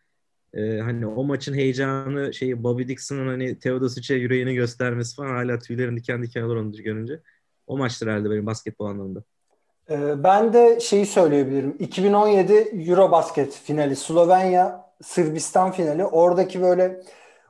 e, 0.54 0.78
hani 0.78 1.06
o 1.06 1.24
maçın 1.24 1.54
heyecanı 1.54 2.34
şeyi 2.34 2.62
Bobby 2.62 2.88
Dixon'ın 2.88 3.26
hani 3.26 3.58
Teodosic'e 3.58 4.14
yüreğini 4.14 4.54
göstermesi 4.54 5.16
falan 5.16 5.28
hala 5.28 5.58
tüylerin 5.58 5.96
diken 5.96 6.22
diken 6.22 6.42
olur 6.42 6.56
onu 6.56 6.72
görünce. 6.72 7.20
O 7.66 7.78
maçtır 7.78 8.06
herhalde 8.06 8.30
benim 8.30 8.46
basketbol 8.46 8.86
anlamında. 8.86 9.22
Ee, 9.90 10.24
ben 10.24 10.52
de 10.52 10.80
şeyi 10.80 11.06
söyleyebilirim. 11.06 11.76
2017 11.78 12.52
Eurobasket 12.52 13.60
finali 13.64 13.96
Slovenya 13.96 14.92
Sırbistan 15.02 15.72
finali. 15.72 16.04
Oradaki 16.04 16.62
böyle 16.62 17.02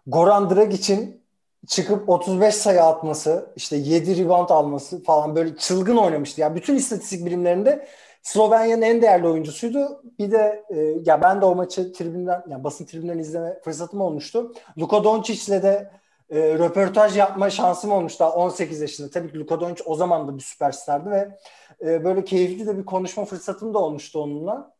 Goran 0.07 0.51
Dragic'in 0.51 1.22
çıkıp 1.67 2.09
35 2.09 2.55
sayı 2.55 2.83
atması, 2.83 3.53
işte 3.57 3.77
7 3.77 4.25
rebound 4.25 4.49
alması 4.51 5.03
falan 5.03 5.37
böyle 5.37 5.57
çılgın 5.57 5.97
oynamıştı. 5.97 6.41
Yani 6.41 6.57
bütün 6.57 6.77
istatistik 6.77 7.27
birimlerinde 7.27 7.89
Slovenya'nın 8.23 8.83
en 8.83 9.03
değerli 9.03 9.29
oyuncusuydu. 9.29 10.03
Bir 10.19 10.31
de 10.31 10.65
e, 10.71 10.77
ya 11.05 11.23
ben 11.23 11.41
de 11.41 11.45
o 11.45 11.55
maçı 11.55 11.93
tribünden 11.93 12.45
yani 12.49 12.65
basın 12.65 12.85
tribünden 12.85 13.19
izleme 13.19 13.61
fırsatım 13.65 14.01
olmuştu. 14.01 14.53
Luka 14.79 15.05
Doncic'le 15.05 15.63
de 15.63 15.91
e, 16.31 16.39
röportaj 16.59 17.17
yapma 17.17 17.51
şansım 17.51 17.93
olmuş 17.93 18.21
daha 18.21 18.35
18 18.35 18.81
yaşında. 18.81 19.11
Tabii 19.11 19.33
ki 19.33 19.39
Luka 19.39 19.61
Doncic 19.61 19.83
o 19.87 19.95
zaman 19.95 20.29
da 20.29 20.37
bir 20.37 20.43
süperstardı 20.43 21.11
ve 21.11 21.39
e, 21.81 22.05
böyle 22.05 22.25
keyifli 22.25 22.67
de 22.67 22.79
bir 22.79 22.85
konuşma 22.85 23.25
fırsatım 23.25 23.75
da 23.75 23.79
olmuştu 23.79 24.23
onunla. 24.23 24.75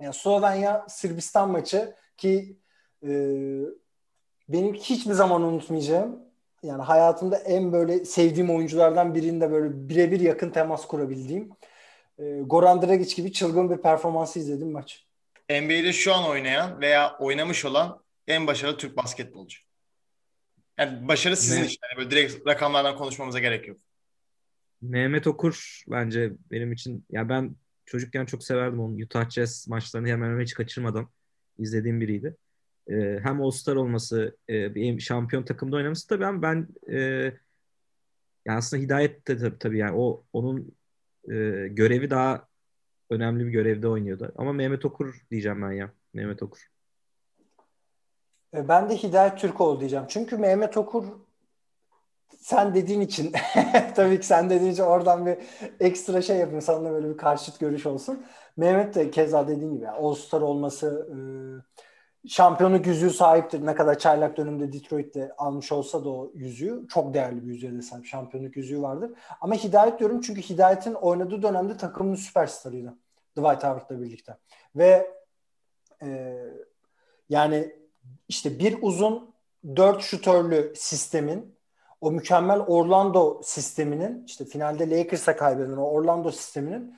Yani 0.00 0.14
Slovenya 0.14 0.86
Sırbistan 0.88 1.50
maçı 1.50 1.94
ki 2.16 2.58
e, 3.02 3.10
benim 4.48 4.74
hiçbir 4.74 5.12
zaman 5.12 5.42
unutmayacağım 5.42 6.18
yani 6.62 6.82
hayatımda 6.82 7.36
en 7.36 7.72
böyle 7.72 8.04
sevdiğim 8.04 8.50
oyunculardan 8.50 9.14
birinde 9.14 9.50
böyle 9.50 9.88
birebir 9.88 10.20
yakın 10.20 10.50
temas 10.50 10.86
kurabildiğim 10.86 11.50
e, 12.18 12.40
Goran 12.40 12.82
Dragic 12.82 13.16
gibi 13.16 13.32
çılgın 13.32 13.70
bir 13.70 13.76
performansı 13.76 14.38
izledim 14.38 14.72
maç. 14.72 15.06
NBA'de 15.50 15.92
şu 15.92 16.14
an 16.14 16.28
oynayan 16.28 16.80
veya 16.80 17.16
oynamış 17.18 17.64
olan 17.64 18.02
en 18.26 18.46
başarılı 18.46 18.76
Türk 18.76 18.96
basketbolcu. 18.96 19.58
Yani 20.78 21.08
başarı 21.08 21.36
sizin 21.36 21.64
için. 21.64 21.78
Yani 21.82 21.98
böyle 21.98 22.10
direkt 22.10 22.46
rakamlardan 22.46 22.96
konuşmamıza 22.96 23.38
gerek 23.38 23.68
yok. 23.68 23.78
Mehmet 24.82 25.26
Okur 25.26 25.82
bence 25.88 26.32
benim 26.50 26.72
için 26.72 27.04
ya 27.10 27.28
ben 27.28 27.56
çocukken 27.84 28.24
çok 28.24 28.44
severdim 28.44 28.80
onu. 28.80 29.04
Utah 29.04 29.30
Jazz 29.30 29.68
maçlarını 29.68 30.08
hemen 30.08 30.30
hemen 30.30 30.42
hiç 30.42 30.54
kaçırmadan 30.54 31.08
izlediğim 31.58 32.00
biriydi. 32.00 32.36
E, 32.90 33.20
hem 33.22 33.42
All-Star 33.42 33.76
olması, 33.76 34.36
e, 34.48 34.74
bir 34.74 35.00
şampiyon 35.00 35.42
takımda 35.42 35.76
oynaması 35.76 36.08
tabii 36.08 36.26
ama 36.26 36.42
ben 36.42 36.68
e, 36.92 36.98
yani 38.44 38.58
aslında 38.58 38.82
Hidayet 38.82 39.28
de 39.28 39.38
tabii, 39.38 39.58
tabii 39.58 39.78
yani 39.78 39.96
o 39.96 40.24
onun 40.32 40.74
e, 41.28 41.34
görevi 41.70 42.10
daha 42.10 42.48
önemli 43.10 43.46
bir 43.46 43.50
görevde 43.50 43.88
oynuyordu. 43.88 44.32
Ama 44.36 44.52
Mehmet 44.52 44.84
Okur 44.84 45.26
diyeceğim 45.30 45.62
ben 45.62 45.72
ya. 45.72 45.90
Mehmet 46.14 46.42
Okur. 46.42 46.70
E, 48.54 48.68
ben 48.68 48.90
de 48.90 48.96
Hidayet 48.96 49.38
Türkoğlu 49.38 49.80
diyeceğim. 49.80 50.04
Çünkü 50.08 50.36
Mehmet 50.36 50.76
Okur 50.76 51.04
sen 52.38 52.74
dediğin 52.74 53.00
için 53.00 53.32
tabii 53.94 54.20
ki 54.20 54.26
sen 54.26 54.50
dediğin 54.50 54.72
için 54.72 54.82
oradan 54.82 55.26
bir 55.26 55.36
ekstra 55.80 56.22
şey 56.22 56.36
yapayım. 56.36 56.62
Sana 56.62 56.90
böyle 56.90 57.08
bir 57.08 57.16
karşıt 57.16 57.60
görüş 57.60 57.86
olsun. 57.86 58.26
Mehmet 58.56 58.94
de 58.94 59.10
keza 59.10 59.48
dediğin 59.48 59.74
gibi 59.74 59.84
yani 59.84 59.96
All-Star 59.96 60.40
olması 60.40 61.08
e, 61.10 61.16
şampiyonluk 62.28 62.86
yüzüğü 62.86 63.10
sahiptir. 63.10 63.66
Ne 63.66 63.74
kadar 63.74 63.98
çaylak 63.98 64.36
dönemde 64.36 64.72
Detroit'te 64.72 65.32
almış 65.38 65.72
olsa 65.72 66.04
da 66.04 66.08
o 66.08 66.30
yüzüğü 66.34 66.86
çok 66.88 67.14
değerli 67.14 67.42
bir 67.42 67.46
yüzüğe 67.46 67.72
de 67.72 67.82
sahip. 67.82 68.06
Şampiyonluk 68.06 68.56
yüzüğü 68.56 68.82
vardır. 68.82 69.10
Ama 69.40 69.54
Hidayet 69.54 69.98
diyorum 69.98 70.20
çünkü 70.20 70.42
Hidayet'in 70.42 70.94
oynadığı 70.94 71.42
dönemde 71.42 71.76
takımın 71.76 72.14
süperstarıydı. 72.14 72.94
Dwight 73.36 73.64
Howard'la 73.64 74.02
birlikte. 74.02 74.36
Ve 74.76 75.10
e, 76.02 76.38
yani 77.28 77.72
işte 78.28 78.58
bir 78.58 78.78
uzun 78.82 79.34
dört 79.76 80.02
şutörlü 80.02 80.72
sistemin 80.76 81.56
o 82.00 82.10
mükemmel 82.10 82.60
Orlando 82.60 83.40
sisteminin 83.42 84.24
işte 84.26 84.44
finalde 84.44 84.90
Lakers'a 84.90 85.36
kaybeden 85.36 85.76
o 85.76 85.84
Orlando 85.84 86.30
sisteminin 86.30 86.96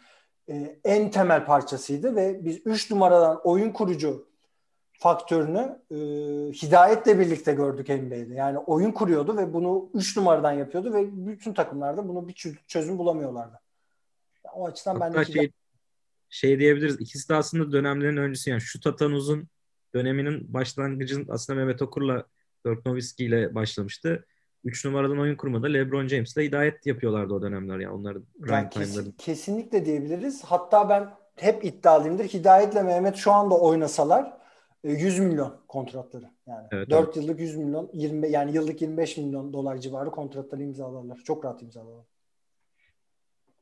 e, 0.48 0.78
en 0.84 1.10
temel 1.10 1.46
parçasıydı 1.46 2.16
ve 2.16 2.44
biz 2.44 2.66
3 2.66 2.90
numaradan 2.90 3.40
oyun 3.44 3.70
kurucu 3.72 4.27
faktörünü 4.98 5.78
e, 5.90 5.96
hidayetle 6.52 7.18
birlikte 7.18 7.54
gördük 7.54 7.88
NBA'de. 7.88 8.34
Yani 8.34 8.58
oyun 8.58 8.92
kuruyordu 8.92 9.36
ve 9.36 9.52
bunu 9.52 9.90
3 9.94 10.16
numaradan 10.16 10.52
yapıyordu 10.52 10.92
ve 10.92 11.26
bütün 11.26 11.54
takımlarda 11.54 12.08
bunu 12.08 12.28
bir 12.28 12.56
çözüm 12.66 12.98
bulamıyorlardı. 12.98 13.60
O 14.54 14.66
açıdan 14.66 15.00
Hatta 15.00 15.14
ben 15.14 15.26
de 15.26 15.32
şey, 15.32 15.52
şey 16.28 16.58
diyebiliriz. 16.58 17.00
İkisi 17.00 17.28
de 17.28 17.34
aslında 17.34 17.72
dönemlerin 17.72 18.16
öncüsü. 18.16 18.50
Yani 18.50 18.60
şut 18.60 18.86
atan 18.86 19.12
uzun 19.12 19.48
döneminin 19.94 20.54
başlangıcın 20.54 21.26
aslında 21.30 21.58
Mehmet 21.58 21.82
Okur'la 21.82 22.24
Dirk 22.66 22.86
Nowitzki 22.86 23.24
ile 23.24 23.54
başlamıştı. 23.54 24.26
3 24.64 24.84
numaradan 24.84 25.18
oyun 25.18 25.36
kurmada 25.36 25.66
LeBron 25.66 26.08
James'le 26.08 26.36
hidayet 26.36 26.86
yapıyorlardı 26.86 27.34
o 27.34 27.42
dönemler 27.42 27.78
ya 27.78 27.94
onların 27.94 28.24
yani 28.48 28.70
kesin, 28.70 29.12
kesinlikle 29.12 29.86
diyebiliriz. 29.86 30.44
Hatta 30.44 30.88
ben 30.88 31.10
hep 31.36 31.64
iddialıyımdır. 31.64 32.24
Hidayet'le 32.24 32.74
Mehmet 32.74 33.16
şu 33.16 33.32
anda 33.32 33.58
oynasalar 33.58 34.37
100 34.84 35.18
e, 35.18 35.22
milyon 35.22 35.60
kontratları. 35.68 36.30
Yani 36.46 36.66
evet, 36.72 36.90
4 36.90 37.04
evet. 37.04 37.16
yıllık 37.16 37.40
100 37.40 37.56
milyon 37.56 37.90
20 37.92 38.30
yani 38.30 38.52
yıllık 38.52 38.82
25 38.82 39.16
milyon 39.16 39.52
dolar 39.52 39.76
civarı 39.76 40.10
kontratları 40.10 40.62
imzalarlar. 40.62 41.18
Çok 41.24 41.44
rahat 41.44 41.62
imzalarlar. 41.62 42.04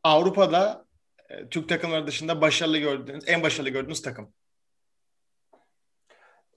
Avrupa'da 0.02 0.84
e, 1.28 1.48
Türk 1.48 1.68
takımları 1.68 2.06
dışında 2.06 2.40
başarılı 2.40 2.78
gördüğünüz, 2.78 3.24
en 3.26 3.42
başarılı 3.42 3.70
gördüğünüz 3.70 4.02
takım? 4.02 4.28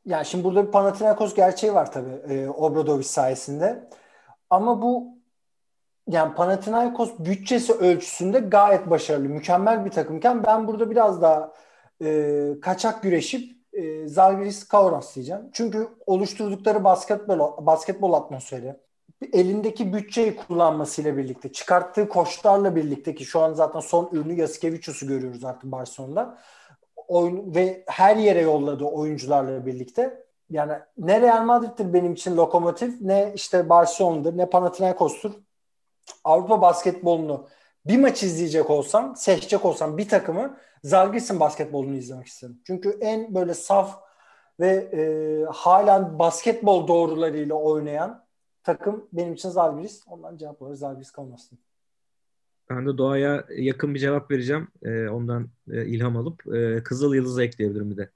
Yani 0.05 0.26
şimdi 0.26 0.43
burada 0.43 0.68
bir 0.68 0.72
Panathinaikos 0.72 1.36
gerçeği 1.36 1.74
var 1.74 1.91
tabii 1.91 2.34
e, 2.34 2.49
Obradovic 2.49 3.03
sayesinde. 3.03 3.89
Ama 4.49 4.82
bu 4.82 5.20
yani 6.07 6.36
Panathinaikos 6.36 7.12
bütçesi 7.20 7.74
ölçüsünde 7.74 8.39
gayet 8.39 8.89
başarılı, 8.89 9.30
mükemmel 9.30 9.86
bir 9.86 9.91
takımken 9.91 10.43
ben 10.43 10.68
burada 10.68 10.91
biraz 10.91 11.22
daha 11.22 11.53
e, 12.01 12.51
kaçak 12.62 13.03
güreşip 13.03 13.59
e, 13.80 14.08
Zalgiris 14.08 14.68
Kaunas 14.68 15.16
diyeceğim. 15.16 15.42
Çünkü 15.54 15.88
oluşturdukları 16.06 16.84
basketbol 16.84 17.66
basketbol 17.66 18.14
atmosferi, 18.14 18.76
elindeki 19.34 19.94
bütçeyi 19.94 20.36
kullanmasıyla 20.36 21.18
birlikte, 21.18 21.52
çıkarttığı 21.52 22.10
koçlarla 22.10 22.76
birlikte 22.76 23.16
ki 23.16 23.26
şu 23.26 23.40
an 23.40 23.54
zaten 23.54 23.80
son 23.80 24.10
ürünü 24.12 24.34
Yasikevicius'u 24.34 25.08
görüyoruz 25.08 25.46
artık 25.46 25.72
Barcelona'da. 25.72 26.38
Oyun, 27.08 27.56
ve 27.56 27.84
her 27.88 28.16
yere 28.16 28.42
yolladığı 28.42 28.86
oyuncularla 28.86 29.66
birlikte 29.66 30.24
yani 30.50 30.74
ne 30.98 31.22
Real 31.22 31.44
Madrid'dir 31.44 31.94
benim 31.94 32.14
için 32.14 32.38
lokomotif 32.38 33.02
ne 33.02 33.32
işte 33.36 33.70
Barcelona'dır 33.70 34.38
ne 34.38 34.46
Panathinaikos'tur. 34.46 35.32
Avrupa 36.24 36.62
basketbolunu 36.62 37.48
bir 37.86 37.98
maç 37.98 38.24
izleyecek 38.24 38.70
olsam, 38.70 39.16
seçecek 39.16 39.66
olsam 39.66 39.98
bir 39.98 40.10
takımı 40.10 40.58
Zalgiris'in 40.84 41.40
basketbolunu 41.40 41.96
izlemek 41.96 42.28
isterim. 42.28 42.60
Çünkü 42.68 42.98
en 43.02 43.36
böyle 43.36 43.54
saf 43.54 44.02
ve 44.60 44.68
e, 44.68 45.02
hala 45.52 46.20
basketbol 46.20 46.88
doğrularıyla 46.88 47.56
oynayan 47.56 48.26
takım 48.64 49.08
benim 49.14 49.34
için 49.34 49.50
Zalgiris. 49.50 50.04
Ondan 50.08 50.38
cevap 50.38 50.62
olarak 50.62 50.78
Zalgiris 50.78 51.12
kalmasın. 51.12 51.60
Ben 52.70 52.88
de 52.88 52.98
doğaya 52.98 53.46
yakın 53.58 53.96
bir 53.96 54.00
cevap 54.00 54.32
vereceğim. 54.32 54.68
E, 54.84 55.08
ondan 55.08 55.50
e, 55.72 55.86
ilham 55.86 56.18
alıp 56.18 56.56
e, 56.56 56.84
Kızıl 56.84 57.14
Yıldız'ı 57.14 57.44
ekleyebilirim 57.44 57.92
bir 57.92 57.98
de 57.98 58.10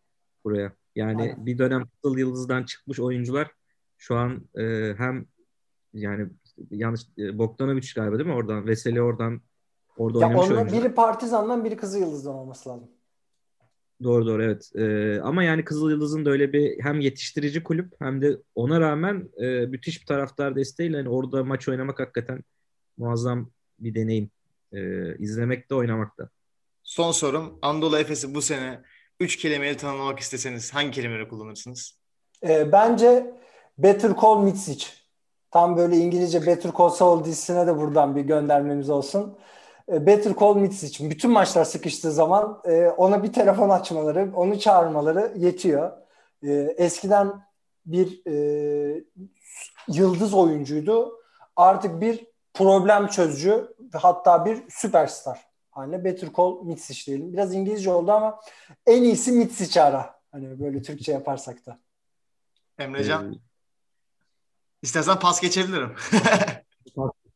buraya. 0.44 0.72
Yani 0.96 1.22
Aynen. 1.22 1.46
bir 1.46 1.58
dönem 1.58 1.88
Kızıl 1.88 2.18
Yıldız'dan 2.18 2.64
çıkmış 2.64 3.00
oyuncular 3.00 3.52
şu 3.98 4.16
an 4.16 4.48
e, 4.58 4.94
hem 4.98 5.26
yani 5.94 6.30
yanlış 6.72 7.02
e, 7.18 7.38
Bogdanovic 7.38 7.88
galiba 7.96 8.18
değil 8.18 8.30
mi 8.30 8.36
oradan? 8.36 8.68
Veseli 8.68 9.02
oradan 9.02 9.42
orada 9.98 10.20
ya 10.20 10.28
oynamış 10.28 10.50
oyuncular. 10.50 10.82
Biri 10.82 10.94
Partizan'dan 10.94 11.66
biri 11.66 11.78
Kızıl 11.78 12.00
Yıldız'dan 12.00 12.36
olması 12.36 12.70
lazım. 12.70 12.90
Doğru 14.04 14.26
doğru 14.26 14.44
evet. 14.44 14.72
Ee, 14.76 15.20
ama 15.22 15.44
yani 15.44 15.66
Kızıl 15.66 15.90
Yıldız'ın 15.90 16.26
da 16.26 16.30
öyle 16.30 16.54
bir 16.54 16.84
hem 16.84 17.00
yetiştirici 17.00 17.64
kulüp 17.64 17.94
hem 18.00 18.22
de 18.22 18.38
ona 18.56 18.80
rağmen 18.80 19.30
e, 19.38 19.46
müthiş 19.46 20.02
bir 20.02 20.06
taraftar 20.06 20.56
desteğiyle 20.56 20.98
yani 20.98 21.10
orada 21.10 21.44
maç 21.44 21.70
oynamak 21.70 22.00
hakikaten 22.00 22.44
muazzam 22.98 23.50
bir 23.80 23.96
deneyim. 23.96 24.32
Ee, 24.74 25.16
izlemekte 25.18 25.76
oynamakta. 25.76 26.30
Son 26.84 27.12
sorum. 27.12 27.60
Anadolu 27.62 27.98
Efes'i 27.98 28.36
bu 28.36 28.42
sene 28.42 28.82
üç 29.20 29.38
kelimeyle 29.38 29.78
tanımlamak 29.78 30.20
isteseniz 30.20 30.74
hangi 30.74 30.92
kelimeleri 30.92 31.28
kullanırsınız? 31.28 32.00
E, 32.48 32.72
bence 32.72 33.34
Better 33.78 34.12
Call 34.22 34.44
Mitsic. 34.44 34.88
Tam 35.52 35.78
böyle 35.78 35.98
İngilizce 35.98 36.46
Better 36.46 36.72
Call 36.78 36.90
Saul 36.90 37.24
dizisine 37.26 37.68
de 37.68 37.78
buradan 37.78 38.16
bir 38.16 38.22
göndermemiz 38.22 38.90
olsun. 38.90 39.38
E, 39.92 40.06
Better 40.06 40.34
Call 40.40 40.56
Mitsic. 40.56 41.10
Bütün 41.10 41.32
maçlar 41.32 41.66
sıkıştığı 41.66 42.12
zaman 42.12 42.62
e, 42.66 42.88
ona 42.88 43.24
bir 43.24 43.34
telefon 43.34 43.70
açmaları, 43.70 44.32
onu 44.36 44.60
çağırmaları 44.60 45.34
yetiyor. 45.38 45.92
E, 46.44 46.52
eskiden 46.78 47.46
bir 47.86 48.22
e, 48.28 49.04
yıldız 49.88 50.34
oyuncuydu. 50.34 51.20
Artık 51.56 52.02
bir 52.02 52.26
problem 52.54 53.08
çözücü 53.08 53.76
hatta 53.94 54.46
bir 54.46 54.70
süperstar 54.70 55.54
haline 55.74 56.04
Better 56.04 56.30
Call 56.38 56.64
Mitsic 56.64 57.06
diyelim. 57.06 57.34
Biraz 57.34 57.54
İngilizce 57.54 57.92
oldu 57.92 58.12
ama 58.12 58.40
en 58.86 59.04
iyisi 59.04 59.32
Mitsic 59.32 59.82
ara. 59.82 60.20
Hani 60.32 60.60
böyle 60.60 60.82
Türkçe 60.82 61.12
yaparsak 61.12 61.66
da. 61.66 61.80
Emrecan. 62.78 63.34
Ee, 63.34 63.38
İstersen 64.82 65.20
pas 65.20 65.42
geçebilirim. 65.42 65.96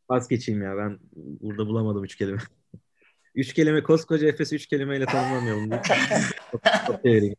pas, 0.07 0.19
pas 0.19 0.27
geçeyim 0.27 0.61
ya. 0.61 0.77
Ben 0.77 0.99
burada 1.15 1.67
bulamadım 1.67 2.03
üç 2.03 2.15
kelime. 2.15 2.39
üç 3.35 3.53
kelime 3.53 3.83
koskoca 3.83 4.27
Efes 4.27 4.53
üç 4.53 4.65
kelimeyle 4.65 5.05
tanımlamıyorum. 5.05 5.69
çok, 6.87 7.03
çok, 7.03 7.33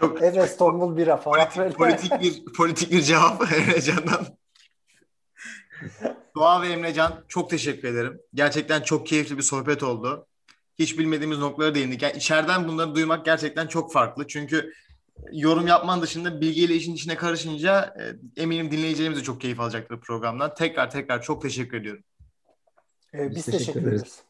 çok 0.00 0.22
Efes 0.22 0.56
tombul 0.56 0.96
bira 0.96 1.16
falan. 1.16 1.48
Politik, 1.50 1.78
politik 1.78 2.20
bir 2.20 2.52
politik 2.52 2.92
bir 2.92 3.02
cevap 3.02 3.52
Emrecan'dan. 3.52 4.26
Doğa 6.36 6.62
ve 6.62 6.68
Emrecan 6.68 7.24
çok 7.28 7.50
teşekkür 7.50 7.88
ederim. 7.88 8.20
Gerçekten 8.34 8.82
çok 8.82 9.06
keyifli 9.06 9.36
bir 9.36 9.42
sohbet 9.42 9.82
oldu 9.82 10.26
hiç 10.78 10.98
bilmediğimiz 10.98 11.38
noktalara 11.38 11.74
değindik. 11.74 12.02
Yani 12.02 12.16
içeriden 12.16 12.68
bunları 12.68 12.94
duymak 12.94 13.24
gerçekten 13.24 13.66
çok 13.66 13.92
farklı. 13.92 14.26
Çünkü 14.26 14.72
yorum 15.32 15.66
yapman 15.66 16.02
dışında 16.02 16.40
bilgiyle 16.40 16.74
işin 16.74 16.94
içine 16.94 17.16
karışınca 17.16 17.94
e, 18.36 18.42
eminim 18.42 18.70
dinleyicilerimiz 18.70 19.18
de 19.18 19.22
çok 19.22 19.40
keyif 19.40 19.60
alacaktır 19.60 20.00
programdan. 20.00 20.54
Tekrar 20.54 20.90
tekrar 20.90 21.22
çok 21.22 21.42
teşekkür 21.42 21.80
ediyorum. 21.80 22.04
Ee, 23.18 23.30
biz, 23.30 23.36
biz 23.36 23.44
teşekkür, 23.44 23.64
teşekkür 23.64 23.88
ederiz. 23.88 24.22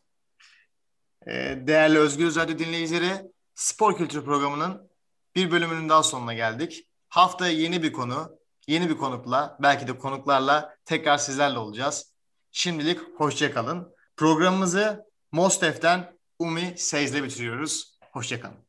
Ee, 1.26 1.58
değerli 1.66 1.98
Özgür 1.98 2.34
Radyo 2.34 2.58
dinleyicileri, 2.58 3.32
Spor 3.54 3.96
Kültürü 3.96 4.24
programının 4.24 4.90
bir 5.34 5.50
bölümünün 5.50 5.88
daha 5.88 6.02
sonuna 6.02 6.34
geldik. 6.34 6.88
Haftaya 7.08 7.52
yeni 7.52 7.82
bir 7.82 7.92
konu, 7.92 8.38
yeni 8.66 8.90
bir 8.90 8.96
konukla, 8.96 9.58
belki 9.62 9.88
de 9.88 9.98
konuklarla 9.98 10.76
tekrar 10.84 11.18
sizlerle 11.18 11.58
olacağız. 11.58 12.12
Şimdilik 12.52 13.00
hoşçakalın. 13.16 13.94
Programımızı 14.16 15.04
Mostef'ten 15.32 16.18
Umi 16.38 16.74
Seyz'le 16.76 17.22
bitiriyoruz. 17.22 17.98
Hoşçakalın. 18.12 18.67